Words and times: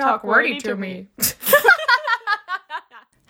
talk 0.00 0.24
wordy 0.24 0.58
to 0.58 0.76
me. 0.76 1.08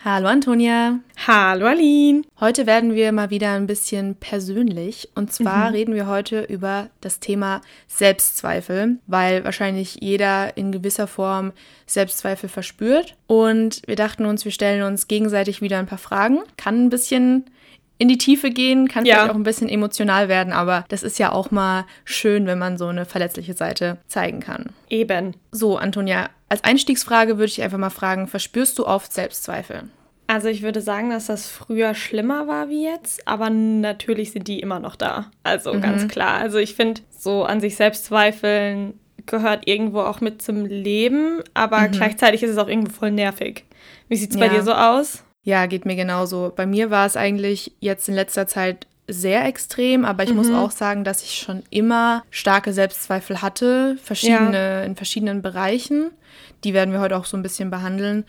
Hallo 0.03 0.29
Antonia. 0.29 1.01
Hallo 1.27 1.67
Aline. 1.67 2.23
Heute 2.39 2.67
werden 2.67 2.95
wir 2.95 3.13
mal 3.13 3.29
wieder 3.29 3.53
ein 3.53 3.67
bisschen 3.67 4.15
persönlich. 4.15 5.11
Und 5.15 5.31
zwar 5.31 5.69
mhm. 5.69 5.75
reden 5.75 5.95
wir 5.95 6.07
heute 6.07 6.41
über 6.45 6.89
das 7.03 7.21
Thema 7.21 7.61
Selbstzweifel, 7.87 8.97
weil 9.07 9.45
wahrscheinlich 9.45 9.99
jeder 10.01 10.57
in 10.57 10.73
gewisser 10.73 11.07
Form 11.07 11.53
Selbstzweifel 11.85 12.49
verspürt. 12.49 13.17
Und 13.27 13.83
wir 13.87 13.97
dachten 13.97 14.25
uns, 14.25 14.47
wir 14.47 14.53
stellen 14.53 14.85
uns 14.85 15.07
gegenseitig 15.07 15.61
wieder 15.61 15.79
ein 15.79 15.87
paar 15.87 15.99
Fragen. 15.99 16.39
Kann 16.57 16.87
ein 16.87 16.91
bisschen 16.91 17.51
in 18.01 18.09
die 18.09 18.17
Tiefe 18.17 18.51
gehen, 18.51 18.89
kann 18.89 19.05
ja. 19.05 19.17
vielleicht 19.17 19.31
auch 19.33 19.35
ein 19.35 19.43
bisschen 19.43 19.69
emotional 19.69 20.29
werden, 20.29 20.55
aber 20.55 20.87
das 20.89 21.03
ist 21.03 21.19
ja 21.19 21.33
auch 21.33 21.51
mal 21.51 21.85
schön, 22.07 22.47
wenn 22.47 22.59
man 22.59 22.79
so 22.79 22.87
eine 22.87 23.05
verletzliche 23.05 23.53
Seite 23.53 23.99
zeigen 24.09 24.41
kann. 24.41 24.71
Eben. 24.89 25.37
So, 25.53 25.77
Antonia, 25.77 26.31
als 26.49 26.65
Einstiegsfrage 26.65 27.37
würde 27.37 27.53
ich 27.53 27.61
einfach 27.63 27.77
mal 27.77 27.91
fragen, 27.91 28.27
verspürst 28.27 28.79
du 28.79 28.87
oft 28.87 29.13
Selbstzweifel? 29.13 29.83
Also 30.29 30.49
ich 30.49 30.63
würde 30.63 30.81
sagen, 30.81 31.11
dass 31.11 31.27
das 31.27 31.49
früher 31.49 31.93
schlimmer 31.93 32.49
war 32.49 32.71
wie 32.71 32.85
jetzt, 32.85 33.29
aber 33.29 33.51
natürlich 33.51 34.33
sind 34.33 34.49
die 34.49 34.61
immer 34.61 34.81
noch 34.81 34.97
da. 34.97 35.31
Also 35.43 35.75
mhm. 35.75 35.83
ganz 35.83 36.09
klar. 36.09 36.39
Also 36.39 36.57
ich 36.57 36.77
finde, 36.77 37.03
so 37.11 37.45
an 37.45 37.61
sich 37.61 37.77
Selbstzweifeln 37.77 38.95
gehört 39.27 39.69
irgendwo 39.69 40.01
auch 40.01 40.23
mit 40.23 40.41
zum 40.41 40.65
Leben, 40.65 41.43
aber 41.53 41.81
mhm. 41.81 41.91
gleichzeitig 41.91 42.43
ist 42.43 42.51
es 42.51 42.57
auch 42.57 42.69
irgendwo 42.69 42.93
voll 42.93 43.11
nervig. 43.11 43.67
Wie 44.09 44.17
sieht 44.17 44.31
es 44.31 44.37
ja. 44.37 44.47
bei 44.47 44.49
dir 44.49 44.63
so 44.63 44.73
aus? 44.73 45.23
Ja, 45.51 45.67
geht 45.67 45.85
mir 45.85 45.97
genauso. 45.97 46.53
Bei 46.55 46.65
mir 46.65 46.93
war 46.93 47.07
es 47.07 47.17
eigentlich 47.17 47.73
jetzt 47.81 48.09
in 48.09 48.15
letzter 48.15 48.47
Zeit 48.47 48.87
sehr 49.09 49.45
extrem, 49.47 50.05
aber 50.05 50.23
ich 50.23 50.31
mhm. 50.31 50.37
muss 50.37 50.51
auch 50.53 50.71
sagen, 50.71 51.03
dass 51.03 51.25
ich 51.25 51.41
schon 51.41 51.65
immer 51.71 52.23
starke 52.31 52.73
Selbstzweifel 52.73 53.43
hatte, 53.43 53.99
verschiedene, 54.01 54.57
ja. 54.57 54.83
in 54.83 54.95
verschiedenen 54.95 55.43
Bereichen. 55.43 56.13
Die 56.63 56.73
werden 56.73 56.93
wir 56.93 57.01
heute 57.01 57.17
auch 57.17 57.25
so 57.25 57.37
ein 57.37 57.43
bisschen 57.43 57.69
behandeln. 57.69 58.27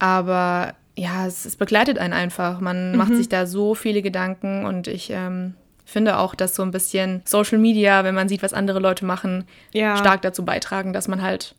Aber 0.00 0.74
ja, 0.96 1.28
es, 1.28 1.44
es 1.44 1.54
begleitet 1.54 2.00
einen 2.00 2.12
einfach. 2.12 2.58
Man 2.58 2.90
mhm. 2.90 2.98
macht 2.98 3.14
sich 3.14 3.28
da 3.28 3.46
so 3.46 3.76
viele 3.76 4.02
Gedanken 4.02 4.66
und 4.66 4.88
ich 4.88 5.10
ähm, 5.10 5.54
finde 5.84 6.18
auch, 6.18 6.34
dass 6.34 6.56
so 6.56 6.64
ein 6.64 6.72
bisschen 6.72 7.22
Social 7.24 7.58
Media, 7.58 8.02
wenn 8.02 8.16
man 8.16 8.28
sieht, 8.28 8.42
was 8.42 8.52
andere 8.52 8.80
Leute 8.80 9.04
machen, 9.04 9.44
ja. 9.72 9.96
stark 9.96 10.22
dazu 10.22 10.44
beitragen, 10.44 10.92
dass 10.92 11.06
man 11.06 11.22
halt 11.22 11.54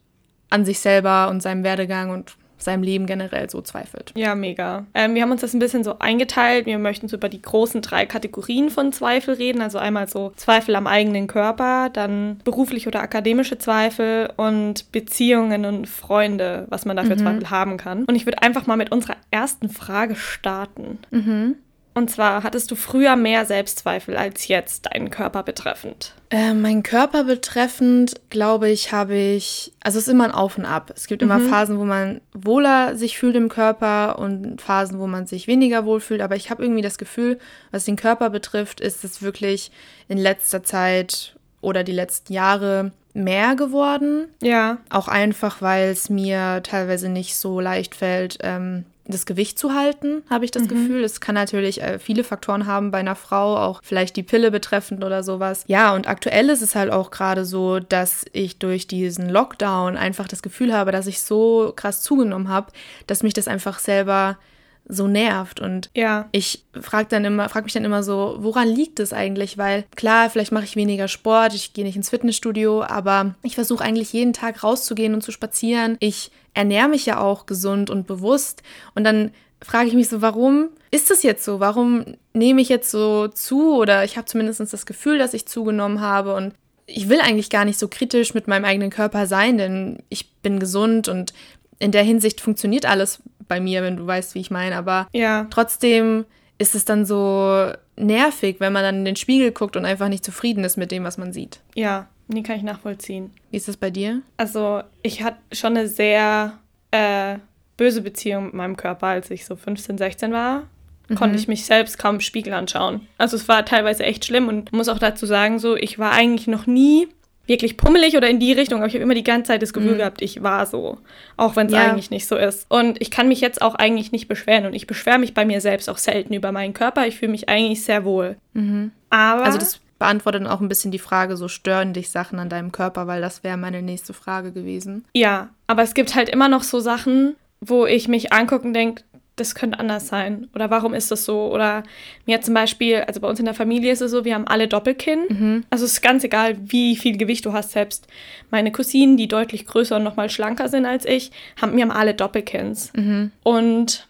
an 0.49 0.65
sich 0.65 0.79
selber 0.79 1.29
und 1.29 1.41
seinem 1.41 1.63
Werdegang 1.63 2.09
und 2.09 2.35
seinem 2.57 2.83
Leben 2.83 3.05
generell 3.05 3.49
so 3.49 3.61
zweifelt. 3.61 4.11
Ja, 4.15 4.35
mega. 4.35 4.85
Ähm, 4.93 5.15
wir 5.15 5.21
haben 5.21 5.31
uns 5.31 5.41
das 5.41 5.53
ein 5.53 5.59
bisschen 5.59 5.83
so 5.83 5.99
eingeteilt. 5.99 6.65
Wir 6.65 6.77
möchten 6.77 7.07
so 7.07 7.17
über 7.17 7.29
die 7.29 7.41
großen 7.41 7.81
drei 7.81 8.05
Kategorien 8.05 8.69
von 8.69 8.91
Zweifel 8.91 9.35
reden. 9.35 9.61
Also 9.61 9.77
einmal 9.77 10.07
so 10.07 10.31
Zweifel 10.35 10.75
am 10.75 10.87
eigenen 10.87 11.27
Körper, 11.27 11.89
dann 11.91 12.39
berufliche 12.43 12.87
oder 12.87 13.01
akademische 13.01 13.57
Zweifel 13.57 14.29
und 14.37 14.91
Beziehungen 14.91 15.65
und 15.65 15.87
Freunde, 15.87 16.65
was 16.69 16.85
man 16.85 16.95
da 16.95 17.03
für 17.03 17.15
mhm. 17.15 17.19
Zweifel 17.19 17.49
haben 17.49 17.77
kann. 17.77 18.05
Und 18.05 18.15
ich 18.15 18.25
würde 18.25 18.41
einfach 18.41 18.67
mal 18.67 18.77
mit 18.77 18.91
unserer 18.91 19.17
ersten 19.31 19.69
Frage 19.69 20.15
starten. 20.15 20.99
Mhm. 21.11 21.55
Und 21.97 22.11
zwar, 22.11 22.43
hattest 22.43 22.69
du 22.71 22.75
früher 22.75 23.15
mehr 23.15 23.45
Selbstzweifel 23.45 24.17
als 24.17 24.49
jetzt 24.49 24.87
deinen 24.87 25.09
Körper 25.09 25.43
betreffend? 25.43 26.13
Äh, 26.29 26.53
mein 26.53 26.83
Körper 26.83 27.23
betreffend, 27.23 28.19
glaube 28.29 28.69
ich, 28.69 28.91
habe 28.91 29.15
ich, 29.15 29.71
also 29.79 29.97
es 29.97 30.07
ist 30.07 30.11
immer 30.11 30.25
ein 30.25 30.33
Auf 30.33 30.57
und 30.57 30.65
Ab. 30.65 30.91
Es 30.93 31.07
gibt 31.07 31.21
mhm. 31.21 31.31
immer 31.31 31.39
Phasen, 31.39 31.79
wo 31.79 31.85
man 31.85 32.19
wohler 32.33 32.97
sich 32.97 33.17
fühlt 33.17 33.37
im 33.37 33.47
Körper 33.47 34.19
und 34.19 34.61
Phasen, 34.61 34.99
wo 34.99 35.07
man 35.07 35.25
sich 35.25 35.47
weniger 35.47 35.85
wohl 35.85 36.01
fühlt. 36.01 36.19
Aber 36.19 36.35
ich 36.35 36.49
habe 36.49 36.63
irgendwie 36.63 36.81
das 36.81 36.97
Gefühl, 36.97 37.39
was 37.71 37.85
den 37.85 37.95
Körper 37.95 38.29
betrifft, 38.29 38.81
ist 38.81 39.05
es 39.05 39.21
wirklich 39.21 39.71
in 40.09 40.17
letzter 40.17 40.63
Zeit 40.63 41.37
oder 41.61 41.85
die 41.85 41.93
letzten 41.93 42.33
Jahre 42.33 42.91
mehr 43.13 43.55
geworden. 43.55 44.27
Ja. 44.41 44.79
Auch 44.89 45.07
einfach, 45.07 45.61
weil 45.61 45.91
es 45.91 46.09
mir 46.09 46.61
teilweise 46.61 47.07
nicht 47.07 47.37
so 47.37 47.61
leicht 47.61 47.95
fällt, 47.95 48.39
ähm, 48.41 48.83
das 49.07 49.25
Gewicht 49.25 49.59
zu 49.59 49.73
halten, 49.73 50.23
habe 50.29 50.45
ich 50.45 50.51
das 50.51 50.63
mhm. 50.63 50.67
Gefühl. 50.69 51.03
Es 51.03 51.21
kann 51.21 51.35
natürlich 51.35 51.81
äh, 51.81 51.99
viele 51.99 52.23
Faktoren 52.23 52.65
haben 52.65 52.91
bei 52.91 52.99
einer 52.99 53.15
Frau, 53.15 53.57
auch 53.57 53.81
vielleicht 53.83 54.15
die 54.15 54.23
Pille 54.23 54.51
betreffend 54.51 55.03
oder 55.03 55.23
sowas. 55.23 55.63
Ja, 55.67 55.93
und 55.93 56.07
aktuell 56.07 56.49
ist 56.49 56.61
es 56.61 56.75
halt 56.75 56.91
auch 56.91 57.11
gerade 57.11 57.45
so, 57.45 57.79
dass 57.79 58.25
ich 58.33 58.57
durch 58.57 58.87
diesen 58.87 59.29
Lockdown 59.29 59.97
einfach 59.97 60.27
das 60.27 60.41
Gefühl 60.41 60.73
habe, 60.73 60.91
dass 60.91 61.07
ich 61.07 61.21
so 61.21 61.73
krass 61.75 62.01
zugenommen 62.01 62.49
habe, 62.49 62.71
dass 63.07 63.23
mich 63.23 63.33
das 63.33 63.47
einfach 63.47 63.79
selber 63.79 64.37
so 64.87 65.07
nervt 65.07 65.59
und 65.59 65.89
ja. 65.95 66.27
ich 66.31 66.63
frage 66.79 67.07
dann 67.09 67.25
immer 67.25 67.49
frage 67.49 67.63
mich 67.63 67.73
dann 67.73 67.85
immer 67.85 68.03
so 68.03 68.37
woran 68.39 68.67
liegt 68.67 68.99
es 68.99 69.13
eigentlich 69.13 69.57
weil 69.57 69.85
klar 69.95 70.29
vielleicht 70.29 70.51
mache 70.51 70.65
ich 70.65 70.75
weniger 70.75 71.07
Sport 71.07 71.55
ich 71.55 71.73
gehe 71.73 71.83
nicht 71.83 71.95
ins 71.95 72.11
Fitnessstudio 72.11 72.83
aber 72.83 73.33
ich 73.41 73.55
versuche 73.55 73.83
eigentlich 73.83 74.13
jeden 74.13 74.33
Tag 74.33 74.63
rauszugehen 74.63 75.15
und 75.15 75.23
zu 75.23 75.31
spazieren 75.31 75.97
ich 75.99 76.31
ernähre 76.55 76.87
mich 76.87 77.05
ja 77.05 77.19
auch 77.19 77.45
gesund 77.45 77.91
und 77.91 78.07
bewusst. 78.07 78.63
Und 78.95 79.03
dann 79.03 79.31
frage 79.61 79.87
ich 79.87 79.93
mich 79.93 80.09
so, 80.09 80.21
warum 80.21 80.69
ist 80.89 81.11
das 81.11 81.21
jetzt 81.21 81.43
so? 81.43 81.59
Warum 81.59 82.15
nehme 82.33 82.61
ich 82.61 82.69
jetzt 82.69 82.89
so 82.89 83.27
zu? 83.27 83.75
Oder 83.75 84.03
ich 84.03 84.17
habe 84.17 84.25
zumindest 84.25 84.61
das 84.73 84.85
Gefühl, 84.87 85.19
dass 85.19 85.35
ich 85.35 85.45
zugenommen 85.45 86.01
habe. 86.01 86.33
Und 86.33 86.53
ich 86.87 87.09
will 87.09 87.19
eigentlich 87.19 87.49
gar 87.49 87.65
nicht 87.65 87.77
so 87.77 87.87
kritisch 87.87 88.33
mit 88.33 88.47
meinem 88.47 88.65
eigenen 88.65 88.89
Körper 88.89 89.27
sein, 89.27 89.57
denn 89.57 89.99
ich 90.09 90.33
bin 90.41 90.59
gesund 90.59 91.07
und 91.07 91.33
in 91.77 91.91
der 91.91 92.03
Hinsicht 92.03 92.39
funktioniert 92.39 92.85
alles 92.85 93.21
bei 93.47 93.59
mir, 93.59 93.83
wenn 93.83 93.97
du 93.97 94.05
weißt, 94.05 94.35
wie 94.35 94.39
ich 94.39 94.51
meine. 94.51 94.75
Aber 94.75 95.07
ja. 95.11 95.47
trotzdem 95.49 96.25
ist 96.57 96.75
es 96.75 96.85
dann 96.85 97.05
so 97.05 97.71
nervig, 97.97 98.57
wenn 98.59 98.73
man 98.73 98.83
dann 98.83 98.95
in 98.97 99.05
den 99.05 99.15
Spiegel 99.15 99.51
guckt 99.51 99.75
und 99.75 99.85
einfach 99.85 100.09
nicht 100.09 100.25
zufrieden 100.25 100.63
ist 100.63 100.77
mit 100.77 100.91
dem, 100.91 101.03
was 101.03 101.17
man 101.17 101.33
sieht. 101.33 101.59
Ja, 101.75 102.07
Nee, 102.27 102.41
kann 102.41 102.57
ich 102.57 102.63
nachvollziehen. 102.63 103.31
Wie 103.51 103.57
ist 103.57 103.67
das 103.67 103.77
bei 103.77 103.89
dir? 103.89 104.21
Also, 104.37 104.81
ich 105.03 105.21
hatte 105.23 105.37
schon 105.51 105.77
eine 105.77 105.87
sehr 105.87 106.53
äh, 106.91 107.37
böse 107.77 108.01
Beziehung 108.01 108.45
mit 108.45 108.53
meinem 108.55 108.77
Körper, 108.77 109.07
als 109.07 109.29
ich 109.29 109.45
so 109.45 109.55
15, 109.55 109.97
16 109.97 110.31
war. 110.31 110.63
Mhm. 111.07 111.15
Konnte 111.15 111.37
ich 111.37 111.47
mich 111.47 111.65
selbst 111.65 111.99
kaum 111.99 112.15
im 112.15 112.21
Spiegel 112.21 112.53
anschauen. 112.53 113.07
Also, 113.17 113.35
es 113.35 113.47
war 113.47 113.63
teilweise 113.63 114.03
echt 114.03 114.25
schlimm 114.25 114.47
und 114.47 114.73
muss 114.73 114.89
auch 114.89 114.97
dazu 114.97 115.25
sagen, 115.25 115.59
so, 115.59 115.75
ich 115.75 115.99
war 115.99 116.13
eigentlich 116.13 116.47
noch 116.47 116.65
nie 116.65 117.07
wirklich 117.47 117.77
pummelig 117.77 118.17
oder 118.17 118.29
in 118.29 118.39
die 118.39 118.53
Richtung, 118.53 118.79
aber 118.79 118.87
ich 118.87 118.93
habe 118.93 119.03
immer 119.03 119.13
die 119.13 119.23
ganze 119.23 119.49
Zeit 119.49 119.61
das 119.61 119.73
Gefühl 119.73 119.93
mhm. 119.93 119.97
gehabt, 119.97 120.21
ich 120.21 120.43
war 120.43 120.65
so, 120.65 120.97
auch 121.37 121.55
wenn 121.55 121.67
es 121.67 121.73
ja. 121.73 121.89
eigentlich 121.89 122.09
nicht 122.09 122.27
so 122.27 122.35
ist. 122.35 122.65
Und 122.69 123.01
ich 123.01 123.11
kann 123.11 123.27
mich 123.27 123.41
jetzt 123.41 123.61
auch 123.61 123.75
eigentlich 123.75 124.11
nicht 124.11 124.27
beschweren 124.27 124.65
und 124.65 124.73
ich 124.73 124.87
beschwere 124.87 125.19
mich 125.19 125.33
bei 125.33 125.45
mir 125.45 125.61
selbst 125.61 125.89
auch 125.89 125.97
selten 125.97 126.33
über 126.33 126.51
meinen 126.51 126.73
Körper. 126.73 127.07
Ich 127.07 127.17
fühle 127.17 127.31
mich 127.31 127.49
eigentlich 127.49 127.83
sehr 127.83 128.05
wohl. 128.05 128.37
Mhm. 128.53 128.91
Aber 129.09 129.43
also 129.43 129.57
das 129.57 129.79
beantwortet 129.99 130.41
dann 130.41 130.51
auch 130.51 130.61
ein 130.61 130.69
bisschen 130.69 130.91
die 130.91 130.99
Frage, 130.99 131.37
so 131.37 131.47
stören 131.47 131.93
dich 131.93 132.09
Sachen 132.09 132.39
an 132.39 132.49
deinem 132.49 132.71
Körper, 132.71 133.07
weil 133.07 133.21
das 133.21 133.43
wäre 133.43 133.57
meine 133.57 133.81
nächste 133.81 134.13
Frage 134.13 134.51
gewesen. 134.51 135.05
Ja, 135.13 135.49
aber 135.67 135.83
es 135.83 135.93
gibt 135.93 136.15
halt 136.15 136.29
immer 136.29 136.49
noch 136.49 136.63
so 136.63 136.79
Sachen, 136.79 137.35
wo 137.61 137.85
ich 137.85 138.07
mich 138.07 138.33
angucke 138.33 138.67
und 138.67 138.73
denke, 138.73 139.03
das 139.35 139.55
könnte 139.55 139.79
anders 139.79 140.07
sein. 140.07 140.47
Oder 140.55 140.69
warum 140.69 140.93
ist 140.93 141.11
das 141.11 141.25
so? 141.25 141.51
Oder 141.51 141.83
mir 142.25 142.41
zum 142.41 142.53
Beispiel, 142.53 143.01
also 143.01 143.19
bei 143.19 143.27
uns 143.27 143.39
in 143.39 143.45
der 143.45 143.53
Familie 143.53 143.91
ist 143.91 144.01
es 144.01 144.11
so, 144.11 144.23
wir 144.23 144.33
haben 144.33 144.47
alle 144.47 144.67
Doppelkinn. 144.67 145.25
Mhm. 145.27 145.63
Also 145.69 145.85
es 145.85 145.93
ist 145.93 146.01
ganz 146.01 146.23
egal, 146.23 146.57
wie 146.61 146.95
viel 146.95 147.17
Gewicht 147.17 147.45
du 147.45 147.53
hast. 147.53 147.71
Selbst 147.71 148.07
meine 148.49 148.71
Cousinen, 148.71 149.17
die 149.17 149.27
deutlich 149.27 149.65
größer 149.65 149.97
und 149.97 150.03
nochmal 150.03 150.29
schlanker 150.29 150.69
sind 150.69 150.85
als 150.85 151.05
ich, 151.05 151.31
haben, 151.61 151.75
wir 151.75 151.83
haben 151.83 151.91
alle 151.91 152.13
Doppelkinns. 152.13 152.93
Mhm. 152.95 153.31
Und 153.43 154.07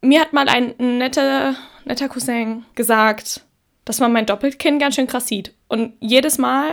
mir 0.00 0.20
hat 0.20 0.32
mal 0.32 0.48
ein 0.48 0.74
netter, 0.78 1.54
netter 1.84 2.08
Cousin 2.08 2.64
gesagt, 2.74 3.44
dass 3.84 4.00
man 4.00 4.12
mein 4.12 4.26
Doppelkinn 4.26 4.78
ganz 4.78 4.96
schön 4.96 5.06
krass 5.06 5.28
sieht. 5.28 5.54
Und 5.68 5.92
jedes 6.00 6.38
Mal, 6.38 6.70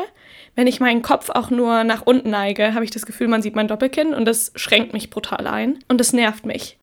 wenn 0.55 0.67
ich 0.67 0.79
meinen 0.79 1.01
Kopf 1.01 1.29
auch 1.29 1.49
nur 1.49 1.83
nach 1.83 2.01
unten 2.05 2.31
neige, 2.31 2.73
habe 2.73 2.83
ich 2.83 2.91
das 2.91 3.05
Gefühl, 3.05 3.27
man 3.27 3.41
sieht 3.41 3.55
mein 3.55 3.67
Doppelkinn 3.67 4.13
und 4.13 4.25
das 4.25 4.51
schränkt 4.55 4.93
mich 4.93 5.09
brutal 5.09 5.45
ein 5.45 5.79
und 5.87 5.99
das 5.99 6.13
nervt 6.13 6.45
mich. 6.45 6.77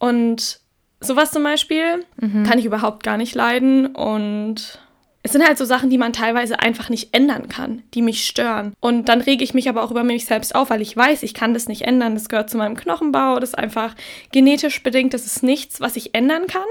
Und 0.00 0.58
sowas 1.00 1.30
zum 1.30 1.44
Beispiel 1.44 2.04
mhm. 2.20 2.42
kann 2.42 2.58
ich 2.58 2.64
überhaupt 2.64 3.04
gar 3.04 3.16
nicht 3.16 3.36
leiden 3.36 3.86
und 3.94 4.80
es 5.22 5.32
sind 5.32 5.46
halt 5.46 5.58
so 5.58 5.66
Sachen, 5.66 5.90
die 5.90 5.98
man 5.98 6.14
teilweise 6.14 6.60
einfach 6.60 6.88
nicht 6.88 7.14
ändern 7.14 7.48
kann, 7.48 7.82
die 7.92 8.00
mich 8.00 8.26
stören. 8.26 8.72
Und 8.80 9.10
dann 9.10 9.20
rege 9.20 9.44
ich 9.44 9.52
mich 9.52 9.68
aber 9.68 9.82
auch 9.82 9.90
über 9.90 10.02
mich 10.02 10.24
selbst 10.24 10.54
auf, 10.54 10.70
weil 10.70 10.80
ich 10.80 10.96
weiß, 10.96 11.22
ich 11.22 11.34
kann 11.34 11.52
das 11.52 11.68
nicht 11.68 11.82
ändern. 11.82 12.14
Das 12.14 12.30
gehört 12.30 12.48
zu 12.48 12.56
meinem 12.56 12.74
Knochenbau, 12.74 13.38
das 13.38 13.50
ist 13.50 13.58
einfach 13.58 13.94
genetisch 14.32 14.82
bedingt, 14.82 15.12
das 15.12 15.26
ist 15.26 15.42
nichts, 15.42 15.80
was 15.80 15.96
ich 15.96 16.14
ändern 16.14 16.46
kann 16.46 16.62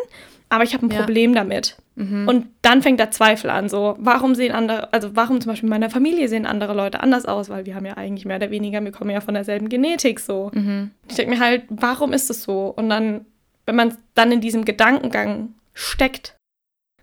aber 0.50 0.64
ich 0.64 0.74
habe 0.74 0.86
ein 0.86 0.92
ja. 0.92 0.98
Problem 1.00 1.34
damit. 1.34 1.78
Mhm. 1.96 2.28
Und 2.28 2.48
dann 2.62 2.82
fängt 2.82 3.00
der 3.00 3.12
Zweifel 3.12 3.50
an, 3.50 3.70
so, 3.70 3.96
warum 4.00 4.34
sehen 4.34 4.52
andere, 4.52 4.92
also 4.94 5.16
warum 5.16 5.42
zum 5.42 5.52
Beispiel 5.52 5.68
in 5.68 5.72
meiner 5.72 5.90
Familie 5.90 6.28
sehen 6.28 6.46
andere 6.46 6.74
Leute 6.74 7.02
anders 7.02 7.26
aus, 7.26 7.50
weil 7.50 7.66
wir 7.66 7.76
haben 7.76 7.86
ja 7.86 7.98
eigentlich 7.98 8.26
mehr 8.26 8.38
oder 8.38 8.52
weniger, 8.52 8.84
wir 8.84 8.92
kommen 8.92 9.12
ja 9.12 9.22
von 9.22 9.36
derselben 9.36 9.70
Genetik 9.70 10.20
so. 10.20 10.50
Mhm. 10.54 10.92
Ich 11.08 11.16
denke 11.16 11.36
mir 11.36 11.40
halt, 11.40 11.64
warum 11.70 12.14
ist 12.14 12.30
es 12.30 12.44
so? 12.44 12.74
Und 12.76 12.90
dann, 12.90 13.26
wenn 13.66 13.76
man 13.76 13.96
dann 14.16 14.32
in 14.32 14.42
diesem 14.42 14.66
Gedankengang 14.66 15.54
steckt, 15.74 16.36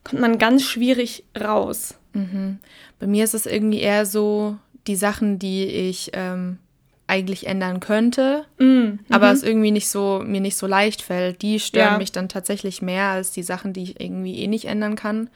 kommt 0.03 0.21
man 0.21 0.39
ganz 0.39 0.63
schwierig 0.63 1.25
raus. 1.39 1.99
Mhm. 2.13 2.59
Bei 2.99 3.07
mir 3.07 3.25
ist 3.25 3.35
es 3.35 3.47
irgendwie 3.47 3.81
eher 3.81 4.07
so, 4.07 4.57
die 4.87 4.97
Sachen, 4.97 5.39
die 5.39 5.65
ich 5.67 6.11
ähm, 6.15 6.59
eigentlich 7.07 7.47
ändern 7.47 7.81
könnte, 7.81 8.45
mm, 8.59 8.99
aber 9.11 9.31
es 9.31 9.43
irgendwie 9.43 9.71
nicht 9.71 9.89
so 9.89 10.23
mir 10.25 10.41
nicht 10.41 10.57
so 10.57 10.67
leicht 10.67 11.03
fällt. 11.03 11.43
Die 11.43 11.61
stören 11.61 11.95
ja. 11.95 11.99
mich 11.99 12.13
dann 12.13 12.29
tatsächlich 12.29 12.83
mehr 12.83 13.05
als 13.07 13.31
die 13.31 13.45
Sachen, 13.45 13.73
die 13.73 13.85
ich 13.85 14.01
irgendwie 14.01 14.41
eh 14.41 14.49
nicht 14.49 14.65
ändern 14.65 14.97
kann. 14.97 15.31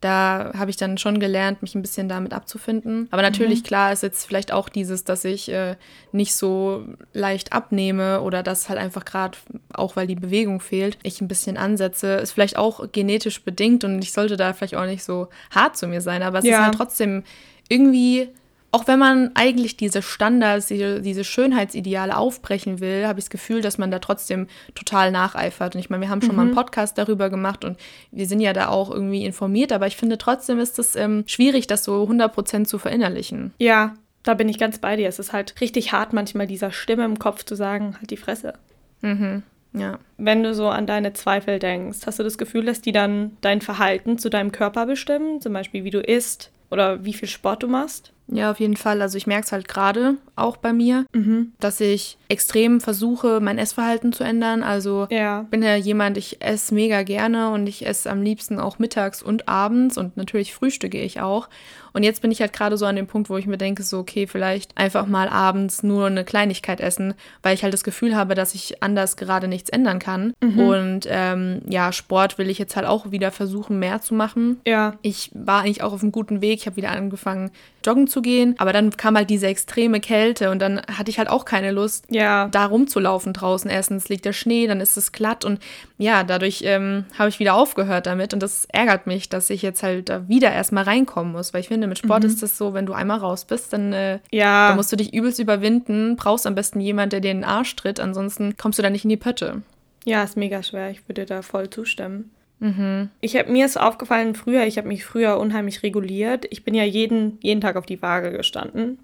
Da 0.00 0.52
habe 0.58 0.70
ich 0.70 0.76
dann 0.76 0.98
schon 0.98 1.18
gelernt, 1.18 1.62
mich 1.62 1.74
ein 1.74 1.80
bisschen 1.80 2.10
damit 2.10 2.34
abzufinden. 2.34 3.08
Aber 3.10 3.22
natürlich, 3.22 3.60
mhm. 3.60 3.66
klar, 3.66 3.92
ist 3.92 4.02
jetzt 4.02 4.26
vielleicht 4.26 4.52
auch 4.52 4.68
dieses, 4.68 5.04
dass 5.04 5.24
ich 5.24 5.50
äh, 5.50 5.76
nicht 6.12 6.34
so 6.34 6.84
leicht 7.14 7.54
abnehme 7.54 8.20
oder 8.20 8.42
dass 8.42 8.68
halt 8.68 8.78
einfach 8.78 9.06
gerade, 9.06 9.38
auch 9.72 9.96
weil 9.96 10.06
die 10.06 10.14
Bewegung 10.14 10.60
fehlt, 10.60 10.98
ich 11.02 11.22
ein 11.22 11.28
bisschen 11.28 11.56
ansetze. 11.56 12.16
Ist 12.16 12.32
vielleicht 12.32 12.58
auch 12.58 12.92
genetisch 12.92 13.42
bedingt 13.42 13.82
und 13.82 14.02
ich 14.02 14.12
sollte 14.12 14.36
da 14.36 14.52
vielleicht 14.52 14.76
auch 14.76 14.84
nicht 14.84 15.04
so 15.04 15.28
hart 15.50 15.78
zu 15.78 15.86
mir 15.86 16.02
sein. 16.02 16.22
Aber 16.22 16.40
es 16.40 16.44
ja. 16.44 16.58
ist 16.58 16.64
halt 16.64 16.74
trotzdem 16.74 17.22
irgendwie 17.70 18.28
auch 18.74 18.88
wenn 18.88 18.98
man 18.98 19.30
eigentlich 19.34 19.76
diese 19.76 20.02
Standards, 20.02 20.66
diese, 20.66 21.22
Schönheitsideale 21.22 22.16
aufbrechen 22.16 22.80
will, 22.80 23.06
habe 23.06 23.20
ich 23.20 23.26
das 23.26 23.30
Gefühl, 23.30 23.60
dass 23.60 23.78
man 23.78 23.92
da 23.92 24.00
trotzdem 24.00 24.48
total 24.74 25.12
nacheifert. 25.12 25.76
Und 25.76 25.80
ich 25.80 25.90
meine, 25.90 26.02
wir 26.02 26.10
haben 26.10 26.22
schon 26.22 26.32
mhm. 26.32 26.36
mal 26.36 26.42
einen 26.42 26.50
mhm. 26.50 26.56
Podcast 26.56 26.98
darüber 26.98 27.30
gemacht 27.30 27.64
und 27.64 27.78
wir 28.10 28.26
sind 28.26 28.40
ja 28.40 28.52
da 28.52 28.70
auch 28.70 28.90
irgendwie 28.90 29.24
informiert, 29.24 29.70
aber 29.70 29.86
ich 29.86 29.96
finde 29.96 30.18
trotzdem 30.18 30.58
ist 30.58 30.80
es 30.80 30.96
ähm, 30.96 31.22
schwierig, 31.28 31.68
das 31.68 31.84
so 31.84 32.02
100% 32.02 32.64
zu 32.64 32.80
verinnerlichen. 32.80 33.54
Ja, 33.58 33.94
da 34.24 34.34
bin 34.34 34.48
ich 34.48 34.58
ganz 34.58 34.78
bei 34.78 34.96
dir. 34.96 35.08
Es 35.08 35.20
ist 35.20 35.32
halt 35.32 35.60
richtig 35.60 35.92
hart, 35.92 36.12
manchmal 36.12 36.48
dieser 36.48 36.72
Stimme 36.72 37.04
im 37.04 37.20
Kopf 37.20 37.44
zu 37.44 37.54
sagen, 37.54 37.94
halt 37.98 38.10
die 38.10 38.16
Fresse. 38.16 38.54
Mhm. 39.02 39.44
Ja. 39.72 40.00
Wenn 40.18 40.42
du 40.42 40.52
so 40.52 40.66
an 40.66 40.88
deine 40.88 41.12
Zweifel 41.12 41.60
denkst, 41.60 41.98
hast 42.06 42.18
du 42.18 42.24
das 42.24 42.38
Gefühl, 42.38 42.64
dass 42.64 42.80
die 42.80 42.92
dann 42.92 43.36
dein 43.40 43.60
Verhalten 43.60 44.18
zu 44.18 44.30
deinem 44.30 44.50
Körper 44.50 44.86
bestimmen? 44.86 45.40
Zum 45.40 45.52
Beispiel, 45.52 45.84
wie 45.84 45.90
du 45.90 46.00
isst 46.00 46.50
oder 46.72 47.04
wie 47.04 47.12
viel 47.12 47.28
Sport 47.28 47.62
du 47.62 47.68
machst? 47.68 48.12
Ja, 48.26 48.50
auf 48.50 48.60
jeden 48.60 48.76
Fall. 48.76 49.02
Also 49.02 49.18
ich 49.18 49.26
merke 49.26 49.44
es 49.44 49.52
halt 49.52 49.68
gerade 49.68 50.16
auch 50.36 50.56
bei 50.56 50.72
mir, 50.72 51.04
mhm. 51.12 51.52
dass 51.60 51.80
ich 51.80 52.18
extrem 52.28 52.80
versuche, 52.80 53.40
mein 53.40 53.58
Essverhalten 53.58 54.12
zu 54.12 54.24
ändern. 54.24 54.62
Also 54.62 55.06
ja. 55.10 55.42
bin 55.50 55.62
ja 55.62 55.76
jemand, 55.76 56.16
ich 56.16 56.42
esse 56.42 56.74
mega 56.74 57.02
gerne 57.02 57.50
und 57.50 57.66
ich 57.66 57.86
esse 57.86 58.10
am 58.10 58.22
liebsten 58.22 58.58
auch 58.58 58.78
mittags 58.78 59.22
und 59.22 59.48
abends 59.48 59.98
und 59.98 60.16
natürlich 60.16 60.54
frühstücke 60.54 61.00
ich 61.00 61.20
auch. 61.20 61.48
Und 61.92 62.02
jetzt 62.02 62.22
bin 62.22 62.32
ich 62.32 62.40
halt 62.40 62.52
gerade 62.52 62.76
so 62.76 62.86
an 62.86 62.96
dem 62.96 63.06
Punkt, 63.06 63.30
wo 63.30 63.36
ich 63.36 63.46
mir 63.46 63.56
denke, 63.56 63.84
so, 63.84 64.00
okay, 64.00 64.26
vielleicht 64.26 64.76
einfach 64.76 65.06
mal 65.06 65.28
abends 65.28 65.84
nur 65.84 66.06
eine 66.06 66.24
Kleinigkeit 66.24 66.80
essen, 66.80 67.14
weil 67.40 67.54
ich 67.54 67.62
halt 67.62 67.72
das 67.72 67.84
Gefühl 67.84 68.16
habe, 68.16 68.34
dass 68.34 68.56
ich 68.56 68.82
anders 68.82 69.16
gerade 69.16 69.46
nichts 69.46 69.70
ändern 69.70 70.00
kann. 70.00 70.34
Mhm. 70.42 70.58
Und 70.58 71.06
ähm, 71.08 71.62
ja, 71.68 71.92
Sport 71.92 72.36
will 72.36 72.50
ich 72.50 72.58
jetzt 72.58 72.74
halt 72.74 72.86
auch 72.86 73.12
wieder 73.12 73.30
versuchen, 73.30 73.78
mehr 73.78 74.00
zu 74.00 74.14
machen. 74.14 74.60
Ja. 74.66 74.96
Ich 75.02 75.30
war 75.34 75.60
eigentlich 75.60 75.84
auch 75.84 75.92
auf 75.92 76.02
einem 76.02 76.10
guten 76.10 76.40
Weg. 76.40 76.58
Ich 76.58 76.66
habe 76.66 76.76
wieder 76.76 76.90
angefangen, 76.90 77.52
joggen 77.84 78.06
zu 78.06 78.22
gehen. 78.22 78.54
Aber 78.58 78.72
dann 78.72 78.90
kam 78.96 79.16
halt 79.16 79.30
diese 79.30 79.46
extreme 79.46 80.00
Kälte 80.00 80.50
und 80.50 80.60
dann 80.60 80.80
hatte 80.90 81.10
ich 81.10 81.18
halt 81.18 81.28
auch 81.28 81.44
keine 81.44 81.70
Lust, 81.70 82.06
ja. 82.10 82.48
da 82.48 82.66
rumzulaufen 82.66 83.32
draußen. 83.32 83.70
Erstens 83.70 84.08
liegt 84.08 84.24
der 84.24 84.32
Schnee, 84.32 84.66
dann 84.66 84.80
ist 84.80 84.96
es 84.96 85.12
glatt 85.12 85.44
und 85.44 85.60
ja, 85.98 86.24
dadurch 86.24 86.62
ähm, 86.64 87.04
habe 87.18 87.28
ich 87.28 87.38
wieder 87.38 87.54
aufgehört 87.54 88.06
damit 88.06 88.34
und 88.34 88.42
das 88.42 88.66
ärgert 88.72 89.06
mich, 89.06 89.28
dass 89.28 89.50
ich 89.50 89.62
jetzt 89.62 89.82
halt 89.82 90.08
da 90.08 90.28
wieder 90.28 90.52
erstmal 90.52 90.84
reinkommen 90.84 91.32
muss, 91.32 91.54
weil 91.54 91.60
ich 91.60 91.68
finde, 91.68 91.86
mit 91.86 91.98
Sport 91.98 92.22
mhm. 92.22 92.28
ist 92.28 92.42
es 92.42 92.58
so, 92.58 92.74
wenn 92.74 92.86
du 92.86 92.92
einmal 92.92 93.18
raus 93.18 93.44
bist, 93.44 93.72
dann, 93.72 93.92
äh, 93.92 94.18
ja. 94.30 94.68
dann 94.68 94.76
musst 94.76 94.92
du 94.92 94.96
dich 94.96 95.12
übelst 95.14 95.38
überwinden, 95.38 96.16
brauchst 96.16 96.46
am 96.46 96.54
besten 96.54 96.80
jemand, 96.80 97.12
der 97.12 97.20
dir 97.20 97.30
in 97.30 97.38
den 97.38 97.44
Arsch 97.44 97.76
tritt, 97.76 98.00
ansonsten 98.00 98.56
kommst 98.56 98.78
du 98.78 98.82
da 98.82 98.90
nicht 98.90 99.04
in 99.04 99.10
die 99.10 99.16
Pötte. 99.16 99.62
Ja, 100.04 100.22
ist 100.22 100.36
mega 100.36 100.62
schwer, 100.62 100.90
ich 100.90 101.08
würde 101.08 101.24
da 101.24 101.42
voll 101.42 101.70
zustimmen. 101.70 102.30
Mhm. 102.60 103.10
Ich 103.20 103.36
habe 103.36 103.50
mir 103.50 103.66
ist 103.66 103.76
aufgefallen 103.76 104.34
früher, 104.34 104.64
ich 104.64 104.78
habe 104.78 104.88
mich 104.88 105.04
früher 105.04 105.38
unheimlich 105.38 105.82
reguliert. 105.82 106.46
Ich 106.50 106.64
bin 106.64 106.74
ja 106.74 106.84
jeden, 106.84 107.38
jeden 107.42 107.60
Tag 107.60 107.76
auf 107.76 107.86
die 107.86 108.00
Waage 108.02 108.32
gestanden. 108.32 108.98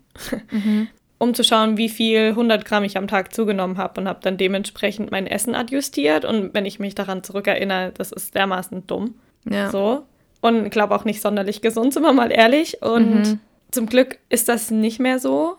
Mhm. 0.51 0.89
um 1.21 1.35
zu 1.35 1.45
schauen, 1.45 1.77
wie 1.77 1.91
viel 1.91 2.29
100 2.29 2.65
Gramm 2.65 2.83
ich 2.83 2.97
am 2.97 3.07
Tag 3.07 3.35
zugenommen 3.35 3.77
habe 3.77 4.01
und 4.01 4.09
habe 4.09 4.21
dann 4.23 4.39
dementsprechend 4.39 5.11
mein 5.11 5.27
Essen 5.27 5.55
adjustiert. 5.55 6.25
Und 6.25 6.55
wenn 6.55 6.65
ich 6.65 6.79
mich 6.79 6.95
daran 6.95 7.23
zurückerinnere, 7.23 7.93
das 7.93 8.11
ist 8.11 8.35
dermaßen 8.35 8.87
dumm. 8.87 9.17
Ja. 9.45 9.71
So. 9.71 10.07
Und 10.41 10.65
ich 10.65 10.71
glaube 10.71 10.95
auch 10.95 11.05
nicht 11.05 11.21
sonderlich 11.21 11.61
gesund, 11.61 11.93
sind 11.93 12.05
wir 12.05 12.15
mal 12.15 12.33
ehrlich. 12.33 12.83
Und 12.83 13.21
mhm. 13.21 13.41
zum 13.71 13.85
Glück 13.85 14.19
ist 14.31 14.49
das 14.49 14.71
nicht 14.71 14.99
mehr 14.99 15.19
so. 15.19 15.59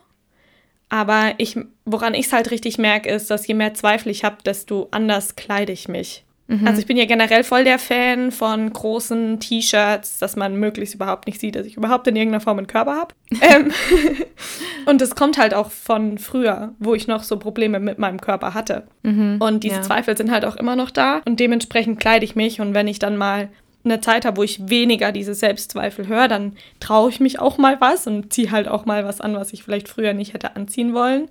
Aber 0.89 1.35
ich, 1.37 1.55
woran 1.85 2.15
ich 2.15 2.25
es 2.25 2.33
halt 2.33 2.49
richtig 2.49 2.79
merke, 2.79 3.11
ist, 3.11 3.29
dass 3.29 3.45
je 3.45 3.53
mehr 3.53 3.75
Zweifel 3.75 4.09
ich 4.09 4.23
habe, 4.23 4.37
desto 4.43 4.87
anders 4.89 5.35
kleide 5.35 5.71
ich 5.71 5.87
mich. 5.87 6.25
Mhm. 6.51 6.67
Also 6.67 6.81
ich 6.81 6.85
bin 6.85 6.97
ja 6.97 7.05
generell 7.05 7.45
voll 7.45 7.63
der 7.63 7.79
Fan 7.79 8.31
von 8.31 8.71
großen 8.71 9.39
T-Shirts, 9.39 10.19
dass 10.19 10.35
man 10.35 10.57
möglichst 10.57 10.93
überhaupt 10.93 11.25
nicht 11.25 11.39
sieht, 11.39 11.55
dass 11.55 11.65
ich 11.65 11.77
überhaupt 11.77 12.07
in 12.07 12.15
irgendeiner 12.17 12.41
Form 12.41 12.57
einen 12.57 12.67
Körper 12.67 12.95
habe. 12.95 13.15
ähm, 13.41 13.71
und 14.85 14.99
das 14.99 15.15
kommt 15.15 15.37
halt 15.37 15.53
auch 15.53 15.71
von 15.71 16.17
früher, 16.17 16.73
wo 16.77 16.93
ich 16.93 17.07
noch 17.07 17.23
so 17.23 17.39
Probleme 17.39 17.79
mit 17.79 17.99
meinem 17.99 18.19
Körper 18.19 18.53
hatte. 18.53 18.83
Mhm. 19.03 19.37
Und 19.39 19.63
diese 19.63 19.77
ja. 19.77 19.81
Zweifel 19.81 20.17
sind 20.17 20.29
halt 20.29 20.43
auch 20.43 20.57
immer 20.57 20.75
noch 20.75 20.91
da. 20.91 21.21
Und 21.25 21.39
dementsprechend 21.39 21.99
kleide 22.01 22.25
ich 22.25 22.35
mich. 22.35 22.59
Und 22.59 22.73
wenn 22.73 22.87
ich 22.87 22.99
dann 22.99 23.15
mal 23.15 23.49
eine 23.83 24.01
Zeit 24.01 24.25
habe, 24.25 24.37
wo 24.37 24.43
ich 24.43 24.69
weniger 24.69 25.11
diese 25.11 25.33
Selbstzweifel 25.33 26.07
höre, 26.07 26.27
dann 26.27 26.53
traue 26.79 27.09
ich 27.09 27.19
mich 27.19 27.39
auch 27.39 27.57
mal 27.57 27.79
was 27.79 28.07
und 28.07 28.31
ziehe 28.31 28.51
halt 28.51 28.67
auch 28.67 28.85
mal 28.85 29.05
was 29.05 29.21
an, 29.21 29.35
was 29.35 29.53
ich 29.53 29.63
vielleicht 29.63 29.87
früher 29.87 30.13
nicht 30.13 30.33
hätte 30.33 30.55
anziehen 30.55 30.93
wollen. 30.93 31.29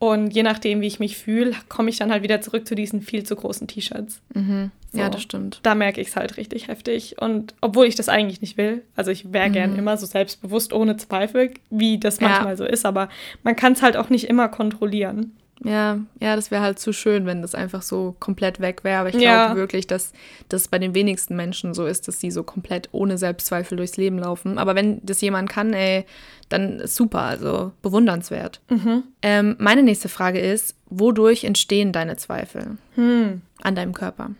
Und 0.00 0.30
je 0.30 0.44
nachdem, 0.44 0.80
wie 0.80 0.86
ich 0.86 1.00
mich 1.00 1.18
fühle, 1.18 1.52
komme 1.68 1.90
ich 1.90 1.98
dann 1.98 2.12
halt 2.12 2.22
wieder 2.22 2.40
zurück 2.40 2.68
zu 2.68 2.76
diesen 2.76 3.02
viel 3.02 3.24
zu 3.24 3.34
großen 3.34 3.66
T-Shirts. 3.66 4.20
Mhm. 4.32 4.70
So. 4.92 4.98
Ja, 4.98 5.10
das 5.10 5.22
stimmt. 5.22 5.60
Da 5.64 5.74
merke 5.74 6.00
ich 6.00 6.08
es 6.08 6.16
halt 6.16 6.36
richtig 6.36 6.68
heftig. 6.68 7.16
Und 7.20 7.54
obwohl 7.60 7.86
ich 7.86 7.94
das 7.94 8.08
eigentlich 8.08 8.40
nicht 8.40 8.56
will, 8.56 8.82
also 8.96 9.10
ich 9.10 9.32
wäre 9.32 9.48
mhm. 9.48 9.52
gern 9.52 9.76
immer 9.76 9.96
so 9.96 10.06
selbstbewusst, 10.06 10.72
ohne 10.72 10.96
Zweifel, 10.96 11.50
wie 11.70 11.98
das 11.98 12.20
manchmal 12.20 12.52
ja. 12.52 12.56
so 12.56 12.64
ist, 12.64 12.86
aber 12.86 13.08
man 13.42 13.56
kann 13.56 13.72
es 13.72 13.82
halt 13.82 13.96
auch 13.96 14.08
nicht 14.08 14.28
immer 14.28 14.48
kontrollieren. 14.48 15.36
Ja, 15.64 15.98
ja, 16.20 16.36
das 16.36 16.50
wäre 16.50 16.62
halt 16.62 16.78
zu 16.78 16.92
schön, 16.92 17.26
wenn 17.26 17.42
das 17.42 17.54
einfach 17.54 17.82
so 17.82 18.14
komplett 18.20 18.60
weg 18.60 18.84
wäre. 18.84 19.00
Aber 19.00 19.08
ich 19.08 19.16
glaube 19.16 19.24
ja. 19.50 19.56
wirklich, 19.56 19.86
dass 19.86 20.12
das 20.48 20.68
bei 20.68 20.78
den 20.78 20.94
wenigsten 20.94 21.36
Menschen 21.36 21.74
so 21.74 21.86
ist, 21.86 22.06
dass 22.06 22.20
sie 22.20 22.30
so 22.30 22.42
komplett 22.42 22.88
ohne 22.92 23.18
Selbstzweifel 23.18 23.76
durchs 23.76 23.96
Leben 23.96 24.18
laufen. 24.18 24.58
Aber 24.58 24.74
wenn 24.74 25.04
das 25.04 25.20
jemand 25.20 25.48
kann, 25.48 25.72
ey, 25.72 26.04
dann 26.48 26.86
super, 26.86 27.22
also 27.22 27.72
bewundernswert. 27.82 28.60
Mhm. 28.70 29.02
Ähm, 29.22 29.56
meine 29.58 29.82
nächste 29.82 30.08
Frage 30.08 30.38
ist, 30.38 30.76
wodurch 30.86 31.44
entstehen 31.44 31.92
deine 31.92 32.16
Zweifel 32.16 32.78
hm. 32.94 33.42
an 33.62 33.74
deinem 33.74 33.92
Körper? 33.92 34.30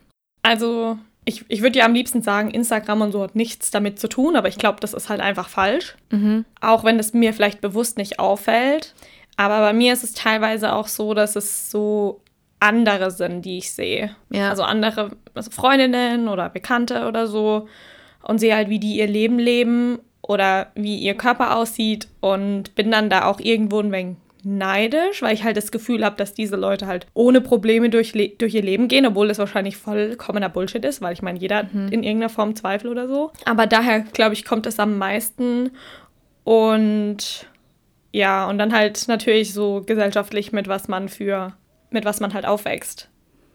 Also, 0.43 0.99
ich, 1.25 1.45
ich 1.49 1.63
würde 1.63 1.81
ja 1.81 1.85
am 1.85 1.93
liebsten 1.93 2.23
sagen, 2.23 2.51
Instagram 2.51 3.03
und 3.03 3.13
so 3.13 3.23
hat 3.23 3.37
nichts 3.37 3.71
damit 3.71 3.99
zu 3.99 4.09
tun, 4.09 4.37
aber 4.37 4.49
ich 4.49 4.57
glaube, 4.57 4.81
das 4.81 4.95
ist 4.95 5.11
halt 5.11 5.21
einfach 5.21 5.49
falsch. 5.49 5.97
Mhm. 6.11 6.47
Auch 6.61 6.85
wenn 6.85 6.99
es 6.99 7.13
mir 7.13 7.35
vielleicht 7.35 7.61
bewusst 7.61 7.99
nicht 7.99 8.19
auffällt. 8.19 8.95
Aber 9.39 9.61
bei 9.61 9.73
mir 9.73 9.93
ist 9.93 10.03
es 10.03 10.15
teilweise 10.15 10.73
auch 10.73 10.89
so, 10.89 11.15
dass 11.15 11.37
es 11.37 11.71
so 11.71 12.21
andere 12.59 13.13
sind, 13.13 13.43
die 13.43 13.59
ich 13.59 13.73
sehe. 13.73 14.11
Ja. 14.31 14.51
Also 14.51 14.65
andere 14.65 15.13
also 15.33 15.53
Freundinnen 15.53 16.27
oder 16.27 16.51
Bekannte 16.51 17.07
oder 17.07 17.29
so 17.29 17.69
und 18.23 18.41
sehe 18.41 18.57
halt, 18.57 18.69
wie 18.69 18.81
die 18.81 18.97
ihr 18.97 19.07
Leben 19.07 19.39
leben 19.39 20.01
oder 20.23 20.73
wie 20.75 20.97
ihr 20.97 21.15
Körper 21.15 21.57
aussieht 21.57 22.09
und 22.19 22.75
bin 22.75 22.91
dann 22.91 23.11
da 23.11 23.27
auch 23.27 23.39
irgendwo 23.39 23.79
ein 23.79 23.93
wenig 23.93 24.17
neidisch, 24.43 25.23
weil 25.23 25.35
ich 25.35 25.45
halt 25.45 25.57
das 25.57 25.71
Gefühl 25.71 26.05
habe, 26.05 26.17
dass 26.17 26.35
diese 26.35 26.57
Leute 26.57 26.89
halt 26.89 27.07
ohne 27.15 27.41
Probleme 27.41 27.91
durch, 27.91 28.13
durch 28.39 28.55
ihr 28.55 28.63
Leben 28.63 28.89
gehen, 28.89 29.07
obwohl 29.07 29.29
das 29.29 29.39
wahrscheinlich 29.39 29.77
vollkommener 29.77 30.49
Bullshit 30.49 30.85
ist, 30.85 31.01
weil 31.01 31.13
ich 31.13 31.23
meine, 31.23 31.39
jeder 31.39 31.59
hat 31.59 31.75
mhm. 31.75 31.89
in 31.89 32.03
irgendeiner 32.03 32.29
Form 32.29 32.57
Zweifel 32.57 32.91
oder 32.91 33.07
so. 33.07 33.31
Aber 33.45 33.69
daher, 33.69 34.01
glaube 34.01 34.35
ich, 34.35 34.45
kommt 34.45 34.67
es 34.67 34.81
am 34.81 34.99
meisten 34.99 35.71
und 36.43 37.47
ja, 38.13 38.49
und 38.49 38.59
dann 38.59 38.73
halt 38.73 39.07
natürlich 39.09 39.53
so 39.53 39.83
gesellschaftlich 39.85 40.53
mit 40.53 40.69
was 40.69 40.89
man 40.89 41.09
für, 41.09 41.55
mit 41.91 42.05
was 42.05 42.21
man 42.21 42.35
halt 42.35 42.47
aufwächst. 42.47 43.09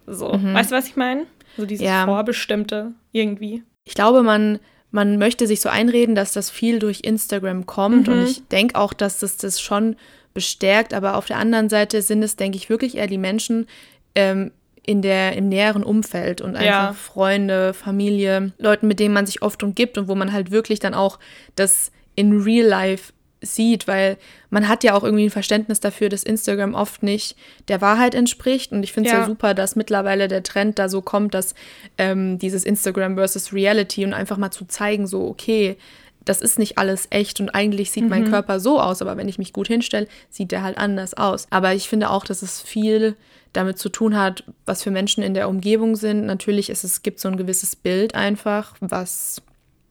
So, 0.05 0.33
mhm. 0.33 0.53
weißt 0.53 0.71
du, 0.71 0.75
was 0.75 0.87
ich 0.87 0.95
meine? 0.95 1.25
So 1.57 1.65
dieses 1.65 1.85
ja. 1.85 2.05
Vorbestimmte 2.05 2.93
irgendwie. 3.11 3.63
Ich 3.85 3.93
glaube, 3.93 4.23
man, 4.23 4.59
man 4.91 5.17
möchte 5.17 5.47
sich 5.47 5.61
so 5.61 5.69
einreden, 5.69 6.15
dass 6.15 6.33
das 6.33 6.49
viel 6.49 6.79
durch 6.79 7.01
Instagram 7.03 7.65
kommt. 7.65 8.07
Mhm. 8.07 8.13
Und 8.13 8.23
ich 8.23 8.47
denke 8.47 8.79
auch, 8.79 8.93
dass 8.93 9.19
das 9.19 9.37
das 9.37 9.59
schon 9.61 9.95
bestärkt. 10.33 10.93
Aber 10.93 11.15
auf 11.15 11.25
der 11.25 11.37
anderen 11.37 11.69
Seite 11.69 12.01
sind 12.01 12.23
es, 12.23 12.35
denke 12.35 12.57
ich, 12.57 12.69
wirklich 12.69 12.97
eher 12.97 13.07
die 13.07 13.17
Menschen 13.17 13.67
ähm, 14.15 14.51
in 14.85 15.01
der, 15.01 15.35
im 15.35 15.47
näheren 15.47 15.83
Umfeld 15.83 16.41
und 16.41 16.55
einfach 16.55 16.65
ja. 16.65 16.93
Freunde, 16.93 17.73
Familie, 17.73 18.51
Leuten, 18.57 18.87
mit 18.87 18.99
denen 18.99 19.13
man 19.13 19.25
sich 19.25 19.41
oft 19.41 19.63
umgibt 19.63 19.97
und 19.97 20.07
wo 20.07 20.15
man 20.15 20.33
halt 20.33 20.51
wirklich 20.51 20.79
dann 20.79 20.93
auch 20.93 21.19
das 21.55 21.91
in 22.15 22.41
Real 22.41 22.67
Life 22.67 23.13
sieht, 23.43 23.87
weil 23.87 24.17
man 24.49 24.67
hat 24.67 24.83
ja 24.83 24.95
auch 24.95 25.03
irgendwie 25.03 25.25
ein 25.25 25.31
Verständnis 25.31 25.79
dafür, 25.79 26.09
dass 26.09 26.23
Instagram 26.23 26.73
oft 26.73 27.03
nicht 27.03 27.35
der 27.67 27.81
Wahrheit 27.81 28.15
entspricht. 28.15 28.71
Und 28.71 28.83
ich 28.83 28.93
finde 28.93 29.09
es 29.09 29.13
ja. 29.13 29.21
ja. 29.21 29.25
super, 29.25 29.53
dass 29.53 29.75
mittlerweile 29.75 30.27
der 30.27 30.43
Trend 30.43 30.79
da 30.79 30.89
so 30.89 31.01
kommt, 31.01 31.33
dass 31.33 31.53
ähm, 31.97 32.39
dieses 32.39 32.63
Instagram 32.63 33.15
versus 33.15 33.53
Reality 33.53 34.05
und 34.05 34.13
einfach 34.13 34.37
mal 34.37 34.51
zu 34.51 34.65
zeigen, 34.65 35.07
so, 35.07 35.27
okay, 35.27 35.77
das 36.25 36.41
ist 36.41 36.57
nicht 36.57 36.77
alles 36.77 37.07
echt 37.09 37.39
und 37.39 37.49
eigentlich 37.49 37.91
sieht 37.91 38.03
mhm. 38.03 38.09
mein 38.09 38.29
Körper 38.29 38.59
so 38.59 38.79
aus, 38.79 39.01
aber 39.01 39.17
wenn 39.17 39.27
ich 39.27 39.37
mich 39.37 39.53
gut 39.53 39.67
hinstelle, 39.67 40.07
sieht 40.29 40.51
der 40.51 40.63
halt 40.63 40.77
anders 40.77 41.13
aus. 41.13 41.47
Aber 41.49 41.73
ich 41.73 41.89
finde 41.89 42.09
auch, 42.09 42.25
dass 42.25 42.41
es 42.41 42.61
viel 42.61 43.15
damit 43.51 43.77
zu 43.77 43.89
tun 43.89 44.17
hat, 44.17 44.43
was 44.65 44.83
für 44.83 44.91
Menschen 44.91 45.23
in 45.23 45.33
der 45.33 45.47
Umgebung 45.47 45.95
sind. 45.95 46.25
Natürlich 46.25 46.69
ist 46.69 46.83
es 46.83 47.03
gibt 47.03 47.19
so 47.19 47.27
ein 47.27 47.37
gewisses 47.37 47.75
Bild 47.75 48.15
einfach, 48.15 48.75
was 48.79 49.41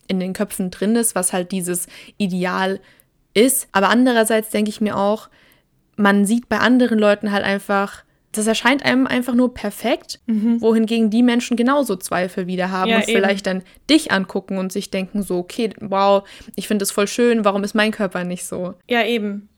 in 0.09 0.21
den 0.21 0.33
Köpfen 0.33 0.71
drin 0.71 0.97
ist, 0.97 1.15
was 1.15 1.33
halt 1.33 1.53
dieses 1.53 1.87
Ideal 2.19 2.81
ist. 3.35 3.69
Aber 3.73 3.89
andererseits 3.89 4.51
denke 4.51 4.71
ich 4.71 4.81
mir 4.81 4.97
auch, 4.97 5.29
man 5.97 6.25
sieht 6.25 6.49
bei 6.49 6.59
anderen 6.59 6.99
Leuten 6.99 7.33
halt 7.33 7.45
einfach 7.45 8.05
das 8.33 8.47
erscheint 8.47 8.85
einem 8.85 9.07
einfach 9.07 9.35
nur 9.35 9.53
perfekt, 9.53 10.19
mhm. 10.27 10.61
wohingegen 10.61 11.11
die 11.11 11.23
Menschen 11.23 11.57
genauso 11.57 11.97
Zweifel 11.97 12.47
wieder 12.47 12.71
haben 12.71 12.91
ja, 12.91 12.97
und 12.97 13.09
eben. 13.09 13.19
vielleicht 13.19 13.47
dann 13.47 13.63
dich 13.89 14.11
angucken 14.11 14.57
und 14.57 14.73
sich 14.73 14.91
denken 14.91 15.23
so, 15.23 15.37
okay, 15.39 15.71
wow, 15.81 16.27
ich 16.57 16.67
finde 16.67 16.83
das 16.83 16.91
voll 16.91 17.07
schön, 17.07 17.45
warum 17.45 17.63
ist 17.63 17.75
mein 17.75 17.93
Körper 17.93 18.25
nicht 18.25 18.45
so? 18.45 18.75
Ja, 18.89 19.05
eben. 19.05 19.49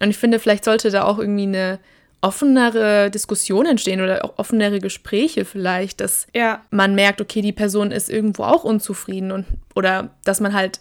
Und 0.00 0.10
ich 0.10 0.16
finde, 0.16 0.38
vielleicht 0.38 0.64
sollte 0.64 0.90
da 0.90 1.04
auch 1.04 1.18
irgendwie 1.18 1.42
eine 1.42 1.80
offenere 2.22 3.10
Diskussion 3.10 3.66
entstehen 3.66 4.00
oder 4.00 4.24
auch 4.24 4.38
offenere 4.38 4.78
Gespräche 4.78 5.44
vielleicht, 5.44 6.00
dass 6.00 6.26
ja. 6.34 6.62
man 6.70 6.94
merkt, 6.94 7.20
okay, 7.20 7.40
die 7.40 7.52
Person 7.52 7.90
ist 7.90 8.10
irgendwo 8.10 8.44
auch 8.44 8.62
unzufrieden 8.62 9.32
und 9.32 9.46
oder 9.74 10.10
dass 10.24 10.40
man 10.40 10.54
halt, 10.54 10.80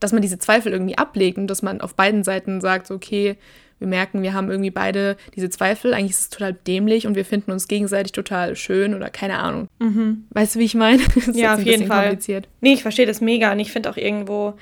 dass 0.00 0.12
man 0.12 0.22
diese 0.22 0.38
Zweifel 0.38 0.72
irgendwie 0.72 0.98
ablegt 0.98 1.38
und 1.38 1.46
dass 1.46 1.62
man 1.62 1.80
auf 1.80 1.94
beiden 1.94 2.24
Seiten 2.24 2.60
sagt, 2.60 2.90
okay, 2.90 3.36
wir 3.78 3.88
merken, 3.88 4.22
wir 4.22 4.34
haben 4.34 4.50
irgendwie 4.50 4.70
beide 4.70 5.16
diese 5.34 5.48
Zweifel, 5.48 5.94
eigentlich 5.94 6.10
ist 6.10 6.20
es 6.20 6.28
total 6.30 6.52
dämlich 6.52 7.06
und 7.06 7.14
wir 7.14 7.24
finden 7.24 7.50
uns 7.50 7.66
gegenseitig 7.66 8.12
total 8.12 8.54
schön 8.56 8.94
oder 8.94 9.08
keine 9.08 9.38
Ahnung. 9.38 9.68
Mhm. 9.78 10.26
Weißt 10.30 10.54
du, 10.54 10.58
wie 10.58 10.64
ich 10.64 10.74
meine? 10.74 11.02
ja, 11.32 11.54
auf 11.54 11.62
jeden 11.62 11.86
Fall. 11.86 12.18
Nee, 12.60 12.74
ich 12.74 12.82
verstehe 12.82 13.06
das 13.06 13.20
mega 13.20 13.52
und 13.52 13.60
ich 13.60 13.72
finde 13.72 13.90
auch 13.90 13.96
irgendwo 13.96 14.54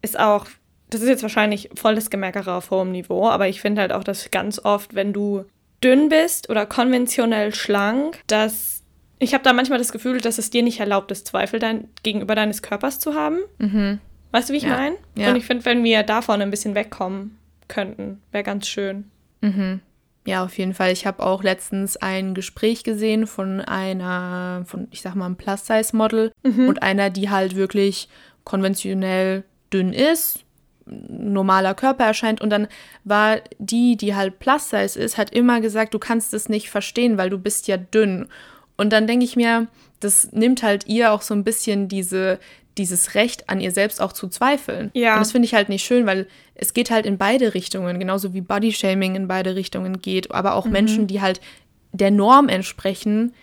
ist 0.00 0.18
auch 0.18 0.46
das 0.90 1.02
ist 1.02 1.08
jetzt 1.08 1.22
wahrscheinlich 1.22 1.68
volles 1.74 2.10
Gemeckere 2.10 2.54
auf 2.54 2.70
hohem 2.70 2.92
Niveau, 2.92 3.28
aber 3.28 3.48
ich 3.48 3.60
finde 3.60 3.82
halt 3.82 3.92
auch, 3.92 4.04
dass 4.04 4.30
ganz 4.30 4.58
oft, 4.58 4.94
wenn 4.94 5.12
du 5.12 5.44
dünn 5.82 6.08
bist 6.08 6.50
oder 6.50 6.66
konventionell 6.66 7.54
schlank, 7.54 8.18
dass 8.26 8.82
ich 9.18 9.34
habe 9.34 9.44
da 9.44 9.52
manchmal 9.52 9.78
das 9.78 9.92
Gefühl, 9.92 10.20
dass 10.20 10.38
es 10.38 10.50
dir 10.50 10.62
nicht 10.62 10.80
erlaubt 10.80 11.10
ist, 11.10 11.26
Zweifel 11.26 11.58
dein, 11.58 11.88
gegenüber 12.02 12.34
deines 12.34 12.62
Körpers 12.62 13.00
zu 13.00 13.14
haben. 13.14 13.38
Mhm. 13.58 13.98
Weißt 14.30 14.48
du, 14.48 14.52
wie 14.52 14.58
ich 14.58 14.64
ja. 14.64 14.76
meine? 14.76 14.96
Ja. 15.16 15.30
Und 15.30 15.36
ich 15.36 15.46
finde, 15.46 15.64
wenn 15.64 15.84
wir 15.84 16.02
davon 16.02 16.42
ein 16.42 16.50
bisschen 16.50 16.74
wegkommen 16.74 17.38
könnten, 17.68 18.20
wäre 18.32 18.44
ganz 18.44 18.68
schön. 18.68 19.10
Mhm. 19.40 19.80
Ja, 20.26 20.44
auf 20.44 20.58
jeden 20.58 20.74
Fall. 20.74 20.92
Ich 20.92 21.06
habe 21.06 21.24
auch 21.24 21.42
letztens 21.42 21.96
ein 21.96 22.34
Gespräch 22.34 22.84
gesehen 22.84 23.26
von 23.26 23.62
einer, 23.62 24.62
von, 24.66 24.88
ich 24.90 25.00
sag 25.00 25.14
mal, 25.14 25.24
einem 25.24 25.36
Plus-Size-Model 25.36 26.32
mhm. 26.42 26.68
und 26.68 26.82
einer, 26.82 27.08
die 27.08 27.30
halt 27.30 27.56
wirklich 27.56 28.10
konventionell 28.44 29.44
dünn 29.72 29.92
ist, 29.92 30.44
normaler 30.84 31.74
Körper 31.74 32.04
erscheint. 32.04 32.40
Und 32.40 32.50
dann 32.50 32.68
war 33.04 33.38
die, 33.58 33.96
die 33.96 34.14
halt 34.14 34.38
Plus-Size 34.38 34.98
ist, 34.98 35.16
hat 35.16 35.30
immer 35.30 35.60
gesagt, 35.60 35.94
du 35.94 35.98
kannst 35.98 36.34
es 36.34 36.48
nicht 36.48 36.70
verstehen, 36.70 37.16
weil 37.16 37.30
du 37.30 37.38
bist 37.38 37.68
ja 37.68 37.76
dünn. 37.76 38.28
Und 38.76 38.92
dann 38.92 39.06
denke 39.06 39.24
ich 39.24 39.36
mir, 39.36 39.66
das 40.00 40.32
nimmt 40.32 40.62
halt 40.62 40.86
ihr 40.86 41.12
auch 41.12 41.22
so 41.22 41.34
ein 41.34 41.44
bisschen 41.44 41.88
diese, 41.88 42.38
dieses 42.78 43.14
Recht 43.14 43.48
an 43.48 43.60
ihr 43.60 43.70
selbst 43.70 44.00
auch 44.00 44.12
zu 44.12 44.28
zweifeln. 44.28 44.90
Ja. 44.94 45.14
Und 45.14 45.20
das 45.20 45.32
finde 45.32 45.46
ich 45.46 45.54
halt 45.54 45.68
nicht 45.68 45.84
schön, 45.84 46.06
weil 46.06 46.26
es 46.54 46.74
geht 46.74 46.90
halt 46.90 47.06
in 47.06 47.18
beide 47.18 47.54
Richtungen, 47.54 47.98
genauso 47.98 48.34
wie 48.34 48.40
Bodyshaming 48.40 49.14
in 49.14 49.28
beide 49.28 49.54
Richtungen 49.54 50.00
geht, 50.00 50.30
aber 50.30 50.54
auch 50.54 50.64
mhm. 50.64 50.72
Menschen, 50.72 51.06
die 51.06 51.20
halt 51.20 51.40
der 51.92 52.10
Norm 52.10 52.48
entsprechen, 52.48 53.34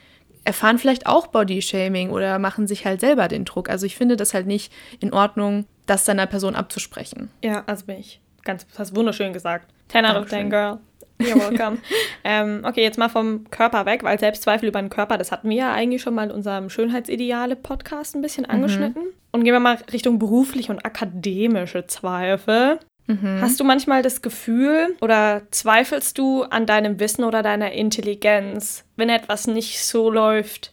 erfahren 0.44 0.78
vielleicht 0.78 1.08
auch 1.08 1.28
Bodyshaming 1.28 2.12
oder 2.12 2.40
machen 2.40 2.68
sich 2.68 2.86
halt 2.86 3.02
selber 3.02 3.28
den 3.28 3.46
Druck. 3.46 3.70
Also 3.70 3.86
ich 3.86 3.96
finde 3.96 4.16
das 4.16 4.34
halt 4.34 4.48
nicht 4.48 4.72
in 5.00 5.14
Ordnung, 5.14 5.66
das 5.86 6.06
deiner 6.06 6.28
Person 6.28 6.56
abzusprechen. 6.56 7.30
Ja, 7.44 7.64
also 7.66 7.86
bin 7.86 8.00
ich. 8.00 8.22
Ganz, 8.44 8.66
hast 8.78 8.96
wunderschön 8.96 9.34
gesagt. 9.34 9.72
10 9.90 10.06
out 10.06 10.18
of 10.18 10.30
10, 10.30 10.50
girl. 10.50 10.80
You're 11.20 11.40
welcome. 11.40 11.78
ähm, 12.24 12.62
okay, 12.64 12.82
jetzt 12.82 12.98
mal 12.98 13.10
vom 13.10 13.50
Körper 13.50 13.86
weg, 13.86 14.04
weil 14.04 14.20
Selbstzweifel 14.20 14.70
über 14.70 14.82
den 14.82 14.90
Körper, 14.90 15.18
das 15.18 15.32
hatten 15.32 15.50
wir 15.50 15.58
ja 15.58 15.74
eigentlich 15.74 16.02
schon 16.02 16.16
mal 16.16 16.26
in 16.26 16.32
unserem 16.32 16.70
Schönheitsideale-Podcast 16.70 18.16
ein 18.16 18.22
bisschen 18.22 18.44
mhm. 18.46 18.52
angeschnitten. 18.52 19.04
Mhm. 19.04 19.14
Und 19.32 19.44
gehen 19.44 19.54
wir 19.54 19.60
mal 19.60 19.78
Richtung 19.92 20.20
berufliche 20.20 20.72
und 20.72 20.86
akademische 20.86 21.88
Zweifel. 21.88 22.80
Mhm. 23.08 23.40
Hast 23.42 23.60
du 23.60 23.64
manchmal 23.64 24.02
das 24.02 24.22
Gefühl 24.22 24.96
oder 25.02 25.44
zweifelst 25.52 26.18
du 26.18 26.44
an 26.44 26.66
deinem 26.66 27.00
Wissen 27.00 27.24
oder 27.24 27.44
deiner 27.44 27.72
Intelligenz, 27.72 28.84
wenn 28.96 29.10
etwas 29.10 29.48
nicht 29.48 29.84
so 29.84 30.10
läuft, 30.10 30.72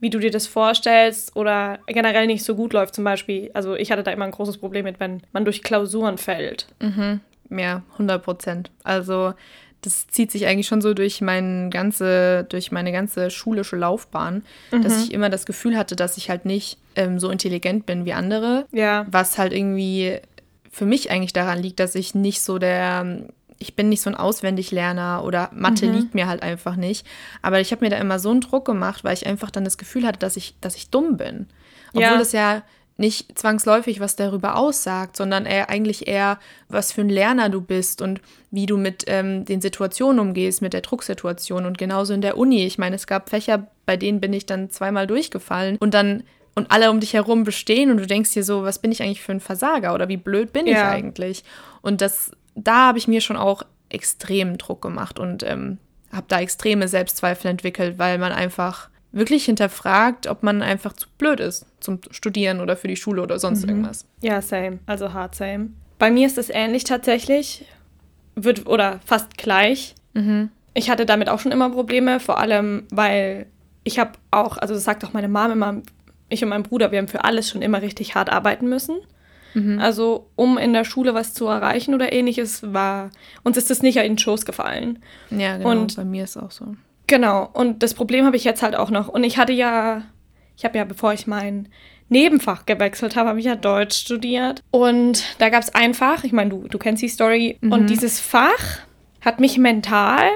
wie 0.00 0.10
du 0.10 0.18
dir 0.18 0.30
das 0.30 0.46
vorstellst 0.46 1.36
oder 1.36 1.78
generell 1.86 2.26
nicht 2.26 2.44
so 2.44 2.54
gut 2.54 2.72
läuft 2.72 2.94
zum 2.94 3.04
Beispiel? 3.04 3.50
Also 3.54 3.74
ich 3.74 3.90
hatte 3.92 4.02
da 4.02 4.10
immer 4.12 4.24
ein 4.24 4.30
großes 4.30 4.58
Problem 4.58 4.84
mit, 4.84 5.00
wenn 5.00 5.22
man 5.32 5.44
durch 5.44 5.62
Klausuren 5.62 6.18
fällt. 6.18 6.66
Mhm. 6.80 7.20
Ja, 7.50 7.82
100 7.92 8.22
Prozent. 8.22 8.70
Also 8.82 9.34
das 9.84 10.06
zieht 10.06 10.30
sich 10.30 10.46
eigentlich 10.46 10.66
schon 10.66 10.80
so 10.80 10.94
durch, 10.94 11.20
mein 11.20 11.70
ganze, 11.70 12.44
durch 12.48 12.72
meine 12.72 12.92
ganze 12.92 13.30
schulische 13.30 13.76
Laufbahn, 13.76 14.42
mhm. 14.70 14.82
dass 14.82 15.04
ich 15.04 15.12
immer 15.12 15.28
das 15.28 15.46
Gefühl 15.46 15.76
hatte, 15.76 15.96
dass 15.96 16.16
ich 16.16 16.30
halt 16.30 16.46
nicht 16.46 16.78
ähm, 16.96 17.18
so 17.18 17.30
intelligent 17.30 17.86
bin 17.86 18.04
wie 18.04 18.12
andere. 18.12 18.66
Ja. 18.72 19.06
Was 19.10 19.36
halt 19.36 19.52
irgendwie 19.52 20.18
für 20.70 20.86
mich 20.86 21.10
eigentlich 21.10 21.32
daran 21.32 21.60
liegt, 21.60 21.80
dass 21.80 21.94
ich 21.94 22.14
nicht 22.14 22.40
so 22.40 22.58
der, 22.58 23.26
ich 23.58 23.76
bin 23.76 23.88
nicht 23.88 24.00
so 24.00 24.10
ein 24.10 24.16
Auswendiglerner 24.16 25.22
oder 25.24 25.50
Mathe 25.52 25.86
mhm. 25.86 25.94
liegt 25.94 26.14
mir 26.14 26.26
halt 26.26 26.42
einfach 26.42 26.76
nicht. 26.76 27.06
Aber 27.42 27.60
ich 27.60 27.70
habe 27.70 27.84
mir 27.84 27.90
da 27.90 27.98
immer 27.98 28.18
so 28.18 28.30
einen 28.30 28.40
Druck 28.40 28.64
gemacht, 28.64 29.04
weil 29.04 29.14
ich 29.14 29.26
einfach 29.26 29.50
dann 29.50 29.64
das 29.64 29.78
Gefühl 29.78 30.06
hatte, 30.06 30.18
dass 30.18 30.36
ich, 30.36 30.54
dass 30.60 30.76
ich 30.76 30.90
dumm 30.90 31.16
bin. 31.16 31.46
Obwohl 31.90 32.02
ja. 32.02 32.18
das 32.18 32.32
ja 32.32 32.62
nicht 32.96 33.36
zwangsläufig 33.36 33.98
was 33.98 34.14
darüber 34.14 34.56
aussagt, 34.56 35.16
sondern 35.16 35.46
eher, 35.46 35.68
eigentlich 35.68 36.06
eher, 36.06 36.38
was 36.68 36.92
für 36.92 37.00
ein 37.00 37.08
Lerner 37.08 37.48
du 37.48 37.60
bist 37.60 38.00
und 38.00 38.20
wie 38.50 38.66
du 38.66 38.76
mit 38.76 39.04
ähm, 39.08 39.44
den 39.44 39.60
Situationen 39.60 40.20
umgehst, 40.20 40.62
mit 40.62 40.72
der 40.72 40.80
Drucksituation. 40.80 41.66
Und 41.66 41.76
genauso 41.76 42.14
in 42.14 42.20
der 42.20 42.38
Uni. 42.38 42.64
Ich 42.64 42.78
meine, 42.78 42.94
es 42.94 43.06
gab 43.06 43.30
Fächer, 43.30 43.66
bei 43.84 43.96
denen 43.96 44.20
bin 44.20 44.32
ich 44.32 44.46
dann 44.46 44.70
zweimal 44.70 45.06
durchgefallen 45.06 45.76
und 45.78 45.94
dann 45.94 46.22
und 46.56 46.70
alle 46.70 46.90
um 46.90 47.00
dich 47.00 47.14
herum 47.14 47.42
bestehen 47.42 47.90
und 47.90 47.96
du 47.96 48.06
denkst 48.06 48.32
dir 48.32 48.44
so, 48.44 48.62
was 48.62 48.78
bin 48.78 48.92
ich 48.92 49.02
eigentlich 49.02 49.22
für 49.22 49.32
ein 49.32 49.40
Versager 49.40 49.92
oder 49.92 50.08
wie 50.08 50.16
blöd 50.16 50.52
bin 50.52 50.66
ja. 50.66 50.72
ich 50.72 50.78
eigentlich? 50.78 51.44
Und 51.82 52.00
das, 52.00 52.30
da 52.54 52.86
habe 52.86 52.98
ich 52.98 53.08
mir 53.08 53.20
schon 53.20 53.36
auch 53.36 53.64
extremen 53.88 54.56
Druck 54.56 54.80
gemacht 54.80 55.18
und 55.18 55.42
ähm, 55.42 55.78
habe 56.12 56.26
da 56.28 56.40
extreme 56.40 56.86
Selbstzweifel 56.86 57.50
entwickelt, 57.50 57.98
weil 57.98 58.18
man 58.18 58.30
einfach 58.30 58.88
wirklich 59.14 59.44
hinterfragt, 59.44 60.26
ob 60.26 60.42
man 60.42 60.62
einfach 60.62 60.92
zu 60.92 61.08
blöd 61.18 61.40
ist 61.40 61.66
zum 61.80 62.00
Studieren 62.10 62.60
oder 62.60 62.76
für 62.76 62.88
die 62.88 62.96
Schule 62.96 63.22
oder 63.22 63.38
sonst 63.38 63.62
mhm. 63.62 63.70
irgendwas. 63.70 64.06
Ja, 64.20 64.42
same. 64.42 64.78
Also 64.86 65.12
hard 65.12 65.34
same. 65.34 65.70
Bei 65.98 66.10
mir 66.10 66.26
ist 66.26 66.38
es 66.38 66.50
ähnlich 66.50 66.84
tatsächlich. 66.84 67.64
Wird 68.34 68.66
oder 68.66 69.00
fast 69.04 69.38
gleich. 69.38 69.94
Mhm. 70.14 70.50
Ich 70.74 70.90
hatte 70.90 71.06
damit 71.06 71.28
auch 71.28 71.38
schon 71.38 71.52
immer 71.52 71.70
Probleme, 71.70 72.18
vor 72.18 72.38
allem, 72.38 72.84
weil 72.90 73.46
ich 73.84 73.98
habe 73.98 74.12
auch, 74.32 74.58
also 74.58 74.74
das 74.74 74.82
sagt 74.82 75.04
auch 75.04 75.12
meine 75.12 75.28
Mom 75.28 75.52
immer, 75.52 75.82
ich 76.28 76.42
und 76.42 76.48
mein 76.48 76.64
Bruder, 76.64 76.90
wir 76.90 76.98
haben 76.98 77.08
für 77.08 77.22
alles 77.22 77.48
schon 77.48 77.62
immer 77.62 77.80
richtig 77.80 78.16
hart 78.16 78.30
arbeiten 78.30 78.68
müssen. 78.68 78.96
Mhm. 79.54 79.78
Also, 79.78 80.30
um 80.34 80.58
in 80.58 80.72
der 80.72 80.84
Schule 80.84 81.14
was 81.14 81.32
zu 81.32 81.46
erreichen 81.46 81.94
oder 81.94 82.12
ähnliches, 82.12 82.72
war 82.72 83.10
uns 83.44 83.56
ist 83.56 83.70
das 83.70 83.82
nicht 83.82 83.96
in 83.98 84.02
den 84.02 84.18
Schoß 84.18 84.44
gefallen. 84.44 84.98
Ja, 85.30 85.58
genau. 85.58 85.70
Und 85.70 85.94
bei 85.94 86.04
mir 86.04 86.24
ist 86.24 86.36
es 86.36 86.42
auch 86.42 86.50
so. 86.50 86.74
Genau. 87.06 87.48
Und 87.52 87.82
das 87.82 87.94
Problem 87.94 88.24
habe 88.24 88.36
ich 88.36 88.44
jetzt 88.44 88.62
halt 88.62 88.74
auch 88.74 88.90
noch. 88.90 89.08
Und 89.08 89.24
ich 89.24 89.38
hatte 89.38 89.52
ja, 89.52 90.02
ich 90.56 90.64
habe 90.64 90.78
ja, 90.78 90.84
bevor 90.84 91.12
ich 91.12 91.26
mein 91.26 91.68
Nebenfach 92.08 92.66
gewechselt 92.66 93.16
habe, 93.16 93.30
habe 93.30 93.40
ich 93.40 93.46
ja 93.46 93.56
Deutsch 93.56 93.96
studiert. 93.96 94.62
Und 94.70 95.24
da 95.38 95.48
gab 95.48 95.62
es 95.62 95.74
ein 95.74 95.94
Fach, 95.94 96.24
ich 96.24 96.32
meine, 96.32 96.50
du, 96.50 96.68
du 96.68 96.78
kennst 96.78 97.02
die 97.02 97.08
Story. 97.08 97.58
Mhm. 97.60 97.72
Und 97.72 97.90
dieses 97.90 98.20
Fach 98.20 98.78
hat 99.20 99.40
mich 99.40 99.58
mental 99.58 100.28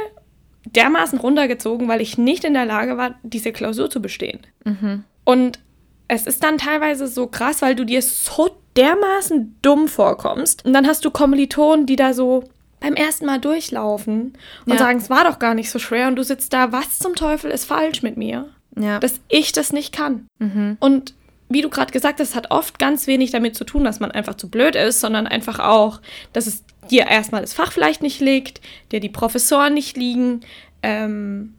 dermaßen 0.65 1.19
runtergezogen, 1.19 1.89
weil 1.89 2.01
ich 2.01 2.19
nicht 2.19 2.45
in 2.45 2.55
der 2.55 2.67
Lage 2.67 2.97
war, 2.97 3.15
diese 3.23 3.53
Klausur 3.53 3.91
zu 3.91 4.03
bestehen. 4.03 4.41
Mhm. 4.65 5.05
Und 5.25 5.61
es 6.09 6.27
ist 6.27 6.43
dann 6.43 6.59
teilweise 6.59 7.07
so 7.07 7.27
krass, 7.27 7.63
weil 7.63 7.75
du 7.75 7.85
dir 7.85 8.03
so 8.03 8.51
dermaßen 8.77 9.57
dumm 9.63 9.89
vorkommst. 9.89 10.65
Und 10.65 10.73
dann 10.73 10.87
hast 10.87 11.05
du 11.05 11.11
Kommilitonen, 11.11 11.87
die 11.87 11.97
da 11.97 12.15
so 12.15 12.45
beim 12.81 12.95
ersten 12.95 13.27
Mal 13.27 13.41
durchlaufen 13.41 14.35
und 14.67 14.73
ja. 14.73 14.79
sagen, 14.79 14.99
es 14.99 15.11
war 15.11 15.25
doch 15.25 15.39
gar 15.39 15.55
nicht 15.55 15.71
so 15.71 15.79
schwer. 15.79 16.09
Und 16.09 16.17
du 16.17 16.25
sitzt 16.25 16.53
da, 16.53 16.73
was 16.73 16.99
zum 16.99 17.15
Teufel 17.15 17.51
ist 17.51 17.65
falsch 17.65 18.03
mit 18.03 18.17
mir? 18.17 18.49
Ja. 18.77 18.99
Dass 19.01 19.21
ich 19.29 19.53
das 19.53 19.73
nicht 19.73 19.93
kann. 19.93 20.27
Mhm. 20.39 20.77
Und 20.81 21.15
wie 21.49 21.63
du 21.63 21.71
gerade 21.71 21.93
gesagt 21.93 22.21
hast, 22.21 22.35
hat 22.35 22.51
oft 22.51 22.79
ganz 22.79 23.07
wenig 23.07 23.31
damit 23.31 23.57
zu 23.57 23.65
tun, 23.65 23.85
dass 23.85 24.01
man 24.01 24.11
einfach 24.11 24.35
zu 24.35 24.51
blöd 24.51 24.77
ist, 24.77 25.01
sondern 25.01 25.27
einfach 25.27 25.59
auch, 25.59 26.01
dass 26.33 26.47
es 26.47 26.63
dir 26.91 27.07
erstmal 27.07 27.41
das 27.41 27.55
Fach 27.55 27.73
vielleicht 27.73 28.03
nicht 28.03 28.21
liegt, 28.21 28.61
dir 28.93 29.01
die 29.01 29.09
Professoren 29.09 29.75
nicht 29.75 29.97
liegen, 29.97 30.43
ähm, 30.83 31.55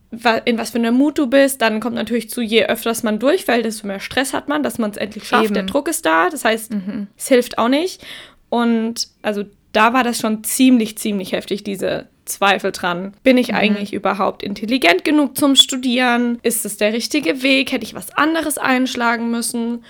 in 0.45 0.57
was 0.57 0.71
für 0.71 0.77
einer 0.77 0.91
Mut 0.91 1.17
du 1.17 1.27
bist. 1.27 1.61
Dann 1.61 1.79
kommt 1.79 1.95
natürlich 1.95 2.29
zu, 2.29 2.41
je 2.41 2.65
öfters 2.65 3.03
man 3.03 3.19
durchfällt, 3.19 3.65
desto 3.65 3.85
mehr 3.87 3.99
Stress 3.99 4.33
hat 4.33 4.47
man, 4.47 4.63
dass 4.63 4.77
man 4.77 4.91
es 4.91 4.97
endlich 4.97 5.27
schafft. 5.27 5.45
Eben. 5.45 5.53
Der 5.53 5.63
Druck 5.63 5.87
ist 5.87 6.05
da. 6.05 6.29
Das 6.29 6.45
heißt, 6.45 6.71
mhm. 6.71 7.07
es 7.17 7.27
hilft 7.27 7.57
auch 7.57 7.67
nicht. 7.67 8.03
Und 8.49 9.07
also 9.21 9.43
da 9.71 9.93
war 9.93 10.03
das 10.03 10.19
schon 10.19 10.43
ziemlich, 10.43 10.97
ziemlich 10.97 11.31
heftig, 11.31 11.63
diese 11.63 12.07
Zweifel 12.25 12.71
dran. 12.71 13.13
Bin 13.23 13.37
ich 13.37 13.49
mhm. 13.49 13.55
eigentlich 13.55 13.93
überhaupt 13.93 14.43
intelligent 14.43 15.03
genug 15.03 15.37
zum 15.37 15.55
Studieren? 15.55 16.39
Ist 16.41 16.65
es 16.65 16.77
der 16.77 16.93
richtige 16.93 17.43
Weg? 17.43 17.71
Hätte 17.71 17.85
ich 17.85 17.95
was 17.95 18.11
anderes 18.11 18.57
einschlagen 18.57 19.31
müssen? 19.31 19.83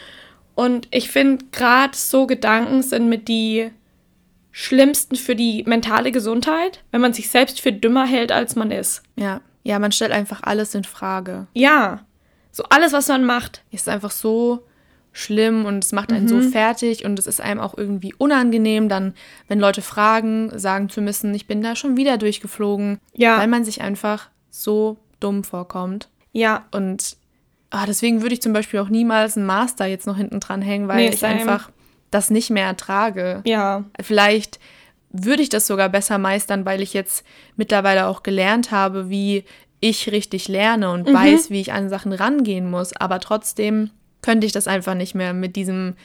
Und 0.55 0.87
ich 0.91 1.09
finde, 1.09 1.45
gerade 1.51 1.95
so 1.95 2.27
Gedanken 2.27 2.81
sind 2.81 3.07
mit 3.07 3.27
die 3.27 3.71
schlimmsten 4.51 5.15
für 5.15 5.35
die 5.35 5.63
mentale 5.65 6.11
Gesundheit, 6.11 6.83
wenn 6.91 7.01
man 7.01 7.13
sich 7.13 7.29
selbst 7.29 7.61
für 7.61 7.71
dümmer 7.71 8.05
hält, 8.05 8.31
als 8.31 8.55
man 8.55 8.71
ist. 8.71 9.03
Ja. 9.15 9.41
Ja, 9.63 9.77
man 9.79 9.91
stellt 9.91 10.11
einfach 10.11 10.41
alles 10.43 10.73
in 10.73 10.83
Frage. 10.83 11.47
Ja. 11.53 12.05
So 12.51 12.63
alles, 12.69 12.91
was 12.91 13.07
man 13.07 13.25
macht. 13.25 13.63
Ist 13.71 13.87
einfach 13.87 14.11
so 14.11 14.65
schlimm 15.19 15.65
und 15.65 15.83
es 15.83 15.91
macht 15.91 16.11
einen 16.11 16.23
mhm. 16.23 16.29
so 16.29 16.41
fertig 16.49 17.05
und 17.05 17.19
es 17.19 17.27
ist 17.27 17.41
einem 17.41 17.59
auch 17.59 17.77
irgendwie 17.77 18.13
unangenehm, 18.17 18.89
dann, 18.89 19.13
wenn 19.47 19.59
Leute 19.59 19.81
fragen, 19.81 20.57
sagen 20.57 20.89
zu 20.89 21.01
müssen, 21.01 21.33
ich 21.33 21.47
bin 21.47 21.61
da 21.61 21.75
schon 21.75 21.97
wieder 21.97 22.17
durchgeflogen. 22.17 22.99
Ja. 23.15 23.37
Weil 23.37 23.47
man 23.47 23.65
sich 23.65 23.81
einfach 23.81 24.29
so 24.49 24.97
dumm 25.19 25.43
vorkommt. 25.43 26.09
Ja. 26.31 26.65
Und 26.71 27.17
ah, 27.69 27.85
deswegen 27.85 28.21
würde 28.21 28.33
ich 28.33 28.41
zum 28.41 28.53
Beispiel 28.53 28.79
auch 28.79 28.89
niemals 28.89 29.35
einen 29.35 29.45
Master 29.45 29.85
jetzt 29.85 30.07
noch 30.07 30.17
hinten 30.17 30.39
dran 30.39 30.61
hängen, 30.61 30.87
weil 30.87 30.97
Nee, 30.97 31.09
ich 31.09 31.25
einfach 31.25 31.69
das 32.11 32.29
nicht 32.29 32.49
mehr 32.49 32.65
ertrage. 32.65 33.41
Ja. 33.45 33.83
Vielleicht 34.01 34.59
würde 35.11 35.43
ich 35.43 35.49
das 35.49 35.67
sogar 35.67 35.89
besser 35.89 36.17
meistern, 36.17 36.65
weil 36.65 36.81
ich 36.81 36.93
jetzt 36.93 37.25
mittlerweile 37.55 38.07
auch 38.07 38.23
gelernt 38.23 38.71
habe, 38.71 39.09
wie 39.09 39.43
ich 39.81 40.11
richtig 40.11 40.47
lerne 40.47 40.91
und 40.91 41.11
weiß, 41.11 41.49
wie 41.49 41.61
ich 41.61 41.71
an 41.71 41.89
Sachen 41.89 42.11
rangehen 42.11 42.69
muss. 42.69 42.93
Aber 42.93 43.19
trotzdem 43.19 43.91
könnte 44.21 44.45
ich 44.45 44.51
das 44.53 44.67
einfach 44.67 44.95
nicht 44.95 45.15
mehr 45.15 45.33
mit 45.33 45.55
diesem 45.55 45.95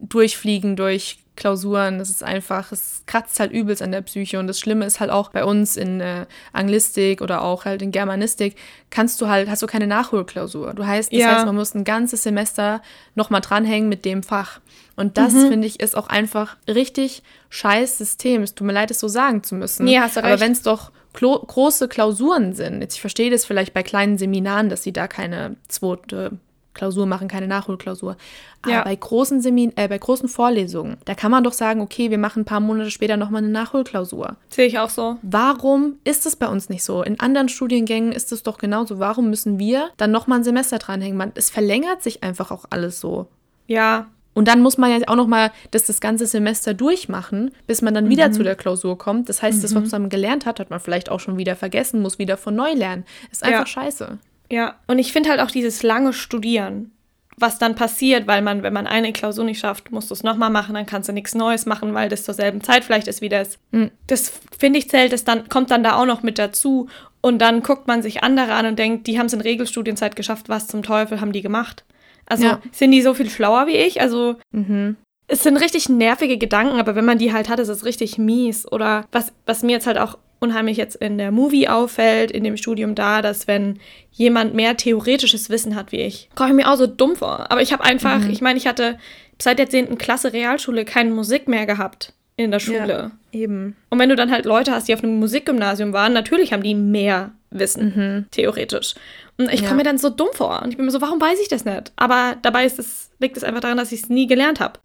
Durchfliegen 0.00 0.76
durch 0.76 1.18
Klausuren. 1.36 1.98
Das 1.98 2.10
ist 2.10 2.22
einfach, 2.22 2.72
es 2.72 3.02
kratzt 3.06 3.38
halt 3.40 3.52
übelst 3.52 3.80
an 3.82 3.92
der 3.92 4.02
Psyche. 4.02 4.38
Und 4.38 4.48
das 4.48 4.58
Schlimme 4.60 4.84
ist 4.84 5.00
halt 5.00 5.10
auch 5.10 5.30
bei 5.30 5.44
uns 5.44 5.76
in 5.76 6.00
äh, 6.00 6.26
Anglistik 6.52 7.22
oder 7.22 7.42
auch 7.42 7.64
halt 7.64 7.80
in 7.82 7.90
Germanistik, 7.92 8.56
kannst 8.90 9.20
du 9.20 9.28
halt, 9.28 9.48
hast 9.48 9.62
du 9.62 9.66
keine 9.66 9.86
Nachholklausur. 9.86 10.74
Du 10.74 10.86
heißt, 10.86 11.12
das 11.12 11.18
Ja. 11.20 11.34
heißt, 11.36 11.46
man 11.46 11.54
muss 11.54 11.74
ein 11.74 11.84
ganzes 11.84 12.22
Semester 12.24 12.82
nochmal 13.14 13.40
dranhängen 13.40 13.88
mit 13.88 14.04
dem 14.04 14.22
Fach. 14.22 14.60
Und 14.96 15.16
das, 15.16 15.32
Mhm. 15.32 15.48
finde 15.48 15.66
ich, 15.68 15.80
ist 15.80 15.96
auch 15.96 16.08
einfach 16.08 16.56
richtig 16.68 17.22
scheiß 17.48 17.96
System. 17.96 18.42
Es 18.42 18.54
tut 18.54 18.66
mir 18.66 18.74
leid, 18.74 18.90
es 18.90 18.98
so 19.00 19.08
sagen 19.08 19.42
zu 19.42 19.54
müssen. 19.54 19.84
Nee, 19.84 19.98
hast 20.00 20.16
du 20.16 20.20
Aber 20.20 20.32
recht. 20.32 20.40
wenn 20.40 20.52
es 20.52 20.62
doch 20.62 20.90
klo 21.14 21.38
große 21.38 21.88
Klausuren 21.88 22.52
sind, 22.54 22.82
jetzt 22.82 22.94
ich 22.96 23.00
verstehe 23.00 23.30
das 23.30 23.46
vielleicht 23.46 23.72
bei 23.72 23.82
kleinen 23.82 24.18
Seminaren, 24.18 24.68
dass 24.68 24.82
sie 24.82 24.92
da 24.92 25.08
keine 25.08 25.56
zweite 25.68 26.32
Klausur 26.74 27.06
machen, 27.06 27.28
keine 27.28 27.46
Nachholklausur. 27.48 28.16
Aber 28.62 28.72
Ja. 28.72 28.82
bei 28.84 28.94
großen 28.96 29.40
Semin 29.40 29.72
äh, 29.76 29.88
bei 29.88 29.98
großen 29.98 30.28
Vorlesungen, 30.28 30.96
da 31.04 31.14
kann 31.14 31.30
man 31.30 31.44
doch 31.44 31.52
sagen, 31.52 31.80
okay, 31.80 32.10
wir 32.10 32.18
machen 32.18 32.42
ein 32.42 32.44
paar 32.44 32.60
Monate 32.60 32.90
später 32.90 33.16
nochmal 33.16 33.42
eine 33.42 33.50
Nachholklausur. 33.52 34.36
Sehe 34.48 34.66
ich 34.66 34.78
auch 34.78 34.90
so. 34.90 35.18
Warum 35.22 35.96
ist 36.04 36.26
es 36.26 36.36
bei 36.36 36.48
uns 36.48 36.68
nicht 36.68 36.84
so? 36.84 37.02
In 37.02 37.20
anderen 37.20 37.48
Studiengängen 37.48 38.12
ist 38.12 38.32
es 38.32 38.42
doch 38.42 38.58
genauso. 38.58 38.98
Warum 38.98 39.30
müssen 39.30 39.58
wir 39.58 39.90
dann 39.96 40.10
nochmal 40.10 40.38
ein 40.40 40.44
Semester 40.44 40.78
dranhängen? 40.78 41.16
Man, 41.18 41.32
es 41.34 41.50
verlängert 41.50 42.02
sich 42.02 42.22
einfach 42.22 42.50
auch 42.50 42.64
alles 42.70 43.00
so. 43.00 43.26
Ja. 43.66 44.06
Und 44.34 44.48
dann 44.48 44.62
muss 44.62 44.78
man 44.78 44.90
ja 44.90 45.06
auch 45.08 45.16
nochmal 45.16 45.50
das, 45.72 45.84
das 45.84 46.00
ganze 46.00 46.24
Semester 46.26 46.72
durchmachen, 46.72 47.50
bis 47.66 47.82
man 47.82 47.92
dann 47.92 48.08
wieder 48.08 48.28
Mhm. 48.28 48.32
zu 48.32 48.42
der 48.42 48.54
Klausur 48.56 48.96
kommt. 48.96 49.28
Das 49.28 49.42
heißt, 49.42 49.62
das, 49.62 49.74
was 49.74 49.90
man 49.90 50.08
gelernt 50.08 50.46
hat, 50.46 50.58
hat 50.58 50.70
man 50.70 50.80
vielleicht 50.80 51.10
auch 51.10 51.20
schon 51.20 51.36
wieder 51.36 51.54
vergessen, 51.54 52.00
muss 52.00 52.18
wieder 52.18 52.38
von 52.38 52.54
neu 52.54 52.72
lernen. 52.72 53.04
Ist 53.30 53.42
einfach 53.44 53.60
Ja. 53.60 53.66
scheiße. 53.66 54.18
Ja. 54.52 54.74
Und 54.86 54.98
ich 54.98 55.12
finde 55.12 55.30
halt 55.30 55.40
auch 55.40 55.50
dieses 55.50 55.82
lange 55.82 56.12
Studieren, 56.12 56.92
was 57.38 57.58
dann 57.58 57.74
passiert, 57.74 58.26
weil 58.26 58.42
man, 58.42 58.62
wenn 58.62 58.74
man 58.74 58.86
eine 58.86 59.12
Klausur 59.14 59.44
nicht 59.44 59.58
schafft, 59.60 59.90
musst 59.90 60.10
du 60.10 60.14
es 60.14 60.22
nochmal 60.22 60.50
machen, 60.50 60.74
dann 60.74 60.84
kannst 60.84 61.08
du 61.08 61.12
nichts 61.14 61.34
Neues 61.34 61.64
machen, 61.64 61.94
weil 61.94 62.10
das 62.10 62.24
zur 62.24 62.34
selben 62.34 62.60
Zeit 62.60 62.84
vielleicht 62.84 63.08
ist 63.08 63.22
wie 63.22 63.30
das. 63.30 63.58
Mhm. 63.70 63.90
Das 64.06 64.30
finde 64.58 64.78
ich 64.78 64.90
zählt, 64.90 65.12
das 65.12 65.24
dann, 65.24 65.48
kommt 65.48 65.70
dann 65.70 65.82
da 65.82 65.96
auch 65.96 66.04
noch 66.04 66.22
mit 66.22 66.38
dazu. 66.38 66.88
Und 67.22 67.38
dann 67.38 67.62
guckt 67.62 67.86
man 67.88 68.02
sich 68.02 68.22
andere 68.22 68.52
an 68.52 68.66
und 68.66 68.78
denkt, 68.78 69.06
die 69.06 69.18
haben 69.18 69.26
es 69.26 69.32
in 69.32 69.40
Regelstudienzeit 69.40 70.16
geschafft, 70.16 70.50
was 70.50 70.66
zum 70.66 70.82
Teufel 70.82 71.20
haben 71.22 71.32
die 71.32 71.40
gemacht? 71.42 71.84
Also 72.26 72.44
Ja. 72.44 72.60
sind 72.72 72.90
die 72.92 73.00
so 73.02 73.14
viel 73.14 73.30
schlauer 73.30 73.66
wie 73.66 73.76
ich? 73.76 74.00
Also 74.02 74.36
Mhm. 74.52 74.96
es 75.28 75.42
sind 75.42 75.56
richtig 75.56 75.88
nervige 75.88 76.36
Gedanken, 76.36 76.78
aber 76.78 76.94
wenn 76.94 77.06
man 77.06 77.16
die 77.18 77.32
halt 77.32 77.48
hat, 77.48 77.58
ist 77.58 77.68
es 77.68 77.86
richtig 77.86 78.18
mies. 78.18 78.70
Oder 78.70 79.06
was, 79.12 79.32
was 79.46 79.62
mir 79.62 79.72
jetzt 79.72 79.86
halt 79.86 79.96
auch 79.98 80.18
unheimlich 80.42 80.76
jetzt 80.76 80.96
in 80.96 81.18
der 81.18 81.30
Movie 81.30 81.68
auffällt, 81.68 82.30
in 82.30 82.44
dem 82.44 82.56
Studium 82.56 82.94
da, 82.94 83.22
dass 83.22 83.46
wenn 83.46 83.78
jemand 84.10 84.54
mehr 84.54 84.76
theoretisches 84.76 85.48
Wissen 85.48 85.74
hat 85.74 85.92
wie 85.92 86.00
ich, 86.00 86.28
komme 86.34 86.50
ich 86.50 86.56
mir 86.56 86.70
auch 86.70 86.76
so 86.76 86.86
dumm 86.86 87.16
vor. 87.16 87.50
Aber 87.50 87.62
ich 87.62 87.72
habe 87.72 87.84
einfach, 87.84 88.28
ich 88.28 88.40
meine, 88.40 88.58
ich 88.58 88.66
hatte 88.66 88.98
seit 89.40 89.58
der 89.58 89.68
10. 89.68 89.98
Klasse 89.98 90.32
Realschule 90.32 90.84
keine 90.84 91.10
Musik 91.10 91.48
mehr 91.48 91.66
gehabt 91.66 92.12
in 92.36 92.50
der 92.50 92.60
Schule. 92.60 93.12
Eben. 93.32 93.76
Und 93.88 93.98
wenn 93.98 94.08
du 94.08 94.16
dann 94.16 94.30
halt 94.30 94.44
Leute 94.44 94.72
hast, 94.72 94.88
die 94.88 94.94
auf 94.94 95.02
einem 95.02 95.18
Musikgymnasium 95.18 95.92
waren, 95.92 96.12
natürlich 96.12 96.52
haben 96.52 96.62
die 96.62 96.74
mehr 96.74 97.32
Wissen, 97.50 98.26
theoretisch. 98.30 98.94
Und 99.38 99.50
ich 99.52 99.60
Ja. 99.62 99.68
komme 99.68 99.78
mir 99.78 99.84
dann 99.84 99.98
so 99.98 100.10
dumm 100.10 100.28
vor. 100.32 100.62
Und 100.62 100.70
ich 100.70 100.76
bin 100.76 100.84
mir 100.84 100.92
so, 100.92 101.00
warum 101.00 101.20
weiß 101.20 101.40
ich 101.40 101.48
das 101.48 101.64
nicht? 101.64 101.92
Aber 101.96 102.36
dabei 102.42 102.64
ist 102.66 102.78
es, 102.78 103.10
liegt 103.18 103.36
es 103.36 103.44
einfach 103.44 103.60
daran, 103.60 103.76
dass 103.78 103.90
ich 103.92 104.02
es 104.02 104.08
nie 104.08 104.26
gelernt 104.26 104.60
habe. 104.60 104.78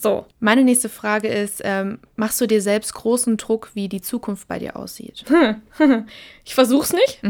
So. 0.00 0.26
Meine 0.40 0.64
nächste 0.64 0.88
Frage 0.88 1.28
ist, 1.28 1.60
ähm, 1.64 2.00
machst 2.16 2.40
du 2.40 2.46
dir 2.46 2.60
selbst 2.60 2.92
großen 2.94 3.36
Druck, 3.36 3.70
wie 3.74 3.88
die 3.88 4.00
Zukunft 4.00 4.48
bei 4.48 4.58
dir 4.58 4.76
aussieht? 4.76 5.24
Ich 6.44 6.54
versuch's 6.54 6.92
nicht, 6.92 7.20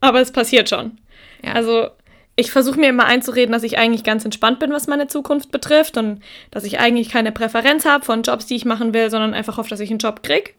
aber 0.00 0.20
es 0.20 0.32
passiert 0.32 0.68
schon. 0.68 0.98
Ja. 1.44 1.52
Also 1.52 1.88
ich 2.36 2.50
versuche 2.50 2.80
mir 2.80 2.88
immer 2.88 3.04
einzureden, 3.04 3.52
dass 3.52 3.62
ich 3.62 3.76
eigentlich 3.78 4.02
ganz 4.04 4.24
entspannt 4.24 4.58
bin, 4.60 4.72
was 4.72 4.86
meine 4.86 5.06
Zukunft 5.08 5.50
betrifft 5.50 5.96
und 5.98 6.20
dass 6.50 6.64
ich 6.64 6.78
eigentlich 6.80 7.10
keine 7.10 7.32
Präferenz 7.32 7.84
habe 7.84 8.04
von 8.04 8.22
Jobs, 8.22 8.46
die 8.46 8.56
ich 8.56 8.64
machen 8.64 8.94
will, 8.94 9.10
sondern 9.10 9.34
einfach 9.34 9.58
hoffe, 9.58 9.68
dass 9.68 9.80
ich 9.80 9.90
einen 9.90 9.98
Job 9.98 10.22
krieg. 10.22 10.54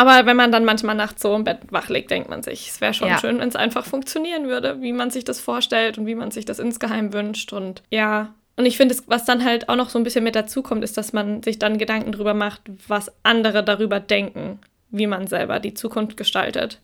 Aber 0.00 0.24
wenn 0.24 0.36
man 0.36 0.50
dann 0.50 0.64
manchmal 0.64 0.94
nachts 0.94 1.20
so 1.20 1.36
im 1.36 1.44
Bett 1.44 1.58
wach 1.68 1.90
liegt, 1.90 2.10
denkt 2.10 2.30
man 2.30 2.42
sich, 2.42 2.70
es 2.70 2.80
wäre 2.80 2.94
schon 2.94 3.08
Ja. 3.08 3.18
schön, 3.18 3.38
wenn 3.38 3.50
es 3.50 3.54
einfach 3.56 3.84
funktionieren 3.84 4.48
würde, 4.48 4.80
wie 4.80 4.94
man 4.94 5.10
sich 5.10 5.24
das 5.24 5.40
vorstellt 5.40 5.98
und 5.98 6.06
wie 6.06 6.14
man 6.14 6.30
sich 6.30 6.46
das 6.46 6.58
insgeheim 6.58 7.12
wünscht. 7.12 7.52
Und 7.52 7.82
ja, 7.90 8.32
und 8.56 8.64
ich 8.64 8.78
finde, 8.78 8.96
was 9.08 9.26
dann 9.26 9.44
halt 9.44 9.68
auch 9.68 9.76
noch 9.76 9.90
so 9.90 9.98
ein 9.98 10.04
bisschen 10.04 10.24
mit 10.24 10.36
dazu 10.36 10.62
kommt, 10.62 10.84
ist, 10.84 10.96
dass 10.96 11.12
man 11.12 11.42
sich 11.42 11.58
dann 11.58 11.76
Gedanken 11.76 12.12
drüber 12.12 12.32
macht, 12.32 12.62
was 12.88 13.12
andere 13.24 13.62
darüber 13.62 14.00
denken, 14.00 14.58
wie 14.88 15.06
man 15.06 15.26
selber 15.26 15.60
die 15.60 15.74
Zukunft 15.74 16.16
gestaltet. 16.16 16.80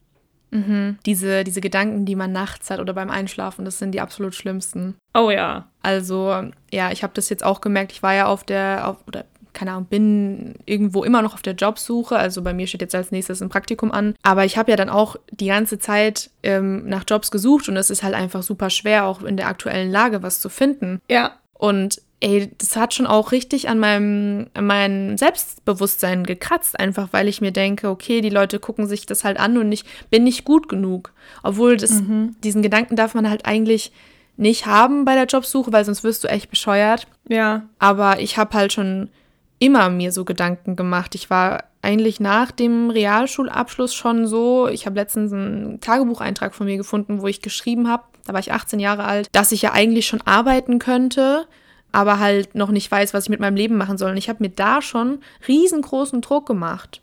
Diese, 1.04 1.42
diese 1.44 1.60
Gedanken, 1.60 2.04
die 2.06 2.16
man 2.16 2.32
nachts 2.32 2.70
hat 2.70 2.80
oder 2.80 2.94
beim 2.94 3.10
Einschlafen, 3.10 3.64
das 3.64 3.78
sind 3.78 3.92
die 3.92 4.00
absolut 4.00 4.34
schlimmsten. 4.34 4.94
Oh 5.12 5.30
ja. 5.30 5.68
Also, 5.82 6.50
ja, 6.72 6.90
ich 6.92 7.02
habe 7.02 7.12
das 7.14 7.28
jetzt 7.28 7.44
auch 7.44 7.60
gemerkt. 7.60 7.92
Ich 7.92 8.02
war 8.02 8.14
ja 8.14 8.26
auf 8.26 8.44
der, 8.44 8.88
auf, 8.88 8.96
oder 9.06 9.24
keine 9.56 9.72
Ahnung, 9.72 9.86
bin 9.86 10.54
irgendwo 10.66 11.02
immer 11.02 11.22
noch 11.22 11.34
auf 11.34 11.42
der 11.42 11.54
Jobsuche. 11.54 12.16
Also 12.16 12.42
bei 12.42 12.52
mir 12.52 12.66
steht 12.66 12.82
jetzt 12.82 12.94
als 12.94 13.10
nächstes 13.10 13.40
ein 13.40 13.48
Praktikum 13.48 13.90
an. 13.90 14.14
Aber 14.22 14.44
ich 14.44 14.58
habe 14.58 14.70
ja 14.70 14.76
dann 14.76 14.90
auch 14.90 15.16
die 15.30 15.46
ganze 15.46 15.78
Zeit 15.78 16.30
ähm, 16.42 16.86
nach 16.86 17.04
Jobs 17.08 17.30
gesucht 17.30 17.68
und 17.68 17.76
es 17.76 17.90
ist 17.90 18.02
halt 18.02 18.14
einfach 18.14 18.42
super 18.42 18.70
schwer, 18.70 19.06
auch 19.06 19.22
in 19.22 19.36
der 19.36 19.48
aktuellen 19.48 19.90
Lage 19.90 20.22
was 20.22 20.40
zu 20.40 20.50
finden. 20.50 21.00
Ja. 21.08 21.36
Und 21.54 22.02
ey, 22.20 22.52
das 22.58 22.76
hat 22.76 22.92
schon 22.92 23.06
auch 23.06 23.32
richtig 23.32 23.68
an 23.68 23.78
meinem, 23.78 24.48
an 24.52 24.66
meinem 24.66 25.18
Selbstbewusstsein 25.18 26.24
gekratzt, 26.24 26.78
einfach 26.78 27.08
weil 27.12 27.26
ich 27.26 27.40
mir 27.40 27.52
denke, 27.52 27.88
okay, 27.88 28.20
die 28.20 28.30
Leute 28.30 28.58
gucken 28.58 28.86
sich 28.86 29.06
das 29.06 29.24
halt 29.24 29.38
an 29.38 29.56
und 29.56 29.72
ich 29.72 29.84
bin 30.10 30.24
nicht 30.24 30.44
gut 30.44 30.68
genug. 30.68 31.12
Obwohl 31.42 31.78
das, 31.78 32.02
diesen 32.44 32.62
Gedanken 32.62 32.96
darf 32.96 33.14
man 33.14 33.28
halt 33.28 33.46
eigentlich 33.46 33.90
nicht 34.36 34.66
haben 34.66 35.06
bei 35.06 35.14
der 35.14 35.24
Jobsuche, 35.24 35.72
weil 35.72 35.86
sonst 35.86 36.04
wirst 36.04 36.24
du 36.24 36.28
echt 36.28 36.50
bescheuert. 36.50 37.06
Ja. 37.26 37.62
Aber 37.78 38.20
ich 38.20 38.36
habe 38.36 38.54
halt 38.54 38.72
schon 38.72 39.08
immer 39.58 39.88
mir 39.88 40.12
so 40.12 40.24
Gedanken 40.24 40.76
gemacht. 40.76 41.14
Ich 41.14 41.30
war 41.30 41.64
eigentlich 41.82 42.20
nach 42.20 42.50
dem 42.50 42.90
Realschulabschluss 42.90 43.94
schon 43.94 44.26
so, 44.26 44.68
ich 44.68 44.86
habe 44.86 44.96
letztens 44.96 45.32
einen 45.32 45.80
Tagebucheintrag 45.80 46.54
von 46.54 46.66
mir 46.66 46.76
gefunden, 46.76 47.22
wo 47.22 47.26
ich 47.26 47.42
geschrieben 47.42 47.88
habe, 47.88 48.04
da 48.26 48.32
war 48.32 48.40
ich 48.40 48.52
18 48.52 48.80
Jahre 48.80 49.04
alt, 49.04 49.28
dass 49.32 49.52
ich 49.52 49.62
ja 49.62 49.72
eigentlich 49.72 50.06
schon 50.06 50.20
arbeiten 50.22 50.78
könnte, 50.78 51.46
aber 51.92 52.18
halt 52.18 52.54
noch 52.54 52.70
nicht 52.70 52.90
weiß, 52.90 53.14
was 53.14 53.24
ich 53.24 53.30
mit 53.30 53.40
meinem 53.40 53.56
Leben 53.56 53.76
machen 53.76 53.98
soll. 53.98 54.10
Und 54.10 54.16
ich 54.16 54.28
habe 54.28 54.42
mir 54.42 54.50
da 54.50 54.82
schon 54.82 55.20
riesengroßen 55.46 56.20
Druck 56.20 56.46
gemacht. 56.46 57.00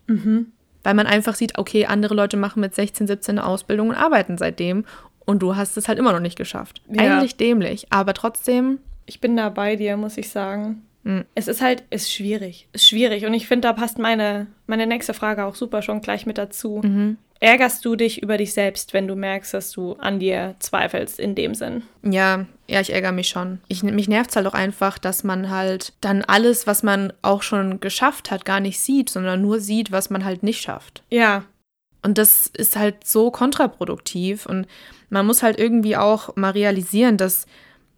Weil 0.83 0.93
man 0.93 1.07
einfach 1.07 1.35
sieht, 1.35 1.57
okay, 1.57 1.85
andere 1.85 2.13
Leute 2.13 2.35
machen 2.35 2.59
mit 2.59 2.75
16, 2.75 3.07
17 3.07 3.39
eine 3.39 3.47
Ausbildung 3.47 3.89
und 3.89 3.95
arbeiten 3.95 4.37
seitdem. 4.37 4.85
Und 5.25 5.41
du 5.41 5.55
hast 5.55 5.77
es 5.77 5.87
halt 5.87 5.97
immer 5.97 6.11
noch 6.11 6.19
nicht 6.19 6.37
geschafft. 6.37 6.81
Ja. 6.89 7.03
Eigentlich 7.03 7.37
dämlich, 7.37 7.87
aber 7.89 8.13
trotzdem 8.13 8.79
Ich 9.05 9.19
bin 9.19 9.35
da 9.35 9.49
bei 9.49 9.75
dir, 9.75 9.97
muss 9.97 10.17
ich 10.17 10.29
sagen. 10.29 10.83
Mhm. 11.03 11.25
Es 11.35 11.47
ist 11.47 11.61
halt, 11.61 11.83
ist 11.89 12.11
schwierig. 12.11 12.67
Ist 12.73 12.87
schwierig. 12.87 13.25
Und 13.25 13.33
ich 13.33 13.47
finde, 13.47 13.67
da 13.67 13.73
passt 13.73 13.99
meine, 13.99 14.47
meine 14.67 14.87
nächste 14.87 15.13
Frage 15.13 15.45
auch 15.45 15.55
super 15.55 15.81
schon 15.81 16.01
gleich 16.01 16.25
mit 16.25 16.37
dazu. 16.37 16.81
Mhm. 16.83 17.17
Ärgerst 17.39 17.83
du 17.83 17.97
dich 17.97 18.23
über 18.23 18.37
dich 18.37 18.53
selbst, 18.53 18.93
wenn 18.93 19.05
du 19.05 19.15
merkst, 19.15 19.53
dass 19.53 19.71
du 19.71 19.93
an 19.93 20.17
dir 20.17 20.55
zweifelst 20.59 21.19
in 21.19 21.35
dem 21.35 21.55
Sinn? 21.55 21.83
Ja, 22.01 22.45
ja, 22.69 22.79
ich 22.79 22.93
ärgere 22.93 23.11
mich 23.11 23.27
schon. 23.27 23.59
Ich, 23.67 23.83
mich 23.83 24.07
nervt 24.07 24.29
es 24.29 24.37
halt 24.37 24.47
auch 24.47 24.53
einfach, 24.53 24.97
dass 24.97 25.25
man 25.25 25.49
halt 25.49 25.91
dann 25.99 26.21
alles, 26.21 26.67
was 26.67 26.83
man 26.83 27.11
auch 27.21 27.41
schon 27.41 27.81
geschafft 27.81 28.31
hat, 28.31 28.45
gar 28.45 28.61
nicht 28.61 28.79
sieht, 28.79 29.09
sondern 29.09 29.41
nur 29.41 29.59
sieht, 29.59 29.91
was 29.91 30.09
man 30.09 30.23
halt 30.23 30.41
nicht 30.41 30.61
schafft. 30.61 31.03
Ja. 31.09 31.43
Und 32.01 32.17
das 32.17 32.47
ist 32.47 32.77
halt 32.77 33.05
so 33.05 33.29
kontraproduktiv. 33.29 34.45
Und 34.45 34.67
man 35.09 35.25
muss 35.25 35.43
halt 35.43 35.59
irgendwie 35.59 35.97
auch 35.97 36.37
mal 36.37 36.51
realisieren, 36.51 37.17
dass 37.17 37.45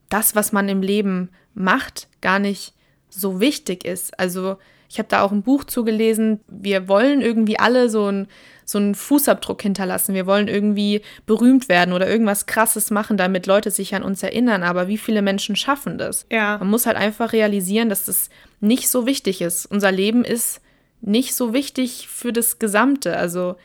das, 0.09 0.35
was 0.35 0.53
man 0.53 0.69
im 0.69 0.81
Leben 0.81 1.29
macht, 1.53 2.07
gar 2.21 2.39
nicht 2.39 2.73
so 3.15 3.39
wichtig 3.39 3.85
ist. 3.85 4.19
Also 4.19 4.57
ich 4.89 4.99
habe 4.99 5.09
da 5.09 5.21
auch 5.21 5.31
ein 5.31 5.43
Buch 5.43 5.63
zugelesen. 5.63 6.39
Wir 6.47 6.87
wollen 6.87 7.21
irgendwie 7.21 7.59
alle 7.59 7.89
so 7.89 8.05
einen 8.05 8.27
so 8.65 8.79
einen 8.79 8.95
Fußabdruck 8.95 9.61
hinterlassen. 9.61 10.15
Wir 10.15 10.25
wollen 10.25 10.47
irgendwie 10.47 11.01
berühmt 11.27 11.69
werden 11.69 11.93
oder 11.93 12.09
irgendwas 12.09 12.47
Krasses 12.47 12.89
machen, 12.89 13.15
damit 13.15 13.45
Leute 13.45 13.69
sich 13.69 13.93
an 13.93 14.01
uns 14.01 14.23
erinnern. 14.23 14.63
Aber 14.63 14.87
wie 14.87 14.97
viele 14.97 15.21
Menschen 15.21 15.55
schaffen 15.55 15.99
das? 15.99 16.25
Ja. 16.31 16.57
Man 16.57 16.69
muss 16.69 16.87
halt 16.87 16.97
einfach 16.97 17.31
realisieren, 17.31 17.89
dass 17.89 18.05
das 18.05 18.29
nicht 18.59 18.89
so 18.89 19.05
wichtig 19.05 19.41
ist. 19.41 19.67
Unser 19.67 19.91
Leben 19.91 20.25
ist 20.25 20.61
nicht 21.01 21.35
so 21.35 21.53
wichtig 21.53 22.07
für 22.07 22.33
das 22.33 22.57
Gesamte. 22.57 23.15
Also 23.15 23.55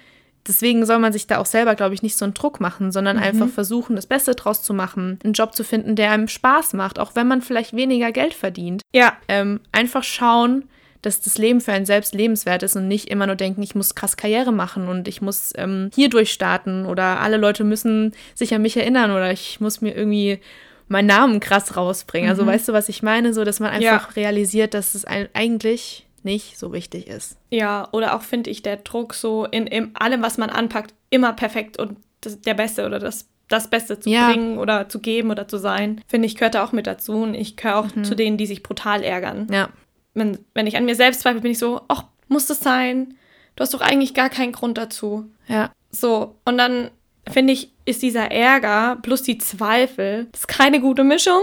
deswegen 0.46 0.86
soll 0.86 0.98
man 0.98 1.12
sich 1.12 1.26
da 1.26 1.38
auch 1.38 1.46
selber, 1.46 1.74
glaube 1.74 1.94
ich, 1.94 2.02
nicht 2.02 2.16
so 2.16 2.24
einen 2.24 2.34
Druck 2.34 2.60
machen, 2.60 2.92
sondern 2.92 3.18
einfach 3.18 3.48
versuchen, 3.48 3.96
das 3.96 4.06
Beste 4.06 4.34
draus 4.34 4.62
zu 4.62 4.74
machen, 4.74 5.18
einen 5.24 5.32
Job 5.32 5.54
zu 5.54 5.64
finden, 5.64 5.96
der 5.96 6.10
einem 6.10 6.28
Spaß 6.28 6.74
macht, 6.74 6.98
auch 6.98 7.14
wenn 7.14 7.28
man 7.28 7.42
vielleicht 7.42 7.74
weniger 7.74 8.12
Geld 8.12 8.34
verdient. 8.34 8.82
Ja. 8.92 9.16
Ähm, 9.28 9.60
einfach 9.72 10.02
schauen, 10.02 10.64
dass 11.02 11.20
das 11.20 11.38
Leben 11.38 11.60
für 11.60 11.72
einen 11.72 11.86
selbst 11.86 12.14
lebenswert 12.14 12.62
ist 12.62 12.76
und 12.76 12.86
nicht 12.86 13.08
immer 13.08 13.26
nur 13.26 13.36
denken, 13.36 13.62
ich 13.62 13.74
muss 13.74 13.94
krass 13.94 14.16
Karriere 14.16 14.52
machen 14.52 14.88
und 14.88 15.08
ich 15.08 15.22
muss 15.22 15.52
ähm, 15.56 15.90
hier 15.94 16.10
durchstarten 16.10 16.84
oder 16.84 17.20
alle 17.20 17.38
Leute 17.38 17.64
müssen 17.64 18.12
sich 18.34 18.54
an 18.54 18.62
mich 18.62 18.76
erinnern 18.76 19.10
oder 19.10 19.32
ich 19.32 19.60
muss 19.60 19.80
mir 19.80 19.96
irgendwie 19.96 20.40
meinen 20.88 21.06
Namen 21.06 21.40
krass 21.40 21.76
rausbringen. 21.76 22.28
Also 22.28 22.42
mhm. 22.42 22.48
weißt 22.48 22.68
du, 22.68 22.72
was 22.72 22.88
ich 22.88 23.02
meine? 23.02 23.32
So, 23.32 23.44
dass 23.44 23.60
man 23.60 23.70
einfach 23.70 23.82
ja. 23.82 24.22
realisiert, 24.22 24.74
dass 24.74 24.94
es 24.94 25.04
eigentlich 25.06 26.06
nicht 26.22 26.58
so 26.58 26.72
wichtig 26.72 27.06
ist. 27.06 27.38
Ja, 27.50 27.88
oder 27.92 28.14
auch 28.14 28.22
finde 28.22 28.50
ich 28.50 28.62
der 28.62 28.76
Druck 28.76 29.14
so 29.14 29.44
in, 29.46 29.66
in 29.66 29.94
allem, 29.96 30.22
was 30.22 30.38
man 30.38 30.50
anpackt, 30.50 30.94
immer 31.10 31.32
perfekt 31.32 31.78
und 31.78 31.96
das, 32.20 32.40
der 32.40 32.54
Beste 32.54 32.86
oder 32.86 32.98
das 32.98 33.26
das 33.50 33.68
Beste 33.68 33.98
zu 33.98 34.08
ja. 34.08 34.30
bringen 34.30 34.58
oder 34.58 34.88
zu 34.88 35.00
geben 35.00 35.30
oder 35.30 35.46
zu 35.46 35.58
sein, 35.58 36.02
finde 36.06 36.26
ich, 36.26 36.36
gehört 36.36 36.54
da 36.54 36.64
auch 36.64 36.72
mit 36.72 36.86
dazu. 36.86 37.14
Und 37.14 37.34
ich 37.34 37.56
gehöre 37.56 37.78
auch 37.78 37.94
mhm. 37.94 38.04
zu 38.04 38.14
denen, 38.14 38.36
die 38.36 38.46
sich 38.46 38.62
brutal 38.62 39.02
ärgern. 39.02 39.48
Ja. 39.50 39.70
Wenn, 40.14 40.38
wenn 40.54 40.66
ich 40.66 40.76
an 40.76 40.84
mir 40.84 40.94
selbst 40.94 41.20
zweifle, 41.20 41.40
bin 41.40 41.50
ich 41.50 41.58
so, 41.58 41.80
ach, 41.88 42.04
muss 42.28 42.46
das 42.46 42.60
sein? 42.60 43.14
Du 43.56 43.62
hast 43.62 43.74
doch 43.74 43.80
eigentlich 43.80 44.14
gar 44.14 44.30
keinen 44.30 44.52
Grund 44.52 44.78
dazu. 44.78 45.28
Ja. 45.48 45.72
So, 45.90 46.36
und 46.44 46.58
dann 46.58 46.90
finde 47.28 47.52
ich, 47.52 47.72
ist 47.84 48.02
dieser 48.02 48.30
Ärger 48.30 48.98
plus 49.02 49.22
die 49.22 49.38
Zweifel, 49.38 50.28
das 50.30 50.42
ist 50.42 50.48
keine 50.48 50.80
gute 50.80 51.02
Mischung. 51.02 51.42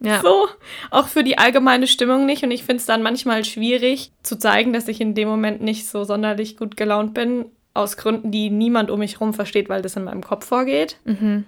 Ja. 0.00 0.20
So, 0.20 0.48
auch 0.90 1.08
für 1.08 1.24
die 1.24 1.38
allgemeine 1.38 1.86
Stimmung 1.86 2.26
nicht. 2.26 2.42
Und 2.42 2.50
ich 2.50 2.64
finde 2.64 2.80
es 2.80 2.86
dann 2.86 3.02
manchmal 3.02 3.44
schwierig 3.44 4.12
zu 4.22 4.38
zeigen, 4.38 4.72
dass 4.72 4.88
ich 4.88 5.00
in 5.00 5.14
dem 5.14 5.28
Moment 5.28 5.62
nicht 5.62 5.86
so 5.86 6.04
sonderlich 6.04 6.56
gut 6.56 6.76
gelaunt 6.76 7.14
bin. 7.14 7.46
Aus 7.74 7.96
Gründen, 7.96 8.30
die 8.30 8.48
niemand 8.50 8.90
um 8.90 9.00
mich 9.00 9.14
herum 9.14 9.34
versteht, 9.34 9.68
weil 9.68 9.82
das 9.82 9.96
in 9.96 10.04
meinem 10.04 10.22
Kopf 10.22 10.46
vorgeht. 10.46 10.98
Mhm. 11.04 11.44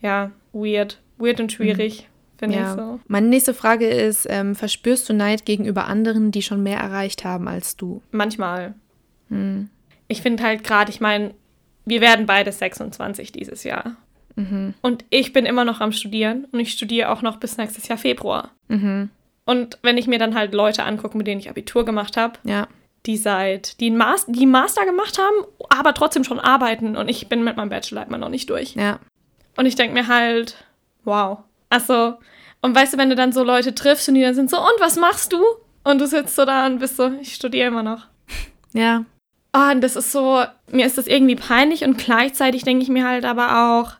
Ja, 0.00 0.30
weird. 0.52 1.00
Weird 1.18 1.40
und 1.40 1.52
schwierig. 1.52 2.02
Mhm. 2.02 2.38
Finde 2.38 2.56
ja. 2.56 2.70
ich 2.70 2.80
so. 2.80 3.00
Meine 3.08 3.26
nächste 3.28 3.54
Frage 3.54 3.88
ist: 3.88 4.26
ähm, 4.28 4.54
Verspürst 4.54 5.08
du 5.08 5.14
Neid 5.14 5.44
gegenüber 5.44 5.86
anderen, 5.86 6.30
die 6.30 6.42
schon 6.42 6.62
mehr 6.62 6.78
erreicht 6.78 7.24
haben 7.24 7.48
als 7.48 7.76
du? 7.76 8.02
Manchmal. 8.10 8.74
Mhm. 9.28 9.68
Ich 10.06 10.22
finde 10.22 10.42
halt 10.42 10.62
gerade, 10.64 10.90
ich 10.90 11.00
meine, 11.00 11.34
wir 11.84 12.00
werden 12.00 12.26
beide 12.26 12.52
26 12.52 13.32
dieses 13.32 13.64
Jahr. 13.64 13.96
Mhm. 14.36 14.74
Und 14.82 15.04
ich 15.10 15.32
bin 15.32 15.46
immer 15.46 15.64
noch 15.64 15.80
am 15.80 15.92
Studieren 15.92 16.46
und 16.52 16.60
ich 16.60 16.72
studiere 16.72 17.10
auch 17.10 17.22
noch 17.22 17.36
bis 17.36 17.56
nächstes 17.56 17.88
Jahr 17.88 17.98
Februar. 17.98 18.50
Mhm. 18.68 19.10
Und 19.44 19.78
wenn 19.82 19.98
ich 19.98 20.06
mir 20.06 20.18
dann 20.18 20.34
halt 20.34 20.54
Leute 20.54 20.84
angucke, 20.84 21.16
mit 21.16 21.26
denen 21.26 21.40
ich 21.40 21.50
Abitur 21.50 21.84
gemacht 21.84 22.16
habe, 22.16 22.38
ja. 22.44 22.66
die 23.06 23.16
seit, 23.16 23.80
die, 23.80 23.90
Mas 23.90 24.24
die 24.26 24.46
Master 24.46 24.86
gemacht 24.86 25.18
haben, 25.18 25.46
aber 25.68 25.94
trotzdem 25.94 26.24
schon 26.24 26.40
arbeiten 26.40 26.96
und 26.96 27.08
ich 27.08 27.28
bin 27.28 27.44
mit 27.44 27.56
meinem 27.56 27.68
Bachelor 27.68 28.06
immer 28.06 28.18
noch 28.18 28.30
nicht 28.30 28.48
durch. 28.50 28.74
Ja. 28.74 28.98
Und 29.56 29.66
ich 29.66 29.76
denke 29.76 29.94
mir 29.94 30.08
halt, 30.08 30.56
wow. 31.04 31.38
Also, 31.68 32.14
und 32.62 32.74
weißt 32.74 32.94
du, 32.94 32.98
wenn 32.98 33.10
du 33.10 33.16
dann 33.16 33.32
so 33.32 33.44
Leute 33.44 33.74
triffst 33.74 34.08
und 34.08 34.14
die 34.14 34.22
dann 34.22 34.34
sind 34.34 34.50
so, 34.50 34.58
und 34.58 34.80
was 34.80 34.96
machst 34.96 35.32
du? 35.32 35.42
Und 35.84 36.00
du 36.00 36.06
sitzt 36.06 36.34
so 36.34 36.46
da 36.46 36.66
und 36.66 36.78
bist 36.78 36.96
so, 36.96 37.12
ich 37.20 37.34
studiere 37.34 37.68
immer 37.68 37.82
noch. 37.82 38.06
Ja. 38.76 39.04
Oh, 39.56 39.70
und 39.70 39.82
das 39.82 39.94
ist 39.94 40.10
so, 40.10 40.42
mir 40.72 40.84
ist 40.84 40.98
das 40.98 41.06
irgendwie 41.06 41.36
peinlich 41.36 41.84
und 41.84 41.96
gleichzeitig 41.96 42.64
denke 42.64 42.82
ich 42.82 42.88
mir 42.88 43.06
halt 43.06 43.24
aber 43.24 43.78
auch, 43.78 43.92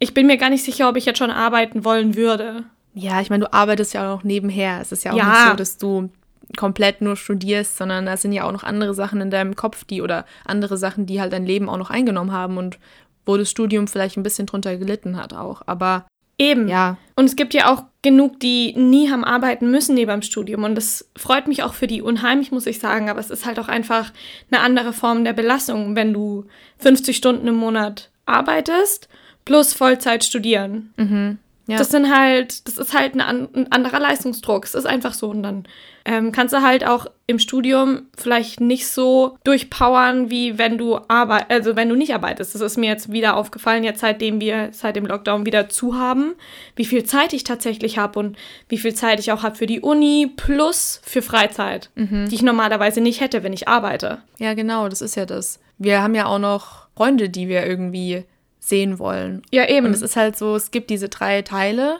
ich 0.00 0.14
bin 0.14 0.26
mir 0.26 0.38
gar 0.38 0.50
nicht 0.50 0.64
sicher, 0.64 0.88
ob 0.88 0.96
ich 0.96 1.04
jetzt 1.04 1.18
schon 1.18 1.30
arbeiten 1.30 1.84
wollen 1.84 2.16
würde. 2.16 2.64
Ja, 2.94 3.20
ich 3.20 3.30
meine, 3.30 3.44
du 3.44 3.52
arbeitest 3.52 3.94
ja 3.94 4.10
auch 4.10 4.16
noch 4.16 4.24
nebenher. 4.24 4.80
Es 4.80 4.90
ist 4.90 5.04
ja 5.04 5.12
auch 5.12 5.16
ja. 5.16 5.28
nicht 5.28 5.50
so, 5.50 5.54
dass 5.54 5.78
du 5.78 6.10
komplett 6.56 7.00
nur 7.00 7.14
studierst, 7.16 7.76
sondern 7.76 8.06
da 8.06 8.16
sind 8.16 8.32
ja 8.32 8.44
auch 8.44 8.52
noch 8.52 8.64
andere 8.64 8.94
Sachen 8.94 9.20
in 9.20 9.30
deinem 9.30 9.54
Kopf, 9.54 9.84
die 9.84 10.02
oder 10.02 10.24
andere 10.44 10.76
Sachen, 10.76 11.06
die 11.06 11.20
halt 11.20 11.32
dein 11.32 11.46
Leben 11.46 11.68
auch 11.68 11.76
noch 11.76 11.90
eingenommen 11.90 12.32
haben 12.32 12.56
und 12.56 12.78
wo 13.24 13.36
das 13.36 13.50
Studium 13.50 13.86
vielleicht 13.86 14.16
ein 14.16 14.24
bisschen 14.24 14.46
drunter 14.46 14.76
gelitten 14.76 15.16
hat 15.16 15.34
auch. 15.34 15.62
Aber 15.66 16.06
Eben. 16.40 16.68
Ja. 16.68 16.96
Und 17.16 17.26
es 17.26 17.36
gibt 17.36 17.52
ja 17.52 17.70
auch 17.70 17.84
genug, 18.00 18.40
die 18.40 18.72
nie 18.74 19.10
haben 19.10 19.24
arbeiten 19.24 19.70
müssen 19.70 19.94
neben 19.94 20.10
dem 20.10 20.22
Studium. 20.22 20.64
Und 20.64 20.74
das 20.74 21.10
freut 21.14 21.46
mich 21.46 21.62
auch 21.62 21.74
für 21.74 21.86
die 21.86 22.00
unheimlich, 22.00 22.50
muss 22.50 22.64
ich 22.64 22.78
sagen. 22.78 23.10
Aber 23.10 23.20
es 23.20 23.28
ist 23.28 23.44
halt 23.44 23.58
auch 23.58 23.68
einfach 23.68 24.10
eine 24.50 24.62
andere 24.62 24.94
Form 24.94 25.22
der 25.22 25.34
Belastung, 25.34 25.96
wenn 25.96 26.14
du 26.14 26.46
50 26.78 27.14
Stunden 27.14 27.46
im 27.46 27.56
Monat 27.56 28.10
arbeitest 28.24 29.10
plus 29.50 29.74
Vollzeit 29.74 30.22
studieren. 30.22 30.94
Mhm. 30.96 31.38
Ja. 31.66 31.76
Das 31.76 31.90
sind 31.90 32.16
halt, 32.16 32.68
das 32.68 32.78
ist 32.78 32.96
halt 32.96 33.14
ein, 33.14 33.20
ein, 33.20 33.72
anderer 33.72 33.98
Leistungsdruck. 33.98 34.64
Es 34.64 34.76
ist 34.76 34.86
einfach 34.86 35.12
so. 35.12 35.30
Und 35.30 35.42
dann 35.42 35.64
ähm, 36.04 36.30
kannst 36.30 36.54
du 36.54 36.62
halt 36.62 36.86
auch 36.86 37.06
im 37.26 37.40
Studium 37.40 38.02
vielleicht 38.16 38.60
nicht 38.60 38.86
so 38.86 39.36
durchpowern, 39.42 40.30
wie 40.30 40.56
wenn 40.56 40.78
du 40.78 40.98
arbeit 41.08 41.50
also 41.50 41.74
wenn 41.74 41.88
du 41.88 41.96
nicht 41.96 42.14
arbeitest. 42.14 42.54
Das 42.54 42.60
ist 42.60 42.76
mir 42.76 42.88
jetzt 42.88 43.10
wieder 43.10 43.36
aufgefallen, 43.36 43.82
jetzt 43.82 44.00
seitdem 44.00 44.40
wir 44.40 44.68
seit 44.70 44.94
dem 44.94 45.06
Lockdown 45.06 45.46
wieder 45.46 45.68
zu 45.68 45.98
haben, 45.98 46.34
wie 46.76 46.84
viel 46.84 47.02
Zeit 47.02 47.32
ich 47.32 47.42
tatsächlich 47.42 47.98
habe 47.98 48.20
und 48.20 48.36
wie 48.68 48.78
viel 48.78 48.94
Zeit 48.94 49.18
ich 49.18 49.32
auch 49.32 49.42
habe 49.42 49.56
für 49.56 49.66
die 49.66 49.80
Uni 49.80 50.32
plus 50.36 51.00
für 51.04 51.22
Freizeit, 51.22 51.90
mhm. 51.96 52.28
die 52.28 52.36
ich 52.36 52.42
normalerweise 52.42 53.00
nicht 53.00 53.20
hätte, 53.20 53.42
wenn 53.42 53.52
ich 53.52 53.66
arbeite. 53.66 54.18
Ja, 54.38 54.54
genau, 54.54 54.88
das 54.88 55.02
ist 55.02 55.16
ja 55.16 55.26
das. 55.26 55.58
Wir 55.76 56.02
haben 56.02 56.14
ja 56.14 56.26
auch 56.26 56.38
noch 56.38 56.86
Freunde, 56.96 57.30
die 57.30 57.48
wir 57.48 57.66
irgendwie 57.66 58.24
sehen 58.60 58.98
wollen. 58.98 59.42
Ja, 59.50 59.68
eben. 59.68 59.86
Und 59.86 59.92
es 59.92 60.02
ist 60.02 60.16
halt 60.16 60.36
so, 60.36 60.54
es 60.54 60.70
gibt 60.70 60.90
diese 60.90 61.08
drei 61.08 61.42
Teile, 61.42 61.98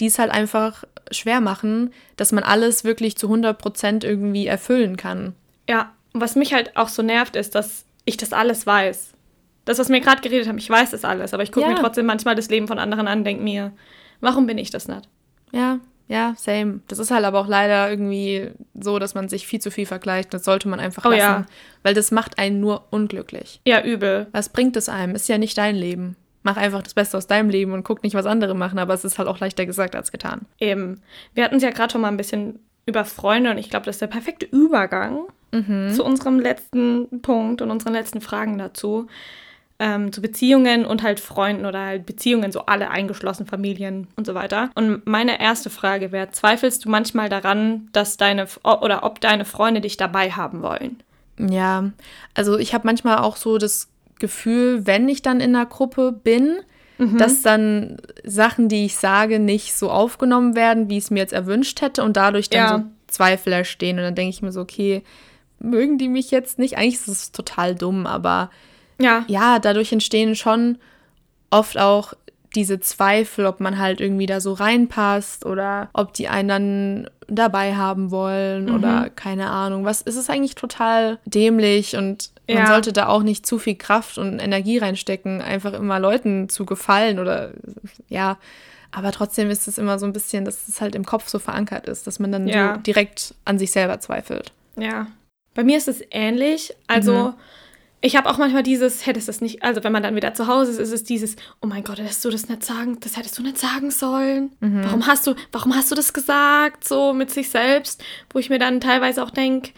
die 0.00 0.06
es 0.06 0.18
halt 0.18 0.30
einfach 0.30 0.84
schwer 1.10 1.40
machen, 1.40 1.92
dass 2.16 2.32
man 2.32 2.42
alles 2.42 2.84
wirklich 2.84 3.16
zu 3.16 3.26
100 3.26 3.56
Prozent 3.58 4.04
irgendwie 4.04 4.46
erfüllen 4.46 4.96
kann. 4.96 5.34
Ja, 5.68 5.92
und 6.12 6.20
was 6.20 6.34
mich 6.34 6.52
halt 6.52 6.76
auch 6.76 6.88
so 6.88 7.02
nervt, 7.02 7.36
ist, 7.36 7.54
dass 7.54 7.84
ich 8.04 8.16
das 8.16 8.32
alles 8.32 8.66
weiß. 8.66 9.12
Das, 9.64 9.78
was 9.78 9.90
wir 9.90 10.00
gerade 10.00 10.22
geredet 10.22 10.48
haben, 10.48 10.58
ich 10.58 10.70
weiß 10.70 10.90
das 10.90 11.04
alles, 11.04 11.34
aber 11.34 11.42
ich 11.42 11.52
gucke 11.52 11.66
ja. 11.66 11.72
mir 11.72 11.78
trotzdem 11.78 12.06
manchmal 12.06 12.34
das 12.34 12.48
Leben 12.48 12.66
von 12.66 12.78
anderen 12.78 13.06
an 13.06 13.18
und 13.18 13.24
denke 13.24 13.42
mir, 13.42 13.72
warum 14.20 14.46
bin 14.46 14.56
ich 14.56 14.70
das 14.70 14.88
nicht? 14.88 15.08
Ja, 15.52 15.78
ja, 16.08 16.34
same. 16.36 16.80
Das 16.88 16.98
ist 16.98 17.10
halt 17.10 17.24
aber 17.24 17.38
auch 17.38 17.46
leider 17.46 17.90
irgendwie 17.90 18.50
so, 18.74 18.98
dass 18.98 19.14
man 19.14 19.28
sich 19.28 19.46
viel 19.46 19.60
zu 19.60 19.70
viel 19.70 19.84
vergleicht. 19.84 20.32
Das 20.32 20.44
sollte 20.44 20.66
man 20.66 20.80
einfach 20.80 21.04
oh, 21.04 21.10
lassen. 21.10 21.20
Ja. 21.20 21.46
Weil 21.82 21.94
das 21.94 22.10
macht 22.10 22.38
einen 22.38 22.60
nur 22.60 22.86
unglücklich. 22.90 23.60
Ja, 23.66 23.84
übel. 23.84 24.26
Was 24.32 24.48
bringt 24.48 24.76
es 24.76 24.88
einem? 24.88 25.14
Ist 25.14 25.28
ja 25.28 25.36
nicht 25.36 25.58
dein 25.58 25.76
Leben. 25.76 26.16
Mach 26.42 26.56
einfach 26.56 26.82
das 26.82 26.94
Beste 26.94 27.18
aus 27.18 27.26
deinem 27.26 27.50
Leben 27.50 27.72
und 27.72 27.82
guck 27.82 28.02
nicht, 28.02 28.14
was 28.14 28.24
andere 28.24 28.54
machen, 28.54 28.78
aber 28.78 28.94
es 28.94 29.04
ist 29.04 29.18
halt 29.18 29.28
auch 29.28 29.38
leichter 29.38 29.66
gesagt 29.66 29.94
als 29.94 30.10
getan. 30.10 30.46
Eben. 30.58 31.02
Wir 31.34 31.44
hatten 31.44 31.56
es 31.56 31.62
ja 31.62 31.70
gerade 31.70 31.92
schon 31.92 32.00
mal 32.00 32.08
ein 32.08 32.16
bisschen 32.16 32.60
über 32.86 33.04
Freunde 33.04 33.50
und 33.50 33.58
ich 33.58 33.68
glaube, 33.68 33.84
das 33.84 33.96
ist 33.96 34.00
der 34.00 34.06
perfekte 34.06 34.46
Übergang 34.46 35.24
mhm. 35.52 35.92
zu 35.92 36.04
unserem 36.04 36.40
letzten 36.40 37.20
Punkt 37.20 37.60
und 37.60 37.70
unseren 37.70 37.92
letzten 37.92 38.22
Fragen 38.22 38.56
dazu 38.56 39.08
ähm, 39.78 40.12
zu 40.12 40.20
Beziehungen 40.20 40.84
und 40.84 41.02
halt 41.02 41.20
Freunden 41.20 41.64
oder 41.64 41.84
halt 41.86 42.06
Beziehungen, 42.06 42.50
so 42.50 42.66
alle 42.66 42.90
eingeschlossen, 42.90 43.46
Familien 43.46 44.08
und 44.16 44.26
so 44.26 44.34
weiter. 44.34 44.70
Und 44.74 45.06
meine 45.06 45.40
erste 45.40 45.70
Frage 45.70 46.10
wäre, 46.10 46.30
zweifelst 46.30 46.84
du 46.84 46.88
manchmal 46.88 47.28
daran, 47.28 47.88
dass 47.92 48.16
deine 48.16 48.46
oder 48.64 49.04
ob 49.04 49.20
deine 49.20 49.44
Freunde 49.44 49.80
dich 49.80 49.96
dabei 49.96 50.32
haben 50.32 50.62
wollen? 50.62 51.02
Ja, 51.38 51.90
also 52.34 52.58
ich 52.58 52.74
habe 52.74 52.86
manchmal 52.86 53.18
auch 53.18 53.36
so 53.36 53.58
das 53.58 53.88
Gefühl, 54.18 54.86
wenn 54.86 55.08
ich 55.08 55.22
dann 55.22 55.40
in 55.40 55.54
einer 55.54 55.66
Gruppe 55.66 56.10
bin, 56.10 56.56
mhm. 56.98 57.18
dass 57.18 57.42
dann 57.42 57.98
Sachen, 58.24 58.68
die 58.68 58.86
ich 58.86 58.96
sage, 58.96 59.38
nicht 59.38 59.74
so 59.74 59.90
aufgenommen 59.90 60.56
werden, 60.56 60.88
wie 60.88 60.98
ich 60.98 61.04
es 61.04 61.10
mir 61.10 61.20
jetzt 61.20 61.32
erwünscht 61.32 61.80
hätte 61.80 62.02
und 62.02 62.16
dadurch 62.16 62.50
dann 62.50 62.60
ja. 62.60 62.78
so 62.78 62.84
Zweifel 63.06 63.52
entstehen. 63.52 63.98
Und 63.98 64.04
dann 64.04 64.14
denke 64.16 64.30
ich 64.30 64.42
mir 64.42 64.50
so, 64.50 64.60
okay, 64.60 65.02
mögen 65.60 65.98
die 65.98 66.08
mich 66.08 66.32
jetzt 66.32 66.58
nicht? 66.58 66.76
Eigentlich 66.76 66.96
ist 66.96 67.08
es 67.08 67.32
total 67.32 67.76
dumm, 67.76 68.06
aber 68.06 68.50
ja. 69.00 69.24
Ja, 69.28 69.58
dadurch 69.58 69.92
entstehen 69.92 70.34
schon 70.34 70.78
oft 71.50 71.78
auch 71.78 72.14
diese 72.54 72.80
Zweifel, 72.80 73.46
ob 73.46 73.60
man 73.60 73.78
halt 73.78 74.00
irgendwie 74.00 74.26
da 74.26 74.40
so 74.40 74.52
reinpasst 74.52 75.44
oder 75.44 75.90
ob 75.92 76.14
die 76.14 76.28
einen 76.28 76.48
dann 76.48 77.10
dabei 77.28 77.76
haben 77.76 78.10
wollen 78.10 78.66
mhm. 78.66 78.74
oder 78.74 79.10
keine 79.10 79.50
Ahnung. 79.50 79.84
Was 79.84 80.00
ist 80.00 80.16
es 80.16 80.30
eigentlich 80.30 80.54
total 80.54 81.18
dämlich 81.26 81.96
und 81.96 82.30
ja. 82.48 82.60
man 82.60 82.66
sollte 82.66 82.92
da 82.92 83.08
auch 83.08 83.22
nicht 83.22 83.46
zu 83.46 83.58
viel 83.58 83.76
Kraft 83.76 84.16
und 84.16 84.38
Energie 84.38 84.78
reinstecken, 84.78 85.42
einfach 85.42 85.74
immer 85.74 85.98
Leuten 85.98 86.48
zu 86.48 86.64
gefallen 86.64 87.18
oder 87.18 87.52
ja. 88.08 88.38
Aber 88.90 89.12
trotzdem 89.12 89.50
ist 89.50 89.68
es 89.68 89.76
immer 89.76 89.98
so 89.98 90.06
ein 90.06 90.14
bisschen, 90.14 90.46
dass 90.46 90.66
es 90.66 90.80
halt 90.80 90.94
im 90.94 91.04
Kopf 91.04 91.28
so 91.28 91.38
verankert 91.38 91.86
ist, 91.88 92.06
dass 92.06 92.18
man 92.18 92.32
dann 92.32 92.48
ja. 92.48 92.76
so 92.76 92.80
direkt 92.80 93.34
an 93.44 93.58
sich 93.58 93.70
selber 93.70 94.00
zweifelt. 94.00 94.50
Ja. 94.76 95.08
Bei 95.54 95.62
mir 95.62 95.76
ist 95.76 95.88
es 95.88 96.00
ähnlich. 96.10 96.74
Also 96.86 97.12
mhm 97.12 97.34
ich 98.00 98.16
habe 98.16 98.30
auch 98.30 98.38
manchmal 98.38 98.62
dieses, 98.62 99.06
hättest 99.06 99.28
du 99.28 99.32
das 99.32 99.40
nicht, 99.40 99.62
also 99.62 99.82
wenn 99.82 99.92
man 99.92 100.02
dann 100.02 100.14
wieder 100.14 100.32
zu 100.34 100.46
Hause 100.46 100.70
ist, 100.70 100.78
ist 100.78 100.92
es 100.92 101.04
dieses, 101.04 101.36
oh 101.60 101.66
mein 101.66 101.82
Gott, 101.82 101.98
hättest 101.98 102.24
du 102.24 102.30
das 102.30 102.48
nicht 102.48 102.64
sagen, 102.64 102.98
das 103.00 103.16
hättest 103.16 103.38
du 103.38 103.42
nicht 103.42 103.58
sagen 103.58 103.90
sollen. 103.90 104.52
Mhm. 104.60 104.84
Warum 104.84 105.06
hast 105.06 105.26
du, 105.26 105.34
warum 105.50 105.74
hast 105.74 105.90
du 105.90 105.94
das 105.94 106.12
gesagt, 106.12 106.86
so 106.86 107.12
mit 107.12 107.30
sich 107.30 107.50
selbst, 107.50 108.02
wo 108.32 108.38
ich 108.38 108.50
mir 108.50 108.58
dann 108.58 108.80
teilweise 108.80 109.22
auch 109.22 109.30
denke, 109.30 109.70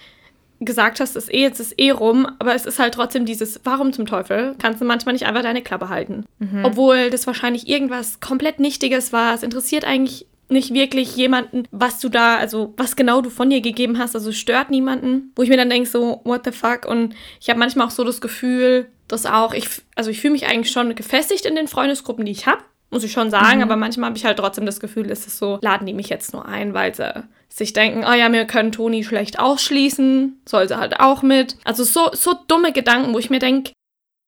gesagt 0.61 1.00
hast, 1.00 1.16
ist 1.16 1.33
eh, 1.33 1.40
jetzt 1.40 1.59
ist 1.59 1.78
eh 1.78 1.90
rum, 1.90 2.26
aber 2.38 2.54
es 2.54 2.66
ist 2.66 2.78
halt 2.78 2.92
trotzdem 2.94 3.24
dieses, 3.24 3.61
warum 3.64 3.94
zum 3.94 4.04
Teufel 4.04 4.54
kannst 4.59 4.80
du 4.80 4.85
manchmal 4.85 5.14
nicht 5.14 5.26
einfach 5.26 5.42
deine 5.42 5.62
Klappe 5.62 5.88
halten? 5.88 6.26
Mhm. 6.38 6.64
Obwohl 6.64 7.09
das 7.09 7.26
wahrscheinlich 7.26 7.66
irgendwas 7.66 8.20
komplett 8.20 8.61
Nichtiges 8.61 9.12
war. 9.12 9.35
Es 9.35 9.42
interessiert 9.42 9.85
eigentlich 9.85 10.26
nicht 10.50 10.74
wirklich 10.74 11.16
jemanden, 11.16 11.64
was 11.70 12.00
du 12.00 12.08
da, 12.08 12.36
also 12.36 12.74
was 12.76 12.96
genau 12.96 13.20
du 13.20 13.30
von 13.30 13.50
dir 13.50 13.60
gegeben 13.60 13.98
hast, 13.98 14.14
also 14.14 14.32
stört 14.32 14.70
niemanden, 14.70 15.32
wo 15.36 15.42
ich 15.42 15.48
mir 15.48 15.56
dann 15.56 15.70
denke, 15.70 15.88
so, 15.88 16.20
what 16.24 16.44
the 16.44 16.52
fuck? 16.52 16.86
Und 16.86 17.14
ich 17.40 17.48
habe 17.48 17.58
manchmal 17.58 17.86
auch 17.86 17.92
so 17.92 18.04
das 18.04 18.20
Gefühl, 18.20 18.88
dass 19.08 19.26
auch, 19.26 19.54
ich, 19.54 19.68
also 19.96 20.10
ich 20.10 20.20
fühle 20.20 20.32
mich 20.32 20.46
eigentlich 20.46 20.72
schon 20.72 20.94
gefestigt 20.94 21.44
in 21.46 21.56
den 21.56 21.68
Freundesgruppen, 21.68 22.24
die 22.24 22.32
ich 22.32 22.46
habe. 22.46 22.62
muss 22.90 23.04
ich 23.04 23.12
schon 23.12 23.30
sagen, 23.30 23.58
mhm. 23.58 23.62
aber 23.62 23.76
manchmal 23.76 24.08
habe 24.08 24.18
ich 24.18 24.24
halt 24.24 24.38
trotzdem 24.38 24.66
das 24.66 24.80
Gefühl, 24.80 25.10
ist 25.10 25.26
es 25.26 25.38
so, 25.38 25.58
laden 25.62 25.86
die 25.86 25.94
mich 25.94 26.08
jetzt 26.08 26.32
nur 26.32 26.46
ein, 26.46 26.74
weil 26.74 26.94
sie 26.94 27.24
sich 27.48 27.72
denken, 27.72 28.04
oh 28.08 28.12
ja, 28.12 28.32
wir 28.32 28.44
können 28.46 28.72
Toni 28.72 29.04
schlecht 29.04 29.38
ausschließen, 29.38 30.40
soll 30.46 30.68
sie 30.68 30.78
halt 30.78 31.00
auch 31.00 31.22
mit. 31.22 31.56
Also 31.64 31.84
so, 31.84 32.10
so 32.12 32.34
dumme 32.46 32.72
Gedanken, 32.72 33.12
wo 33.14 33.18
ich 33.18 33.30
mir 33.30 33.40
denke, 33.40 33.72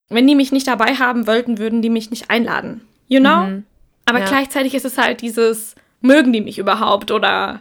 wenn 0.09 0.27
die 0.27 0.35
mich 0.35 0.53
nicht 0.53 0.67
dabei 0.67 0.95
haben 0.95 1.27
wollten, 1.27 1.59
würden 1.59 1.83
die 1.83 1.91
mich 1.91 2.11
nicht 2.11 2.31
einladen. 2.31 2.83
You 3.09 3.21
know? 3.21 3.45
Mhm. 3.45 3.65
Aber 4.05 4.21
ja. 4.21 4.27
gleichzeitig 4.27 4.75
ist 4.75 4.85
es 4.85 4.99
halt 4.99 5.23
dieses, 5.23 5.75
mögen 6.03 6.33
die 6.33 6.41
mich 6.41 6.59
überhaupt 6.59 7.11
oder 7.11 7.61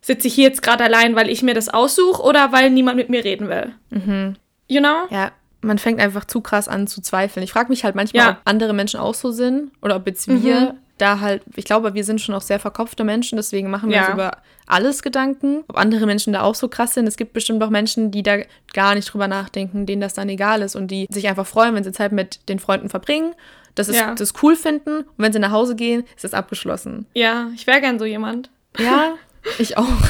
sitze 0.00 0.28
ich 0.28 0.34
hier 0.34 0.44
jetzt 0.44 0.62
gerade 0.62 0.84
allein, 0.84 1.16
weil 1.16 1.28
ich 1.28 1.42
mir 1.42 1.54
das 1.54 1.68
aussuche 1.68 2.22
oder 2.22 2.52
weil 2.52 2.70
niemand 2.70 2.96
mit 2.96 3.08
mir 3.08 3.24
reden 3.24 3.48
will? 3.48 3.72
Mhm. 3.90 4.36
You 4.68 4.80
know? 4.80 5.06
Ja, 5.10 5.32
man 5.62 5.78
fängt 5.78 6.00
einfach 6.00 6.24
zu 6.24 6.40
krass 6.40 6.68
an 6.68 6.86
zu 6.86 7.00
zweifeln. 7.00 7.42
Ich 7.42 7.52
frage 7.52 7.68
mich 7.68 7.84
halt 7.84 7.94
manchmal, 7.94 8.24
ja. 8.24 8.30
ob 8.32 8.36
andere 8.44 8.72
Menschen 8.72 9.00
auch 9.00 9.14
so 9.14 9.30
sind 9.30 9.72
oder 9.82 9.96
ob 9.96 10.06
jetzt 10.06 10.28
wir 10.28 10.60
mhm. 10.60 10.70
da 10.98 11.20
halt, 11.20 11.42
ich 11.56 11.64
glaube, 11.64 11.94
wir 11.94 12.04
sind 12.04 12.20
schon 12.20 12.34
auch 12.34 12.42
sehr 12.42 12.60
verkopfte 12.60 13.04
Menschen, 13.04 13.36
deswegen 13.36 13.70
machen 13.70 13.90
wir 13.90 13.96
ja. 13.96 14.06
uns 14.06 14.14
über 14.14 14.38
alles 14.66 15.02
Gedanken. 15.02 15.64
Ob 15.68 15.76
andere 15.76 16.06
Menschen 16.06 16.32
da 16.32 16.42
auch 16.42 16.54
so 16.54 16.68
krass 16.68 16.94
sind. 16.94 17.06
Es 17.06 17.16
gibt 17.16 17.32
bestimmt 17.32 17.62
auch 17.62 17.70
Menschen, 17.70 18.10
die 18.10 18.22
da 18.22 18.38
gar 18.72 18.94
nicht 18.94 19.12
drüber 19.12 19.28
nachdenken, 19.28 19.86
denen 19.86 20.00
das 20.00 20.14
dann 20.14 20.28
egal 20.28 20.62
ist 20.62 20.76
und 20.76 20.88
die 20.88 21.06
sich 21.10 21.28
einfach 21.28 21.46
freuen, 21.46 21.74
wenn 21.74 21.84
sie 21.84 21.92
Zeit 21.92 22.12
mit 22.12 22.48
den 22.48 22.58
Freunden 22.58 22.88
verbringen 22.88 23.34
das, 23.76 23.88
ist, 23.88 23.96
ja. 23.96 24.14
das 24.14 24.32
cool 24.42 24.56
finden 24.56 25.00
und 25.00 25.18
wenn 25.18 25.32
sie 25.32 25.38
nach 25.38 25.52
Hause 25.52 25.76
gehen, 25.76 26.04
ist 26.16 26.24
das 26.24 26.34
abgeschlossen. 26.34 27.06
Ja, 27.14 27.50
ich 27.54 27.66
wäre 27.66 27.80
gern 27.80 28.00
so 28.00 28.04
jemand. 28.04 28.50
Ja, 28.78 29.14
ich 29.58 29.78
auch. 29.78 30.02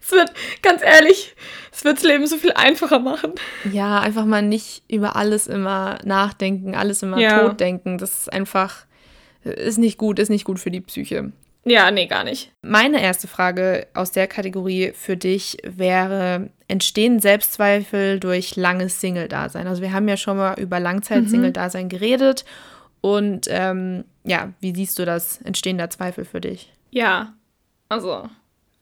es 0.00 0.12
wird, 0.12 0.32
ganz 0.62 0.82
ehrlich, 0.82 1.34
es 1.72 1.84
wird 1.84 1.96
das 1.96 2.04
Leben 2.04 2.26
so 2.26 2.36
viel 2.36 2.52
einfacher 2.52 3.00
machen. 3.00 3.32
Ja, 3.72 4.00
einfach 4.00 4.26
mal 4.26 4.42
nicht 4.42 4.84
über 4.88 5.16
alles 5.16 5.46
immer 5.48 5.98
nachdenken, 6.04 6.74
alles 6.74 7.02
immer 7.02 7.18
ja. 7.18 7.40
tot 7.40 7.60
denken. 7.60 7.98
Das 7.98 8.20
ist 8.20 8.32
einfach, 8.32 8.84
ist 9.42 9.78
nicht 9.78 9.98
gut, 9.98 10.18
ist 10.18 10.28
nicht 10.28 10.44
gut 10.44 10.60
für 10.60 10.70
die 10.70 10.82
Psyche. 10.82 11.32
Ja, 11.64 11.90
nee, 11.90 12.06
gar 12.06 12.24
nicht. 12.24 12.52
Meine 12.62 13.00
erste 13.00 13.28
Frage 13.28 13.86
aus 13.94 14.10
der 14.10 14.26
Kategorie 14.26 14.92
für 14.94 15.16
dich 15.16 15.58
wäre, 15.62 16.50
entstehen 16.66 17.20
Selbstzweifel 17.20 18.18
durch 18.18 18.56
langes 18.56 19.00
Single-Dasein? 19.00 19.66
Also 19.66 19.82
wir 19.82 19.92
haben 19.92 20.08
ja 20.08 20.16
schon 20.16 20.36
mal 20.36 20.58
über 20.58 20.80
Langzeit-Single-Dasein 20.80 21.84
mhm. 21.84 21.90
geredet. 21.90 22.44
Und 23.00 23.46
ähm, 23.48 24.04
ja, 24.24 24.52
wie 24.60 24.74
siehst 24.74 24.98
du 24.98 25.04
das? 25.04 25.40
Entstehen 25.42 25.78
da 25.78 25.88
Zweifel 25.90 26.24
für 26.24 26.40
dich? 26.40 26.72
Ja, 26.90 27.34
also 27.88 28.28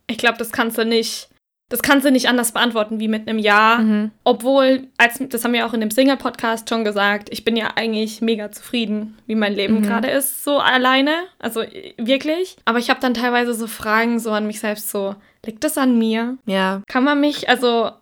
ich 0.07 0.19
glaube, 0.19 0.39
das 0.39 0.53
kannst 0.53 0.79
du 0.79 0.85
nicht 0.85 1.30
das 1.71 1.83
kannst 1.83 2.05
du 2.05 2.11
nicht 2.11 2.29
anders 2.29 2.53
beantworten 2.53 2.99
wie 2.99 3.09
mit 3.09 3.29
einem 3.29 3.39
Ja. 3.39 3.79
Mhm. 3.79 4.11
Obwohl, 4.25 4.89
als, 4.99 5.21
das 5.21 5.45
haben 5.45 5.53
wir 5.53 5.65
auch 5.65 5.73
in 5.73 5.81
dem 5.81 5.93
Single-Podcast 5.93 6.69
schon 6.69 6.85
gesagt, 6.85 7.29
ich 7.31 7.45
bin 7.45 7.57
ja 7.57 7.71
eigentlich 7.77 8.21
mega 8.21 8.51
zufrieden, 8.51 9.17
wie 9.27 9.37
mein 9.37 9.55
Leben 9.55 9.77
mhm. 9.77 9.83
gerade 9.83 10.11
ist, 10.11 10.43
so 10.43 10.59
alleine. 10.59 11.13
Also 11.39 11.63
wirklich. 11.97 12.57
Aber 12.65 12.81
ich 12.81 12.91
habe 12.91 13.01
dann 13.01 13.15
teilweise 13.15 13.55
so 13.55 13.69
Fragen 13.69 14.19
so 14.19 14.33
an 14.33 14.49
mich 14.49 14.59
selbst, 14.59 14.91
so, 14.91 15.15
liegt 15.47 15.63
das 15.63 15.79
an 15.79 15.97
mir? 15.97 16.39
Ja. 16.45 16.83
Kann 16.89 17.05
man 17.05 17.21
mich, 17.21 17.49
also, 17.49 17.93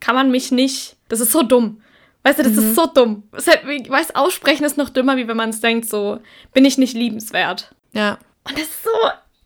kann 0.00 0.14
man 0.14 0.30
mich 0.30 0.52
nicht, 0.52 0.96
das 1.08 1.18
ist 1.18 1.32
so 1.32 1.42
dumm. 1.42 1.82
Weißt 2.22 2.38
du, 2.38 2.44
das 2.44 2.52
mhm. 2.52 2.58
ist 2.58 2.74
so 2.76 2.86
dumm. 2.86 3.24
Ich 3.36 3.90
weiß, 3.90 4.14
aussprechen 4.14 4.64
ist 4.64 4.78
noch 4.78 4.90
dümmer, 4.90 5.16
wie 5.16 5.26
wenn 5.26 5.36
man 5.36 5.50
es 5.50 5.60
denkt, 5.60 5.88
so, 5.88 6.20
bin 6.52 6.64
ich 6.64 6.78
nicht 6.78 6.94
liebenswert. 6.94 7.74
Ja. 7.92 8.18
Und 8.44 8.56
das 8.56 8.66
ist 8.66 8.84
so, 8.84 8.90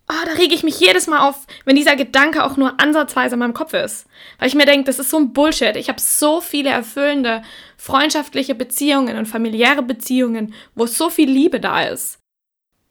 oh, 0.09 0.25
da 0.25 0.33
rege 0.33 0.55
ich 0.55 0.63
mich 0.63 0.79
jedes 0.79 1.07
Mal 1.07 1.29
auf, 1.29 1.47
wenn 1.65 1.77
dieser 1.77 1.97
Gedanke 1.97 2.45
auch 2.45 2.57
nur 2.57 2.81
ansatzweise 2.81 3.35
in 3.35 3.41
meinem 3.41 3.55
Kopf 3.55 3.75
ist. 3.75 4.07
Weil 4.39 4.49
ich 4.49 4.55
mir 4.55 4.67
denke, 4.67 4.85
das 4.85 4.99
ist 4.99 5.11
so 5.11 5.19
ein 5.19 5.33
Bullshit. 5.33 5.77
Ich 5.77 5.89
habe 5.89 6.01
so 6.01 6.41
viele 6.41 6.71
erfüllende 6.71 7.43
freundschaftliche 7.77 8.55
Beziehungen 8.55 9.17
und 9.17 9.27
familiäre 9.27 9.83
Beziehungen, 9.83 10.55
wo 10.75 10.87
so 10.87 11.11
viel 11.11 11.31
Liebe 11.31 11.61
da 11.61 11.83
ist. 11.83 12.19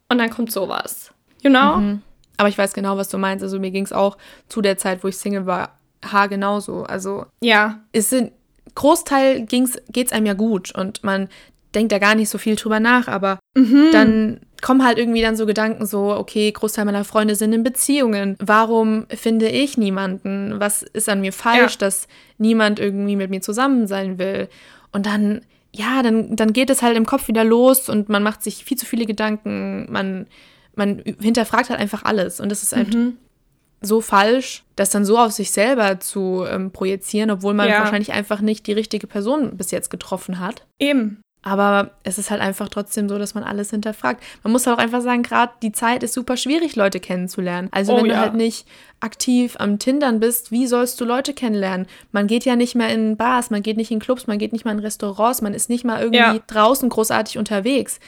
Und 0.10 0.18
dann 0.18 0.30
kommt 0.30 0.52
sowas. 0.52 1.12
You 1.42 1.50
know? 1.50 1.78
Mhm. 1.78 2.02
Aber 2.38 2.50
ich 2.50 2.58
weiß 2.58 2.74
genau, 2.74 2.98
was 2.98 3.10
du 3.10 3.18
meinst. 3.18 3.44
Also 3.44 3.60
mir 3.60 3.72
ging 3.72 3.86
es 3.86 3.94
auch 3.94 4.18
zu 4.50 4.62
der 4.62 4.78
Zeit, 4.78 5.04
wo 5.04 5.08
ich 5.08 5.18
Single 5.18 5.46
war, 5.46 5.78
haar 6.04 6.28
genauso. 6.28 6.84
Also 6.84 7.26
ja. 7.42 7.80
Es 7.92 8.10
sind 8.10 8.34
Großteil 8.76 9.46
geht 9.46 10.08
es 10.08 10.12
einem 10.12 10.26
ja 10.26 10.34
gut 10.34 10.76
und 10.76 11.04
man 11.04 11.30
denkt 11.74 11.92
da 11.92 12.00
gar 12.00 12.16
nicht 12.16 12.30
so 12.30 12.38
viel 12.38 12.56
drüber 12.56 12.80
nach, 12.80 13.08
aber 13.08 13.40
mhm. 13.56 13.90
dann 13.92 14.42
kommen 14.66 14.84
halt 14.84 14.98
irgendwie 14.98 15.22
dann 15.22 15.36
so 15.36 15.46
Gedanken 15.46 15.86
so, 15.86 16.16
okay, 16.16 16.52
Großteil 16.52 16.86
meiner 16.86 17.04
Freunde 17.04 17.36
sind 17.36 17.54
in 17.54 17.62
Beziehungen. 17.62 18.36
Warum 18.40 19.06
finde 19.10 19.48
ich 19.48 19.78
niemanden? 19.78 20.60
Was 20.60 20.82
ist 20.82 21.08
an 21.08 21.22
mir 21.22 21.34
falsch, 21.34 21.74
ja. 21.74 21.82
dass 21.82 22.08
niemand 22.40 22.80
irgendwie 22.80 23.16
mit 23.16 23.30
mir 23.30 23.42
zusammen 23.42 23.86
sein 23.86 24.18
will? 24.18 24.50
Und 24.92 25.06
dann, 25.06 25.42
ja, 25.72 26.02
dann, 26.02 26.36
dann 26.36 26.52
geht 26.52 26.72
es 26.72 26.82
halt 26.82 26.98
im 26.98 27.06
Kopf 27.06 27.28
wieder 27.28 27.44
los 27.44 27.90
und 27.90 28.10
man 28.10 28.24
macht 28.24 28.42
sich 28.42 28.66
viel 28.66 28.76
zu 28.76 28.88
viele 28.88 29.06
Gedanken. 29.06 29.86
Man, 29.92 30.26
man 30.74 31.04
hinterfragt 31.22 31.70
halt 31.70 31.80
einfach 31.80 32.02
alles. 32.02 32.40
Und 32.40 32.50
das 32.50 32.64
ist 32.64 32.76
halt 32.76 32.92
mhm. 32.92 33.18
so 33.82 34.02
falsch, 34.02 34.64
das 34.76 34.90
dann 34.90 35.06
so 35.06 35.20
auf 35.20 35.32
sich 35.32 35.52
selber 35.52 36.00
zu 36.00 36.44
ähm, 36.50 36.72
projizieren, 36.72 37.30
obwohl 37.30 37.54
man 37.54 37.70
ja. 37.70 37.82
wahrscheinlich 37.82 38.14
einfach 38.14 38.42
nicht 38.42 38.66
die 38.66 38.74
richtige 38.74 39.06
Person 39.06 39.58
bis 39.58 39.70
jetzt 39.70 39.92
getroffen 39.92 40.40
hat. 40.40 40.66
Eben. 40.80 41.22
Aber 41.48 41.92
es 42.02 42.18
ist 42.18 42.32
halt 42.32 42.42
einfach 42.42 42.70
trotzdem 42.70 43.08
so, 43.08 43.20
dass 43.20 43.36
man 43.36 43.44
alles 43.44 43.70
hinterfragt. 43.70 44.24
Man 44.42 44.52
muss 44.52 44.68
auch 44.68 44.80
einfach 44.80 45.02
sagen, 45.02 45.22
gerade 45.22 45.54
die 45.62 45.72
Zeit 45.72 46.02
ist 46.02 46.16
super 46.16 46.38
schwierig, 46.38 46.76
Leute 46.76 47.00
kennenzulernen. 47.00 47.70
Also 47.72 47.94
oh, 47.94 47.98
wenn 47.98 48.08
ja. 48.08 48.14
du 48.14 48.20
halt 48.20 48.34
nicht 48.34 48.66
aktiv 49.00 49.56
am 49.60 49.78
Tindern 49.78 50.20
bist, 50.20 50.52
wie 50.52 50.66
sollst 50.66 51.00
du 51.00 51.06
Leute 51.06 51.36
kennenlernen? 51.36 51.86
Man 52.12 52.26
geht 52.26 52.46
ja 52.46 52.56
nicht 52.56 52.74
mehr 52.74 52.90
in 52.90 53.16
Bars, 53.16 53.52
man 53.52 53.62
geht 53.62 53.78
nicht 53.78 53.92
in 53.92 54.00
Clubs, 54.00 54.26
man 54.26 54.40
geht 54.40 54.54
nicht 54.54 54.66
mal 54.66 54.72
in 54.72 54.80
Restaurants, 54.80 55.44
man 55.44 55.54
ist 55.54 55.70
nicht 55.70 55.86
mal 55.86 56.02
irgendwie 56.02 56.18
ja. 56.18 56.40
draußen 56.48 56.90
großartig 56.90 57.38
unterwegs. 57.38 58.00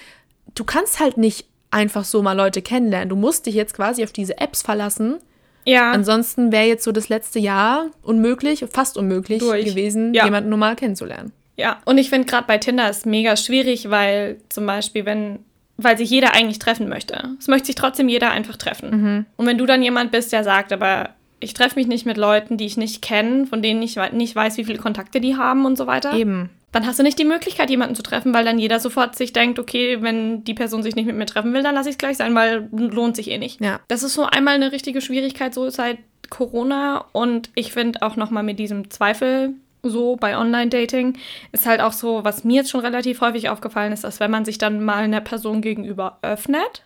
Du 0.55 0.63
kannst 0.63 0.99
halt 0.99 1.17
nicht 1.17 1.47
einfach 1.69 2.05
so 2.05 2.23
mal 2.23 2.33
Leute 2.33 2.63
kennenlernen. 2.63 3.09
Du 3.09 3.15
musst 3.15 3.45
dich 3.45 3.53
jetzt 3.53 3.75
quasi 3.75 4.03
auf 4.03 4.11
diese 4.11 4.39
Apps 4.39 4.63
verlassen. 4.63 5.19
Ja. 5.63 5.91
Ansonsten 5.91 6.51
wäre 6.51 6.65
jetzt 6.65 6.83
so 6.83 6.91
das 6.91 7.07
letzte 7.07 7.37
Jahr 7.37 7.85
unmöglich, 8.01 8.65
fast 8.73 8.97
unmöglich 8.97 9.39
Durch. 9.39 9.65
gewesen, 9.65 10.15
ja. 10.15 10.25
jemanden 10.25 10.49
normal 10.49 10.75
kennenzulernen. 10.75 11.33
Ja, 11.57 11.81
und 11.85 11.97
ich 11.97 12.09
finde 12.09 12.27
gerade 12.27 12.47
bei 12.47 12.57
Tinder 12.57 12.89
ist 12.89 13.05
mega 13.05 13.35
schwierig, 13.35 13.89
weil 13.89 14.39
zum 14.49 14.65
Beispiel, 14.65 15.05
wenn, 15.05 15.39
weil 15.75 15.97
sich 15.97 16.09
jeder 16.09 16.33
eigentlich 16.33 16.59
treffen 16.59 16.87
möchte. 16.87 17.35
Es 17.39 17.47
möchte 17.47 17.67
sich 17.67 17.75
trotzdem 17.75 18.07
jeder 18.07 18.31
einfach 18.31 18.55
treffen. 18.55 18.89
Mhm. 18.89 19.25
Und 19.35 19.45
wenn 19.47 19.57
du 19.57 19.65
dann 19.65 19.81
jemand 19.81 20.11
bist, 20.11 20.31
der 20.31 20.43
sagt, 20.43 20.71
aber 20.71 21.09
ich 21.39 21.53
treffe 21.53 21.75
mich 21.75 21.87
nicht 21.87 22.05
mit 22.05 22.17
Leuten, 22.17 22.57
die 22.57 22.65
ich 22.65 22.77
nicht 22.77 23.01
kenne, 23.01 23.45
von 23.47 23.61
denen 23.61 23.81
ich 23.81 23.97
nicht 24.11 24.35
weiß, 24.35 24.57
wie 24.57 24.65
viele 24.65 24.79
Kontakte 24.79 25.19
die 25.19 25.35
haben 25.35 25.65
und 25.65 25.77
so 25.77 25.87
weiter. 25.87 26.13
Eben. 26.13 26.49
Dann 26.71 26.85
hast 26.85 26.99
du 26.99 27.03
nicht 27.03 27.17
die 27.17 27.25
Möglichkeit, 27.25 27.69
jemanden 27.69 27.95
zu 27.95 28.03
treffen, 28.03 28.33
weil 28.33 28.45
dann 28.45 28.59
jeder 28.59 28.79
sofort 28.79 29.15
sich 29.15 29.33
denkt, 29.33 29.57
okay, 29.57 30.01
wenn 30.01 30.43
die 30.43 30.53
Person 30.53 30.83
sich 30.83 30.95
nicht 30.95 31.05
mit 31.05 31.15
mir 31.15 31.25
treffen 31.25 31.53
will, 31.53 31.63
dann 31.63 31.75
lasse 31.75 31.89
ich 31.89 31.93
es 31.93 31.97
gleich 31.97 32.17
sein, 32.17 32.35
weil 32.35 32.67
lohnt 32.71 33.15
sich 33.15 33.31
eh 33.31 33.37
nicht. 33.37 33.61
Ja. 33.61 33.79
Das 33.87 34.03
ist 34.03 34.13
so 34.13 34.25
einmal 34.25 34.55
eine 34.55 34.71
richtige 34.71 35.01
Schwierigkeit 35.01 35.53
so 35.53 35.69
seit 35.69 35.97
Corona 36.29 37.05
und 37.13 37.49
ich 37.55 37.71
finde 37.71 38.01
auch 38.01 38.15
nochmal 38.15 38.43
mit 38.43 38.59
diesem 38.59 38.91
Zweifel 38.91 39.53
so 39.89 40.15
bei 40.15 40.37
Online-Dating, 40.37 41.17
ist 41.51 41.65
halt 41.65 41.81
auch 41.81 41.93
so, 41.93 42.23
was 42.23 42.43
mir 42.43 42.57
jetzt 42.57 42.69
schon 42.69 42.81
relativ 42.81 43.21
häufig 43.21 43.49
aufgefallen 43.49 43.93
ist, 43.93 44.03
dass 44.03 44.19
wenn 44.19 44.31
man 44.31 44.45
sich 44.45 44.57
dann 44.57 44.83
mal 44.83 45.03
einer 45.03 45.21
Person 45.21 45.61
gegenüber 45.61 46.19
öffnet 46.21 46.83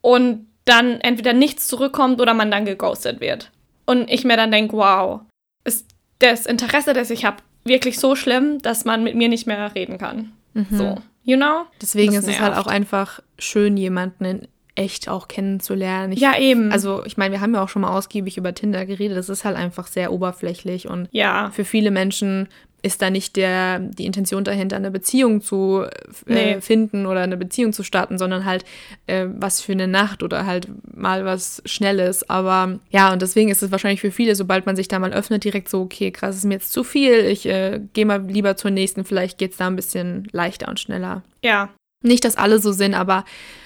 und 0.00 0.46
dann 0.64 1.00
entweder 1.00 1.32
nichts 1.32 1.68
zurückkommt 1.68 2.20
oder 2.20 2.34
man 2.34 2.50
dann 2.50 2.64
geghostet 2.64 3.20
wird. 3.20 3.50
Und 3.86 4.10
ich 4.10 4.24
mir 4.24 4.36
dann 4.36 4.50
denke, 4.50 4.76
wow, 4.76 5.20
ist 5.64 5.86
das 6.18 6.46
Interesse, 6.46 6.92
das 6.92 7.10
ich 7.10 7.24
habe, 7.24 7.38
wirklich 7.64 7.98
so 7.98 8.14
schlimm, 8.14 8.60
dass 8.62 8.84
man 8.84 9.02
mit 9.02 9.14
mir 9.14 9.28
nicht 9.28 9.46
mehr 9.46 9.74
reden 9.74 9.98
kann. 9.98 10.32
Mhm. 10.54 10.66
So, 10.70 10.96
you 11.24 11.36
know? 11.36 11.66
Deswegen 11.80 12.14
ist 12.14 12.28
es 12.28 12.40
halt 12.40 12.56
auch 12.56 12.66
einfach 12.66 13.20
schön, 13.38 13.76
jemanden 13.76 14.24
in 14.24 14.48
echt 14.76 15.08
auch 15.08 15.26
kennenzulernen. 15.26 16.12
Ich, 16.12 16.20
ja, 16.20 16.38
eben. 16.38 16.70
Also, 16.70 17.04
ich 17.04 17.16
meine, 17.16 17.32
wir 17.32 17.40
haben 17.40 17.54
ja 17.54 17.62
auch 17.62 17.68
schon 17.68 17.82
mal 17.82 17.96
ausgiebig 17.96 18.36
über 18.36 18.54
Tinder 18.54 18.86
geredet. 18.86 19.16
Das 19.16 19.28
ist 19.28 19.44
halt 19.44 19.56
einfach 19.56 19.86
sehr 19.86 20.12
oberflächlich 20.12 20.88
und 20.88 21.08
ja. 21.10 21.50
für 21.50 21.64
viele 21.64 21.90
Menschen 21.90 22.48
ist 22.82 23.02
da 23.02 23.10
nicht 23.10 23.36
der, 23.36 23.80
die 23.80 24.06
Intention 24.06 24.44
dahinter, 24.44 24.76
eine 24.76 24.92
Beziehung 24.92 25.40
zu 25.40 25.82
äh, 26.26 26.54
nee. 26.54 26.60
finden 26.60 27.06
oder 27.06 27.22
eine 27.22 27.36
Beziehung 27.36 27.72
zu 27.72 27.82
starten, 27.82 28.16
sondern 28.16 28.44
halt 28.44 28.64
äh, 29.06 29.26
was 29.28 29.60
für 29.60 29.72
eine 29.72 29.88
Nacht 29.88 30.22
oder 30.22 30.46
halt 30.46 30.68
mal 30.94 31.24
was 31.24 31.62
Schnelles. 31.64 32.30
Aber 32.30 32.78
ja, 32.90 33.12
und 33.12 33.22
deswegen 33.22 33.50
ist 33.50 33.62
es 33.62 33.72
wahrscheinlich 33.72 34.00
für 34.00 34.12
viele, 34.12 34.36
sobald 34.36 34.66
man 34.66 34.76
sich 34.76 34.86
da 34.86 35.00
mal 35.00 35.12
öffnet, 35.12 35.42
direkt 35.42 35.68
so, 35.68 35.80
okay, 35.80 36.12
krass, 36.12 36.36
ist 36.36 36.44
mir 36.44 36.54
jetzt 36.54 36.72
zu 36.72 36.84
viel, 36.84 37.24
ich 37.24 37.46
äh, 37.46 37.80
gehe 37.92 38.06
mal 38.06 38.22
lieber 38.22 38.56
zur 38.56 38.70
nächsten, 38.70 39.04
vielleicht 39.04 39.38
geht 39.38 39.52
es 39.52 39.56
da 39.56 39.66
ein 39.66 39.76
bisschen 39.76 40.28
leichter 40.30 40.68
und 40.68 40.78
schneller. 40.78 41.22
Ja. 41.42 41.70
Nicht, 42.04 42.24
dass 42.24 42.36
alle 42.36 42.60
so 42.60 42.70
sind, 42.70 42.94
aber 42.94 43.24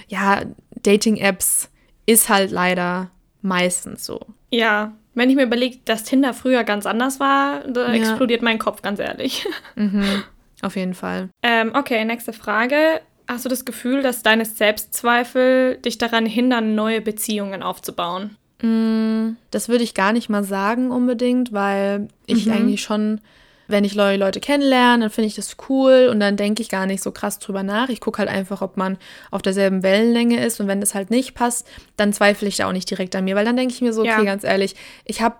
ja, 0.08 0.42
Dating-Apps 0.82 1.70
ist 2.06 2.28
halt 2.28 2.50
leider 2.50 3.10
meistens 3.42 4.04
so. 4.04 4.20
Ja, 4.50 4.92
wenn 5.14 5.30
ich 5.30 5.36
mir 5.36 5.44
überlege, 5.44 5.78
dass 5.84 6.04
Tinder 6.04 6.34
früher 6.34 6.64
ganz 6.64 6.86
anders 6.86 7.20
war, 7.20 7.60
da 7.68 7.88
ja. 7.88 7.94
explodiert 7.94 8.42
mein 8.42 8.58
Kopf, 8.58 8.82
ganz 8.82 8.98
ehrlich. 9.00 9.46
Mhm, 9.76 10.24
auf 10.62 10.76
jeden 10.76 10.94
Fall. 10.94 11.30
Ähm, 11.42 11.72
okay, 11.74 12.04
nächste 12.04 12.32
Frage. 12.32 13.00
Hast 13.26 13.44
du 13.44 13.48
das 13.48 13.64
Gefühl, 13.64 14.02
dass 14.02 14.22
deine 14.22 14.44
Selbstzweifel 14.44 15.76
dich 15.76 15.98
daran 15.98 16.26
hindern, 16.26 16.74
neue 16.74 17.00
Beziehungen 17.00 17.62
aufzubauen? 17.62 18.36
Mm, 18.60 19.36
das 19.50 19.68
würde 19.68 19.84
ich 19.84 19.94
gar 19.94 20.12
nicht 20.12 20.28
mal 20.28 20.44
sagen 20.44 20.90
unbedingt, 20.90 21.52
weil 21.52 22.08
ich 22.26 22.46
mhm. 22.46 22.52
eigentlich 22.52 22.82
schon 22.82 23.20
wenn 23.70 23.84
ich 23.84 23.94
neue 23.94 24.16
Leute 24.16 24.40
kennenlerne, 24.40 25.04
dann 25.04 25.10
finde 25.10 25.28
ich 25.28 25.34
das 25.34 25.56
cool 25.68 26.08
und 26.10 26.20
dann 26.20 26.36
denke 26.36 26.62
ich 26.62 26.68
gar 26.68 26.86
nicht 26.86 27.02
so 27.02 27.12
krass 27.12 27.38
drüber 27.38 27.62
nach. 27.62 27.88
Ich 27.88 28.00
gucke 28.00 28.18
halt 28.18 28.28
einfach, 28.28 28.62
ob 28.62 28.76
man 28.76 28.98
auf 29.30 29.42
derselben 29.42 29.82
Wellenlänge 29.82 30.44
ist 30.44 30.60
und 30.60 30.68
wenn 30.68 30.80
das 30.80 30.94
halt 30.94 31.10
nicht 31.10 31.34
passt, 31.34 31.66
dann 31.96 32.12
zweifle 32.12 32.48
ich 32.48 32.56
da 32.56 32.68
auch 32.68 32.72
nicht 32.72 32.90
direkt 32.90 33.14
an 33.16 33.24
mir, 33.24 33.36
weil 33.36 33.44
dann 33.44 33.56
denke 33.56 33.74
ich 33.74 33.80
mir 33.80 33.92
so, 33.92 34.02
okay, 34.02 34.10
ja. 34.10 34.24
ganz 34.24 34.44
ehrlich, 34.44 34.74
ich 35.04 35.22
habe 35.22 35.36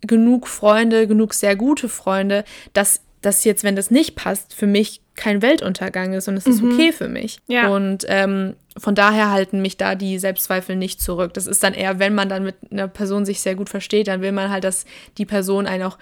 genug 0.00 0.46
Freunde, 0.46 1.06
genug 1.06 1.34
sehr 1.34 1.56
gute 1.56 1.88
Freunde, 1.88 2.44
dass 2.72 3.00
das 3.22 3.44
jetzt, 3.44 3.64
wenn 3.64 3.76
das 3.76 3.90
nicht 3.90 4.14
passt, 4.14 4.54
für 4.54 4.66
mich 4.66 5.00
kein 5.16 5.42
Weltuntergang 5.42 6.12
ist 6.12 6.28
und 6.28 6.36
es 6.36 6.46
ist 6.46 6.62
mhm. 6.62 6.72
okay 6.72 6.92
für 6.92 7.08
mich. 7.08 7.38
Ja. 7.46 7.68
Und 7.68 8.04
ähm, 8.08 8.54
von 8.76 8.94
daher 8.94 9.30
halten 9.32 9.62
mich 9.62 9.76
da 9.76 9.94
die 9.94 10.18
Selbstzweifel 10.18 10.76
nicht 10.76 11.00
zurück. 11.00 11.34
Das 11.34 11.46
ist 11.46 11.62
dann 11.62 11.74
eher, 11.74 11.98
wenn 11.98 12.14
man 12.14 12.28
dann 12.28 12.44
mit 12.44 12.56
einer 12.70 12.88
Person 12.88 13.24
sich 13.24 13.40
sehr 13.40 13.54
gut 13.54 13.68
versteht, 13.68 14.08
dann 14.08 14.20
will 14.20 14.32
man 14.32 14.50
halt, 14.50 14.64
dass 14.64 14.84
die 15.18 15.24
Person 15.24 15.66
einen 15.66 15.84
auch 15.84 15.98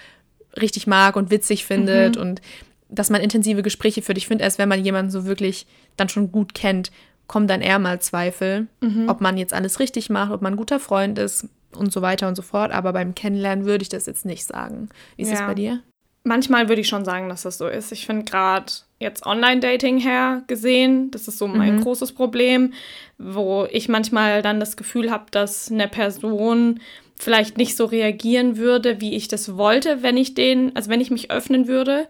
richtig 0.61 0.87
mag 0.87 1.17
und 1.17 1.31
witzig 1.31 1.65
findet 1.65 2.17
mhm. 2.17 2.23
und 2.23 2.43
dass 2.89 3.11
man 3.11 3.21
intensive 3.21 3.63
Gespräche 3.63 4.03
führt. 4.03 4.19
Ich 4.19 4.27
finde, 4.27 4.45
erst 4.45 4.59
wenn 4.59 4.69
man 4.69 4.85
jemanden 4.85 5.11
so 5.11 5.27
wirklich 5.27 5.67
dann 5.97 6.09
schon 6.09 6.31
gut 6.31 6.55
kennt, 6.55 6.91
kommen 7.27 7.49
dann 7.49 7.63
eher 7.63 7.79
mal 7.79 8.01
Zweifel, 8.01 8.67
mhm. 8.81 9.09
ob 9.09 9.21
man 9.21 9.37
jetzt 9.37 9.55
alles 9.55 9.81
richtig 9.81 10.11
macht, 10.11 10.33
ob 10.33 10.43
man 10.43 10.55
ein 10.55 10.59
guter 10.59 10.79
Freund 10.79 11.19
ist 11.19 11.49
und 11.75 11.93
so 11.93 12.03
weiter 12.03 12.29
und 12.29 12.37
so 12.37 12.43
fort. 12.43 12.73
Aber 12.73 12.93
beim 12.93 13.15
Kennenlernen 13.15 13.65
würde 13.65 13.83
ich 13.83 13.89
das 13.89 14.07
jetzt 14.07 14.25
nicht 14.25 14.45
sagen. 14.45 14.89
Wie 15.17 15.23
ist 15.23 15.31
ja. 15.31 15.39
das 15.39 15.47
bei 15.47 15.55
dir? 15.55 15.81
Manchmal 16.23 16.69
würde 16.69 16.81
ich 16.81 16.89
schon 16.89 17.05
sagen, 17.05 17.29
dass 17.29 17.43
das 17.43 17.59
so 17.59 17.67
ist. 17.67 17.93
Ich 17.93 18.07
finde 18.07 18.25
gerade 18.25 18.73
jetzt 18.99 19.27
Online-Dating 19.27 19.99
her 19.99 20.43
gesehen, 20.47 21.11
das 21.11 21.29
ist 21.29 21.39
so 21.39 21.47
mein 21.47 21.77
mhm. 21.77 21.81
großes 21.83 22.13
Problem, 22.13 22.73
wo 23.19 23.67
ich 23.71 23.89
manchmal 23.89 24.41
dann 24.41 24.59
das 24.59 24.77
Gefühl 24.77 25.11
habe, 25.11 25.27
dass 25.31 25.71
eine 25.71 25.87
Person 25.87 26.81
vielleicht 27.17 27.57
nicht 27.57 27.77
so 27.77 27.85
reagieren 27.85 28.57
würde, 28.57 29.01
wie 29.01 29.15
ich 29.15 29.29
das 29.29 29.57
wollte, 29.57 30.03
wenn 30.03 30.17
ich 30.17 30.35
den, 30.35 30.75
also 30.75 30.91
wenn 30.91 31.01
ich 31.01 31.11
mich 31.11 31.31
öffnen 31.31 31.69
würde. 31.69 32.09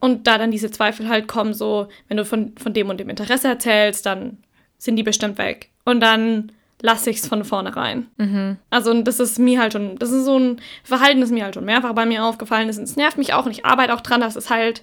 Und 0.00 0.26
da 0.26 0.36
dann 0.36 0.50
diese 0.50 0.70
Zweifel 0.70 1.08
halt 1.08 1.28
kommen, 1.28 1.54
so, 1.54 1.88
wenn 2.08 2.16
du 2.16 2.24
von, 2.24 2.54
von 2.58 2.72
dem 2.74 2.90
und 2.90 2.98
dem 2.98 3.08
Interesse 3.08 3.48
erzählst, 3.48 4.04
dann 4.04 4.38
sind 4.76 4.96
die 4.96 5.04
bestimmt 5.04 5.38
weg. 5.38 5.70
Und 5.84 6.00
dann 6.00 6.50
lasse 6.80 7.10
ich 7.10 7.18
es 7.18 7.28
von 7.28 7.44
vornherein. 7.44 8.08
Mhm. 8.18 8.56
Also 8.68 9.00
das 9.02 9.20
ist 9.20 9.38
mir 9.38 9.60
halt 9.60 9.72
schon, 9.72 9.96
das 9.98 10.10
ist 10.10 10.24
so 10.24 10.36
ein 10.36 10.60
Verhalten, 10.82 11.20
das 11.20 11.30
mir 11.30 11.44
halt 11.44 11.54
schon 11.54 11.64
mehrfach 11.64 11.92
bei 11.92 12.04
mir 12.04 12.24
aufgefallen 12.24 12.68
ist. 12.68 12.78
Und 12.78 12.84
es 12.84 12.96
nervt 12.96 13.16
mich 13.16 13.32
auch 13.32 13.46
und 13.46 13.52
ich 13.52 13.64
arbeite 13.64 13.94
auch 13.94 14.00
dran, 14.00 14.20
dass 14.20 14.34
es 14.34 14.50
halt 14.50 14.82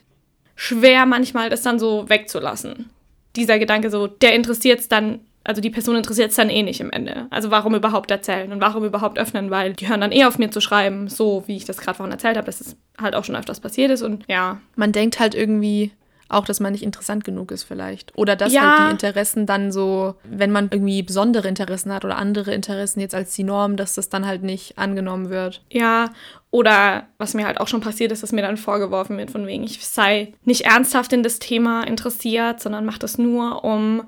schwer 0.56 1.06
manchmal, 1.06 1.50
das 1.50 1.62
dann 1.62 1.80
so 1.80 2.10
wegzulassen. 2.10 2.89
Dieser 3.36 3.60
Gedanke 3.60 3.89
so, 3.89 4.08
der 4.08 4.34
interessiert 4.34 4.80
es 4.80 4.88
dann 4.88 5.19
also 5.43 5.62
die 5.62 5.69
Person 5.69 5.95
interessiert 5.95 6.32
es 6.32 6.36
dann 6.36 6.49
eh 6.49 6.63
nicht 6.63 6.82
im 6.82 6.91
Ende. 6.91 7.28
Also 7.30 7.52
warum 7.52 7.75
überhaupt 7.75 8.12
erzählen 8.12 8.52
und 8.52 8.62
warum 8.62 8.84
überhaupt 8.84 9.17
öffnen, 9.17 9.49
weil 9.49 9.73
die 9.73 9.88
hören 9.88 10.02
dann 10.02 10.12
eh 10.12 10.25
auf 10.25 10.38
mir 10.38 10.52
zu 10.52 10.62
schreiben, 10.62 11.08
so 11.08 11.43
wie 11.47 11.58
ich 11.58 11.65
das 11.65 11.78
gerade 11.78 11.97
vorhin 11.97 12.12
erzählt 12.12 12.38
habe, 12.38 12.45
dass 12.45 12.62
es 12.62 12.75
halt 12.99 13.15
auch 13.15 13.23
schon 13.23 13.36
öfters 13.36 13.60
passiert 13.60 13.91
ist 13.91 14.02
und 14.02 14.25
ja. 14.28 14.60
Man 14.75 14.91
denkt 14.91 15.19
halt 15.19 15.36
irgendwie, 15.36 15.91
auch, 16.30 16.45
dass 16.45 16.60
man 16.60 16.71
nicht 16.71 16.84
interessant 16.84 17.23
genug 17.23 17.52
ist 17.52 17.63
vielleicht. 17.63 18.15
Oder 18.15 18.36
dass 18.36 18.54
ja. 18.54 18.62
halt 18.62 18.88
die 18.88 18.91
Interessen 18.91 19.45
dann 19.47 19.71
so, 19.71 20.15
wenn 20.23 20.52
man 20.52 20.69
irgendwie 20.71 21.02
besondere 21.02 21.47
Interessen 21.47 21.91
hat 21.91 22.06
oder 22.06 22.17
andere 22.17 22.54
Interessen 22.54 22.99
jetzt 22.99 23.15
als 23.15 23.34
die 23.36 23.43
Norm, 23.43 23.75
dass 23.75 23.95
das 23.95 24.10
dann 24.10 24.28
halt 24.28 24.43
nicht 24.43 24.78
angenommen 24.78 25.30
wird. 25.30 25.63
Ja, 25.71 26.12
oder 26.52 27.08
was 27.17 27.34
mir 27.34 27.47
halt 27.47 27.60
auch 27.60 27.67
schon 27.67 27.82
passiert 27.82 28.12
ist, 28.12 28.21
dass 28.21 28.32
mir 28.32 28.43
dann 28.43 28.58
vorgeworfen 28.58 29.17
wird, 29.17 29.32
von 29.32 29.47
wegen, 29.47 29.63
ich 29.63 29.86
sei 29.86 30.34
nicht 30.43 30.65
ernsthaft 30.65 31.12
in 31.13 31.23
das 31.23 31.39
Thema 31.39 31.84
interessiert, 31.84 32.60
sondern 32.62 32.86
mache 32.86 32.99
das 32.99 33.17
nur, 33.17 33.63
um 33.63 34.04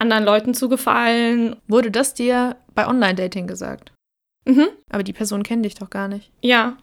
anderen 0.00 0.24
Leuten 0.24 0.54
zu 0.54 0.68
gefallen. 0.68 1.56
Wurde 1.68 1.90
das 1.90 2.14
dir 2.14 2.56
bei 2.74 2.86
Online-Dating 2.86 3.46
gesagt? 3.46 3.92
Mhm. 4.46 4.68
Aber 4.90 5.02
die 5.02 5.12
Person 5.12 5.42
kennt 5.42 5.64
dich 5.64 5.74
doch 5.74 5.90
gar 5.90 6.08
nicht. 6.08 6.30
Ja. 6.42 6.76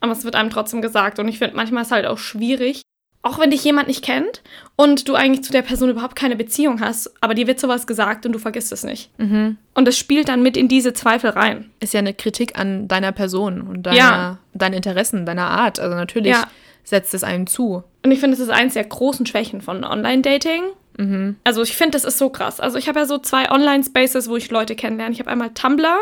Aber 0.00 0.12
es 0.12 0.24
wird 0.24 0.36
einem 0.36 0.50
trotzdem 0.50 0.82
gesagt. 0.82 1.18
Und 1.18 1.28
ich 1.28 1.38
finde, 1.38 1.56
manchmal 1.56 1.82
ist 1.82 1.88
es 1.88 1.92
halt 1.92 2.06
auch 2.06 2.18
schwierig, 2.18 2.82
auch 3.24 3.38
wenn 3.38 3.50
dich 3.50 3.64
jemand 3.64 3.88
nicht 3.88 4.04
kennt 4.04 4.42
und 4.76 5.08
du 5.08 5.14
eigentlich 5.14 5.44
zu 5.44 5.50
der 5.50 5.62
Person 5.62 5.88
überhaupt 5.88 6.14
keine 6.14 6.36
Beziehung 6.36 6.80
hast, 6.80 7.10
aber 7.22 7.32
dir 7.32 7.46
wird 7.46 7.58
sowas 7.58 7.86
gesagt 7.86 8.26
und 8.26 8.32
du 8.32 8.38
vergisst 8.38 8.70
es 8.70 8.84
nicht. 8.84 9.10
Mhm. 9.18 9.56
Und 9.72 9.88
das 9.88 9.96
spielt 9.96 10.28
dann 10.28 10.42
mit 10.42 10.58
in 10.58 10.68
diese 10.68 10.92
Zweifel 10.92 11.30
rein. 11.30 11.70
Ist 11.80 11.94
ja 11.94 12.00
eine 12.00 12.12
Kritik 12.12 12.58
an 12.58 12.86
deiner 12.86 13.12
Person 13.12 13.62
und 13.62 13.84
deiner, 13.84 13.96
ja. 13.96 14.38
deinen 14.52 14.74
Interessen, 14.74 15.24
deiner 15.24 15.46
Art. 15.46 15.80
Also 15.80 15.96
natürlich 15.96 16.32
ja. 16.32 16.44
setzt 16.84 17.14
es 17.14 17.24
einem 17.24 17.46
zu. 17.46 17.82
Und 18.04 18.10
ich 18.10 18.20
finde, 18.20 18.36
das 18.36 18.46
ist 18.46 18.52
eins 18.52 18.74
der 18.74 18.84
großen 18.84 19.24
Schwächen 19.24 19.62
von 19.62 19.84
Online-Dating. 19.84 20.62
Mhm. 20.96 21.36
Also 21.44 21.62
ich 21.62 21.76
finde, 21.76 21.92
das 21.92 22.04
ist 22.04 22.18
so 22.18 22.30
krass. 22.30 22.60
Also 22.60 22.78
ich 22.78 22.88
habe 22.88 23.00
ja 23.00 23.06
so 23.06 23.18
zwei 23.18 23.50
Online-Spaces, 23.50 24.28
wo 24.28 24.36
ich 24.36 24.50
Leute 24.50 24.76
kennenlerne. 24.76 25.12
Ich 25.12 25.20
habe 25.20 25.30
einmal 25.30 25.50
Tumblr 25.54 25.98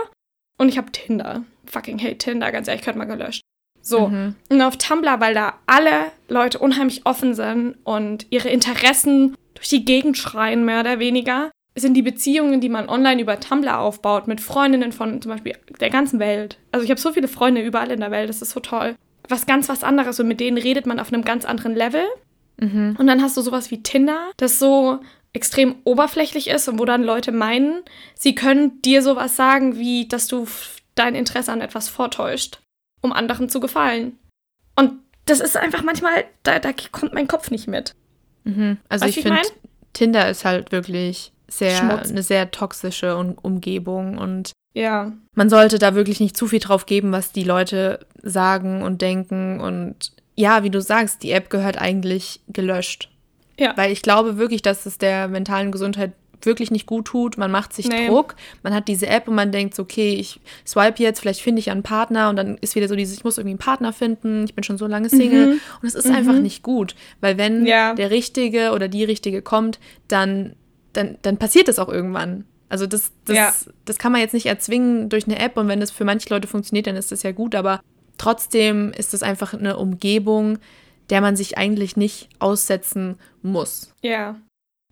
und 0.59 0.69
ich 0.69 0.79
habe 0.79 0.93
Tinder. 0.93 1.45
Fucking 1.67 1.99
hate 1.99 2.19
Tinder, 2.19 2.53
ganz 2.53 2.69
ehrlich, 2.69 2.81
ich 2.81 2.85
könnte 2.85 2.99
mal 2.99 3.05
gelöscht. 3.07 3.43
So. 3.81 4.09
Mhm. 4.09 4.37
Und 4.49 4.63
auf 4.63 4.77
Tumblr, 4.77 5.21
weil 5.21 5.35
da 5.35 5.55
alle 5.67 6.07
Leute 6.29 6.59
unheimlich 6.59 7.05
offen 7.05 7.35
sind 7.35 7.77
und 7.85 8.27
ihre 8.31 8.49
Interessen 8.49 9.35
durch 9.55 9.69
die 9.69 9.85
Gegend 9.85 10.17
schreien, 10.17 10.65
mehr 10.65 10.81
oder 10.81 10.99
weniger, 10.99 11.51
sind 11.75 11.95
die 11.95 12.03
Beziehungen, 12.03 12.61
die 12.61 12.69
man 12.69 12.89
online 12.89 13.23
über 13.23 13.41
Tumblr 13.41 13.79
aufbaut, 13.79 14.29
mit 14.29 14.41
Freundinnen 14.41 14.93
von 14.93 15.23
zum 15.23 15.33
Beispiel 15.33 15.57
der 15.81 15.91
ganzen 15.91 16.21
Welt. 16.21 16.59
Also 16.71 16.85
ich 16.85 16.91
habe 16.91 17.01
so 17.01 17.13
viele 17.13 17.29
Freunde 17.29 17.63
überall 17.63 17.91
in 17.91 18.01
der 18.01 18.11
Welt, 18.11 18.29
das 18.29 18.43
ist 18.43 18.51
so 18.51 18.61
toll. 18.61 18.95
Was 19.29 19.47
ganz 19.47 19.69
was 19.69 19.85
anderes 19.85 20.21
und 20.21 20.29
mit 20.29 20.41
denen 20.41 20.59
redet 20.59 20.87
man 20.87 21.01
auf 21.01 21.13
einem 21.13 21.25
ganz 21.25 21.45
anderen 21.45 21.75
Level. 21.75 22.05
Mhm. 22.59 22.97
Und 22.99 23.07
dann 23.07 23.23
hast 23.23 23.37
du 23.37 23.41
sowas 23.41 23.71
wie 23.71 23.83
Tinder, 23.83 24.31
das 24.37 24.59
so 24.59 25.01
extrem 25.33 25.77
oberflächlich 25.85 26.49
ist 26.49 26.69
und 26.69 26.79
wo 26.79 26.85
dann 26.85 27.03
Leute 27.03 27.33
meinen, 27.33 27.83
sie 28.15 28.35
können 28.35 28.83
dir 28.83 29.03
sowas 29.03 29.37
sagen, 29.37 29.79
wie 29.79 30.07
dass 30.07 30.29
du 30.29 30.47
dein 30.95 31.15
Interesse 31.15 31.53
an 31.53 31.63
etwas 31.63 31.89
vortäuscht 31.89 32.59
um 33.03 33.13
anderen 33.13 33.49
zu 33.49 33.61
gefallen. 33.61 34.19
Und 34.77 34.93
das 35.27 35.41
ist 35.41 35.57
einfach 35.57 35.83
manchmal, 35.83 36.25
da, 36.43 36.59
da 36.59 36.71
kommt 36.91 37.13
mein 37.13 37.29
Kopf 37.29 37.51
nicht 37.51 37.69
mit. 37.69 37.95
Mhm. 38.45 38.79
Also 38.89 39.05
weißt 39.05 39.17
ich 39.17 39.23
finde, 39.23 39.43
Tinder 39.93 40.31
ist 40.31 40.45
halt 40.45 40.73
wirklich 40.73 41.33
sehr, 41.49 42.01
eine 42.01 42.23
sehr 42.23 42.51
toxische 42.51 43.17
um 43.17 43.33
Umgebung 43.43 44.17
und 44.17 44.53
ja. 44.73 45.13
man 45.35 45.51
sollte 45.51 45.79
da 45.79 45.95
wirklich 45.95 46.19
nicht 46.19 46.37
zu 46.37 46.47
viel 46.47 46.61
drauf 46.61 46.87
geben, 46.87 47.13
was 47.13 47.33
die 47.33 47.45
Leute 47.45 48.07
sagen 48.23 48.83
und 48.83 49.03
denken. 49.03 49.61
Und 49.61 50.13
ja, 50.35 50.63
wie 50.63 50.71
du 50.71 50.81
sagst, 50.81 51.23
die 51.23 51.31
App 51.31 51.51
gehört 51.51 51.79
eigentlich 51.79 52.41
gelöscht. 52.49 53.11
Ja. 53.59 53.77
Weil 53.77 53.93
ich 53.93 54.03
glaube 54.03 54.39
wirklich, 54.39 54.63
dass 54.63 54.87
es 54.87 54.99
der 54.99 55.29
mentalen 55.29 55.73
Gesundheit 55.73 56.13
wirklich 56.45 56.71
nicht 56.71 56.87
gut 56.87 57.07
tut. 57.07 57.39
Man 57.39 57.51
macht 57.51 57.73
sich 57.73 57.89
nee. 57.89 58.09
Druck, 58.09 58.35
man 58.63 58.75
hat 58.75 58.89
diese 58.89 59.07
App 59.07 59.29
und 59.29 59.35
man 59.35 59.53
denkt, 59.53 59.79
okay, 59.79 60.15
ich 60.15 60.41
swipe 60.67 61.03
jetzt, 61.03 61.21
vielleicht 61.21 61.41
finde 61.41 61.61
ich 61.61 61.71
einen 61.71 61.83
Partner 61.83 62.29
und 62.31 62.37
dann 62.37 62.59
ist 62.59 62.75
wieder 62.75 62.89
so 62.89 62.97
dieses, 62.97 63.17
ich 63.17 63.25
muss 63.25 63.39
irgendwie 63.39 63.53
einen 63.53 63.59
Partner 63.59 63.93
finden, 63.93 64.45
ich 64.45 64.55
bin 64.55 64.65
schon 64.65 64.79
so 64.79 64.87
lange 64.87 65.09
Single. 65.09 65.47
Mhm. 65.47 65.61
Und 65.81 65.89
es 65.89 65.95
ist 65.95 66.09
mhm. 66.09 66.15
einfach 66.15 66.35
nicht 66.35 66.63
gut, 66.63 66.95
weil 67.21 67.39
wenn 67.39 67.67
ja. 67.67 67.95
der 67.95 68.11
Richtige 68.11 68.73
oder 68.73 68.89
die 68.89 69.05
Richtige 69.05 69.43
kommt, 69.43 69.79
dann, 70.09 70.55
dann, 70.93 71.19
dann 71.23 71.37
passiert 71.37 71.69
das 71.69 71.79
auch 71.79 71.89
irgendwann. 71.89 72.45
Also 72.69 72.87
das, 72.87 73.13
das, 73.27 73.37
ja. 73.37 73.53
das 73.85 73.99
kann 73.99 74.13
man 74.13 74.23
jetzt 74.23 74.33
nicht 74.33 74.47
erzwingen 74.47 75.11
durch 75.11 75.27
eine 75.27 75.39
App 75.39 75.59
und 75.59 75.69
wenn 75.69 75.81
das 75.81 75.91
für 75.91 76.05
manche 76.05 76.31
Leute 76.31 76.49
funktioniert, 76.49 76.87
dann 76.87 76.97
ist 76.97 77.13
das 77.13 77.23
ja 77.23 77.33
gut, 77.33 77.55
aber 77.55 77.81
trotzdem 78.19 78.93
ist 78.93 79.13
das 79.13 79.23
einfach 79.23 79.55
eine 79.55 79.77
Umgebung, 79.77 80.59
der 81.11 81.21
man 81.21 81.37
sich 81.37 81.59
eigentlich 81.59 81.97
nicht 81.97 82.29
aussetzen 82.39 83.19
muss. 83.43 83.93
Ja. 84.03 84.37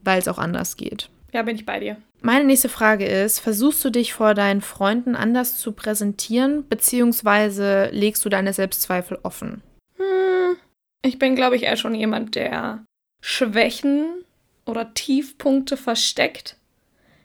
Weil 0.03 0.19
es 0.19 0.29
auch 0.29 0.39
anders 0.39 0.77
geht. 0.77 1.09
Ja, 1.33 1.43
bin 1.43 1.57
ich 1.57 1.67
bei 1.67 1.81
dir. 1.81 1.97
Meine 2.23 2.45
nächste 2.45 2.69
Frage 2.69 3.07
ist, 3.07 3.39
versuchst 3.39 3.83
du 3.85 3.91
dich 3.91 4.13
vor 4.13 4.35
deinen 4.35 4.61
Freunden 4.61 5.17
anders 5.17 5.59
zu 5.59 5.73
präsentieren, 5.73 6.69
beziehungsweise 6.69 7.89
legst 7.93 8.25
du 8.25 8.29
deine 8.29 8.53
Selbstzweifel 8.53 9.19
offen? 9.23 9.63
Hm, 9.97 10.57
ich 11.03 11.19
bin, 11.19 11.37
glaube 11.37 11.57
ich, 11.57 11.63
eher 11.63 11.77
schon 11.77 11.95
jemand, 11.95 12.35
der 12.35 12.85
Schwächen 13.23 14.25
oder 14.67 14.93
Tiefpunkte 14.93 15.79
versteckt, 15.79 16.57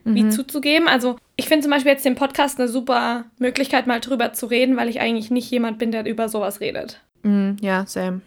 mhm. 0.06 0.16
wie 0.16 0.30
zuzugeben. 0.30 0.88
Also 0.88 1.18
ich 1.36 1.48
finde 1.48 1.64
zum 1.64 1.72
Beispiel 1.72 1.92
jetzt 1.92 2.06
den 2.06 2.16
Podcast 2.16 2.60
eine 2.60 2.70
super 2.70 3.26
Möglichkeit, 3.38 3.88
mal 3.88 4.00
drüber 4.00 4.32
zu 4.32 4.46
reden, 4.46 4.78
weil 4.78 4.88
ich 4.88 5.02
eigentlich 5.02 5.32
nicht 5.32 5.52
jemand 5.52 5.78
bin, 5.78 5.92
der 5.92 6.06
über 6.06 6.30
sowas 6.30 6.62
redet. 6.62 7.02
Mhm, 7.24 7.58
ja, 7.60 7.86
same. 7.86 8.22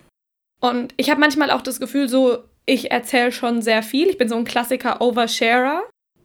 Und 0.60 0.92
ich 0.96 1.08
habe 1.10 1.20
manchmal 1.20 1.50
auch 1.50 1.62
das 1.62 1.80
Gefühl, 1.80 2.08
so 2.08 2.38
ich 2.66 2.90
erzähle 2.90 3.32
schon 3.32 3.62
sehr 3.62 3.82
viel. 3.82 4.08
Ich 4.08 4.18
bin 4.18 4.28
so 4.28 4.36
ein 4.36 4.44
Klassiker 4.44 5.00
Oversharer. 5.00 5.82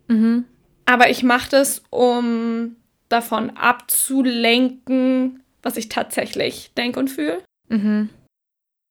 Mhm. 0.07 0.45
Aber 0.85 1.09
ich 1.09 1.23
mache 1.23 1.49
das, 1.49 1.81
um 1.89 2.75
davon 3.07 3.51
abzulenken, 3.51 5.43
was 5.61 5.77
ich 5.77 5.87
tatsächlich 5.87 6.71
denke 6.75 6.99
und 6.99 7.09
fühle. 7.09 7.41
Mhm. 7.69 8.09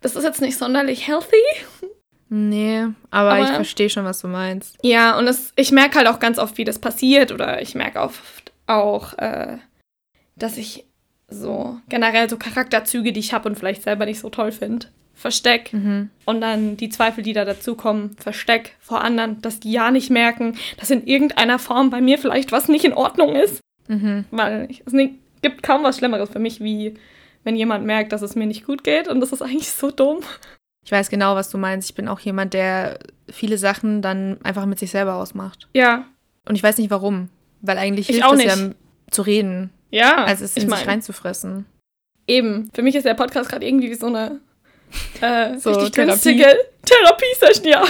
Das 0.01 0.17
ist 0.17 0.25
jetzt 0.25 0.41
nicht 0.41 0.57
sonderlich 0.57 1.07
healthy. 1.07 1.37
Nee, 2.35 2.87
aber, 3.11 3.33
aber 3.33 3.45
ich 3.45 3.51
verstehe 3.51 3.91
schon, 3.91 4.07
was 4.07 4.23
du 4.23 4.29
meinst. 4.29 4.79
Ja, 4.83 5.19
und 5.19 5.27
das, 5.27 5.53
ich 5.55 5.71
merke 5.71 5.99
halt 5.99 6.09
auch 6.09 6.19
ganz 6.19 6.39
oft, 6.39 6.57
wie 6.57 6.65
das 6.65 6.79
passiert. 6.79 7.31
Oder 7.31 7.61
ich 7.61 7.75
merke 7.75 8.01
oft 8.01 8.53
auch, 8.67 9.13
äh, 9.19 9.59
dass 10.37 10.57
ich 10.57 10.87
so 11.29 11.79
generell 11.91 12.31
so 12.31 12.39
Charakterzüge, 12.39 13.13
die 13.13 13.21
ich 13.21 13.35
habe 13.35 13.51
und 13.51 13.57
vielleicht 13.57 13.83
selber 13.83 14.07
nicht 14.07 14.19
so 14.19 14.31
toll 14.31 14.51
finde, 14.51 14.87
Versteck. 15.13 15.75
Mhm. 15.75 16.09
Und 16.25 16.41
dann 16.41 16.79
die 16.79 16.89
Zweifel, 16.89 17.23
die 17.23 17.35
da 17.35 17.45
dazukommen, 17.45 18.17
Versteck 18.17 18.77
vor 18.81 19.05
anderen, 19.05 19.43
dass 19.43 19.61
die 19.61 19.73
ja 19.73 19.91
nicht 19.91 20.09
merken, 20.09 20.57
dass 20.79 20.91
in 20.91 21.07
irgendeiner 21.07 21.59
Form 21.59 21.91
bei 21.91 22.01
mir 22.01 22.17
vielleicht 22.17 22.51
was 22.51 22.67
nicht 22.67 22.87
in 22.87 22.95
Ordnung 22.95 23.37
ist. 23.37 23.61
Mhm. 23.89 24.25
Weil 24.31 24.71
es 24.87 24.95
nicht, 24.95 25.17
gibt 25.43 25.63
kaum 25.63 25.83
was 25.83 25.99
Schlimmeres 25.99 26.31
für 26.31 26.39
mich, 26.39 26.63
wie 26.63 26.95
wenn 27.45 27.57
jemand 27.57 27.85
merkt, 27.85 28.13
dass 28.13 28.23
es 28.23 28.37
mir 28.37 28.47
nicht 28.47 28.65
gut 28.65 28.85
geht. 28.85 29.07
Und 29.07 29.21
das 29.21 29.33
ist 29.33 29.43
eigentlich 29.43 29.71
so 29.71 29.91
dumm. 29.91 30.21
Ich 30.85 30.93
weiß 30.93 31.11
genau, 31.11 31.37
was 31.37 31.51
du 31.51 31.59
meinst. 31.59 31.91
Ich 31.91 31.95
bin 31.95 32.09
auch 32.09 32.21
jemand, 32.21 32.55
der 32.55 32.99
viele 33.31 33.59
Sachen 33.59 34.03
dann 34.03 34.39
einfach 34.43 34.67
mit 34.67 34.79
sich 34.79 34.91
selber 34.91 35.15
ausmacht. 35.15 35.69
Ja. 35.75 36.07
Und 36.49 36.57
ich 36.57 36.63
weiß 36.63 36.79
nicht 36.79 36.91
warum. 36.91 37.29
Weil 37.61 37.79
eigentlich 37.79 38.09
hilft 38.09 38.33
es 38.33 38.45
ja 38.45 38.71
zu 39.11 39.23
reden. 39.23 39.71
Ja. 39.91 40.25
Als 40.25 40.41
es 40.41 40.57
in 40.57 40.69
sich 40.69 40.87
reinzufressen. 40.87 41.67
Eben. 42.27 42.71
Für 42.75 42.83
mich 42.83 42.97
ist 42.97 43.05
der 43.05 43.15
Podcast 43.15 43.51
gerade 43.51 43.67
irgendwie 43.67 43.91
wie 43.91 43.95
so 43.95 44.07
eine 44.07 44.41
äh, 45.21 45.59
so 45.59 45.71
richtig 45.71 45.93
Therapie. 45.93 46.37
günstige 46.37 46.57
Therapie-Session, 46.85 47.69
ja. 47.69 47.85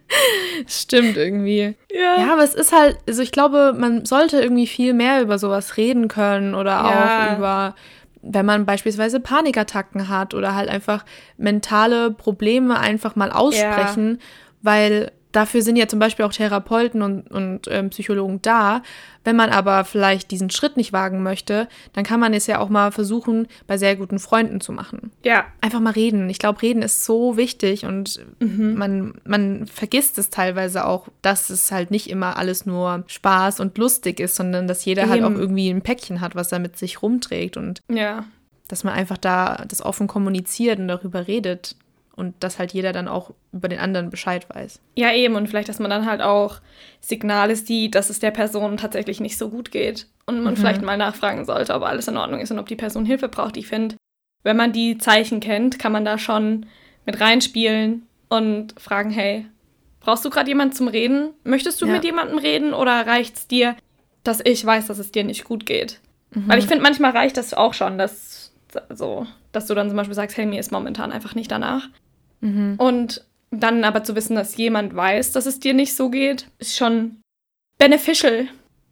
Stimmt 0.66 1.16
irgendwie. 1.16 1.74
Ja. 1.92 2.20
ja, 2.20 2.32
aber 2.32 2.42
es 2.42 2.54
ist 2.54 2.72
halt, 2.72 2.98
also 3.08 3.22
ich 3.22 3.32
glaube, 3.32 3.74
man 3.76 4.04
sollte 4.04 4.40
irgendwie 4.40 4.66
viel 4.66 4.92
mehr 4.92 5.22
über 5.22 5.38
sowas 5.38 5.76
reden 5.76 6.08
können 6.08 6.54
oder 6.54 6.70
ja. 6.70 7.30
auch 7.30 7.36
über, 7.36 7.74
wenn 8.22 8.46
man 8.46 8.66
beispielsweise 8.66 9.20
Panikattacken 9.20 10.08
hat 10.08 10.34
oder 10.34 10.54
halt 10.54 10.68
einfach 10.68 11.04
mentale 11.36 12.10
Probleme 12.10 12.78
einfach 12.78 13.16
mal 13.16 13.32
aussprechen, 13.32 14.18
ja. 14.18 14.26
weil 14.62 15.12
dafür 15.32 15.62
sind 15.62 15.76
ja 15.76 15.88
zum 15.88 15.98
Beispiel 15.98 16.24
auch 16.24 16.32
Therapeuten 16.32 17.02
und, 17.02 17.30
und 17.30 17.68
ähm, 17.68 17.90
Psychologen 17.90 18.40
da. 18.42 18.82
Wenn 19.22 19.36
man 19.36 19.50
aber 19.50 19.84
vielleicht 19.84 20.30
diesen 20.30 20.48
Schritt 20.48 20.76
nicht 20.78 20.92
wagen 20.92 21.22
möchte, 21.22 21.68
dann 21.92 22.04
kann 22.04 22.20
man 22.20 22.32
es 22.32 22.46
ja 22.46 22.58
auch 22.58 22.70
mal 22.70 22.90
versuchen, 22.90 23.48
bei 23.66 23.76
sehr 23.76 23.96
guten 23.96 24.18
Freunden 24.18 24.60
zu 24.60 24.72
machen. 24.72 25.12
Ja. 25.22 25.44
Einfach 25.60 25.80
mal 25.80 25.92
reden. 25.92 26.30
Ich 26.30 26.38
glaube, 26.38 26.62
reden 26.62 26.82
ist 26.82 27.04
so 27.04 27.36
wichtig 27.36 27.84
und 27.84 28.24
mhm. 28.40 28.74
man, 28.76 29.14
man 29.24 29.66
vergisst 29.66 30.18
es 30.18 30.30
teilweise 30.30 30.86
auch, 30.86 31.08
dass 31.20 31.50
es 31.50 31.70
halt 31.70 31.90
nicht 31.90 32.08
immer 32.08 32.38
alles 32.38 32.64
nur 32.64 33.04
Spaß 33.08 33.60
und 33.60 33.76
lustig 33.76 34.20
ist, 34.20 34.36
sondern 34.36 34.66
dass 34.66 34.84
jeder 34.84 35.02
Eben. 35.02 35.10
halt 35.10 35.22
auch 35.24 35.38
irgendwie 35.38 35.68
ein 35.68 35.82
Päckchen 35.82 36.20
hat, 36.22 36.34
was 36.34 36.50
er 36.50 36.58
mit 36.58 36.78
sich 36.78 37.02
rumträgt 37.02 37.58
und 37.58 37.82
ja. 37.90 38.24
dass 38.68 38.84
man 38.84 38.94
einfach 38.94 39.18
da 39.18 39.64
das 39.68 39.82
offen 39.82 40.06
kommuniziert 40.06 40.78
und 40.78 40.88
darüber 40.88 41.26
redet 41.26 41.76
und 42.16 42.34
dass 42.40 42.58
halt 42.58 42.72
jeder 42.72 42.92
dann 42.92 43.08
auch 43.08 43.32
über 43.52 43.68
den 43.68 43.78
anderen 43.78 44.10
Bescheid 44.10 44.46
weiß. 44.48 44.80
Ja, 44.96 45.12
eben. 45.12 45.36
Und 45.36 45.48
vielleicht, 45.48 45.68
dass 45.68 45.78
man 45.78 45.90
dann 45.90 46.06
halt 46.06 46.20
auch 46.20 46.60
Signale 47.00 47.56
sieht, 47.56 47.94
dass 47.94 48.10
es 48.10 48.18
der 48.18 48.30
Person 48.30 48.76
tatsächlich 48.76 49.20
nicht 49.20 49.38
so 49.38 49.48
gut 49.48 49.70
geht. 49.70 50.06
Und 50.26 50.42
man 50.42 50.54
mhm. 50.54 50.58
vielleicht 50.58 50.82
mal 50.82 50.96
nachfragen 50.96 51.44
sollte, 51.44 51.74
ob 51.74 51.82
alles 51.82 52.08
in 52.08 52.16
Ordnung 52.16 52.40
ist 52.40 52.50
und 52.50 52.58
ob 52.58 52.68
die 52.68 52.76
Person 52.76 53.04
Hilfe 53.04 53.28
braucht. 53.28 53.56
Ich 53.56 53.66
finde, 53.66 53.96
wenn 54.42 54.56
man 54.56 54.72
die 54.72 54.98
Zeichen 54.98 55.40
kennt, 55.40 55.78
kann 55.78 55.92
man 55.92 56.04
da 56.04 56.18
schon 56.18 56.66
mit 57.06 57.20
reinspielen 57.20 58.06
und 58.28 58.74
fragen, 58.78 59.10
hey, 59.10 59.46
brauchst 60.00 60.24
du 60.24 60.30
gerade 60.30 60.48
jemanden 60.48 60.74
zum 60.74 60.88
Reden? 60.88 61.30
Möchtest 61.44 61.80
du 61.80 61.86
ja. 61.86 61.92
mit 61.92 62.04
jemandem 62.04 62.38
reden 62.38 62.74
oder 62.74 63.06
reicht 63.06 63.36
es 63.36 63.46
dir, 63.46 63.76
dass 64.24 64.40
ich 64.44 64.64
weiß, 64.64 64.86
dass 64.86 64.98
es 64.98 65.12
dir 65.12 65.24
nicht 65.24 65.44
gut 65.44 65.66
geht? 65.66 66.00
Mhm. 66.32 66.48
Weil 66.48 66.58
ich 66.58 66.66
finde, 66.66 66.82
manchmal 66.82 67.12
reicht 67.12 67.36
das 67.36 67.54
auch 67.54 67.74
schon, 67.74 67.98
dass 67.98 68.39
so, 68.90 69.26
dass 69.52 69.66
du 69.66 69.74
dann 69.74 69.88
zum 69.88 69.96
Beispiel 69.96 70.14
sagst, 70.14 70.36
hey, 70.36 70.46
mir 70.46 70.60
ist 70.60 70.72
momentan 70.72 71.12
einfach 71.12 71.34
nicht 71.34 71.50
danach. 71.50 71.88
Mhm. 72.40 72.74
Und 72.78 73.24
dann 73.50 73.84
aber 73.84 74.04
zu 74.04 74.14
wissen, 74.14 74.36
dass 74.36 74.56
jemand 74.56 74.94
weiß, 74.94 75.32
dass 75.32 75.46
es 75.46 75.60
dir 75.60 75.74
nicht 75.74 75.94
so 75.94 76.10
geht, 76.10 76.46
ist 76.58 76.76
schon 76.76 77.20
beneficial, 77.78 78.46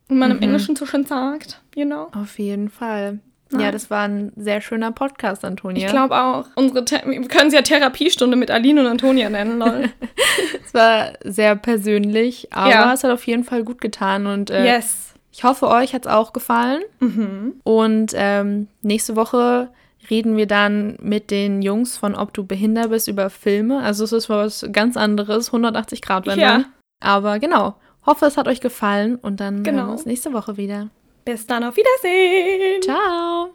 wie 0.08 0.14
man 0.14 0.30
mhm. 0.30 0.36
im 0.36 0.42
Englischen 0.42 0.76
so 0.76 0.86
schön 0.86 1.04
sagt, 1.04 1.62
you 1.74 1.84
know? 1.84 2.08
Auf 2.12 2.38
jeden 2.38 2.68
Fall. 2.68 3.20
Ja, 3.52 3.60
ja 3.60 3.72
das 3.72 3.90
war 3.90 4.06
ein 4.06 4.32
sehr 4.36 4.60
schöner 4.60 4.92
Podcast, 4.92 5.44
Antonia. 5.44 5.86
Ich 5.86 5.90
glaube 5.90 6.20
auch. 6.20 6.46
Unsere 6.54 6.84
wir 6.84 7.28
können 7.28 7.48
es 7.48 7.54
ja 7.54 7.62
Therapiestunde 7.62 8.36
mit 8.36 8.50
Aline 8.50 8.80
und 8.80 8.86
Antonia 8.86 9.30
nennen, 9.30 9.58
lol. 9.58 9.90
es 10.64 10.74
war 10.74 11.12
sehr 11.24 11.56
persönlich, 11.56 12.52
aber 12.52 12.70
ja. 12.70 12.92
es 12.92 13.04
hat 13.04 13.10
auf 13.10 13.26
jeden 13.26 13.44
Fall 13.44 13.64
gut 13.64 13.80
getan 13.80 14.26
und 14.26 14.50
äh, 14.50 14.64
yes. 14.64 15.14
Ich 15.38 15.44
hoffe, 15.44 15.68
euch 15.68 15.94
hat 15.94 16.04
es 16.04 16.10
auch 16.10 16.32
gefallen. 16.32 16.82
Mhm. 16.98 17.60
Und 17.62 18.10
ähm, 18.16 18.66
nächste 18.82 19.14
Woche 19.14 19.68
reden 20.10 20.36
wir 20.36 20.46
dann 20.48 20.98
mit 21.00 21.30
den 21.30 21.62
Jungs 21.62 21.96
von 21.96 22.16
Ob 22.16 22.34
du 22.34 22.44
behindert 22.44 22.90
bist 22.90 23.06
über 23.06 23.30
Filme. 23.30 23.80
Also 23.80 24.02
es 24.02 24.10
ist 24.10 24.28
was 24.28 24.66
ganz 24.72 24.96
anderes, 24.96 25.50
180 25.50 26.02
Grad 26.02 26.26
Wendung. 26.26 26.44
Ja. 26.44 26.64
Aber 26.98 27.38
genau, 27.38 27.76
hoffe 28.04 28.26
es 28.26 28.36
hat 28.36 28.48
euch 28.48 28.60
gefallen 28.60 29.14
und 29.14 29.38
dann 29.38 29.62
genau. 29.62 29.78
hören 29.78 29.86
wir 29.86 29.92
uns 29.92 30.06
nächste 30.06 30.32
Woche 30.32 30.56
wieder. 30.56 30.88
Bis 31.24 31.46
dann, 31.46 31.62
auf 31.62 31.76
Wiedersehen. 31.76 32.82
Ciao. 32.82 33.46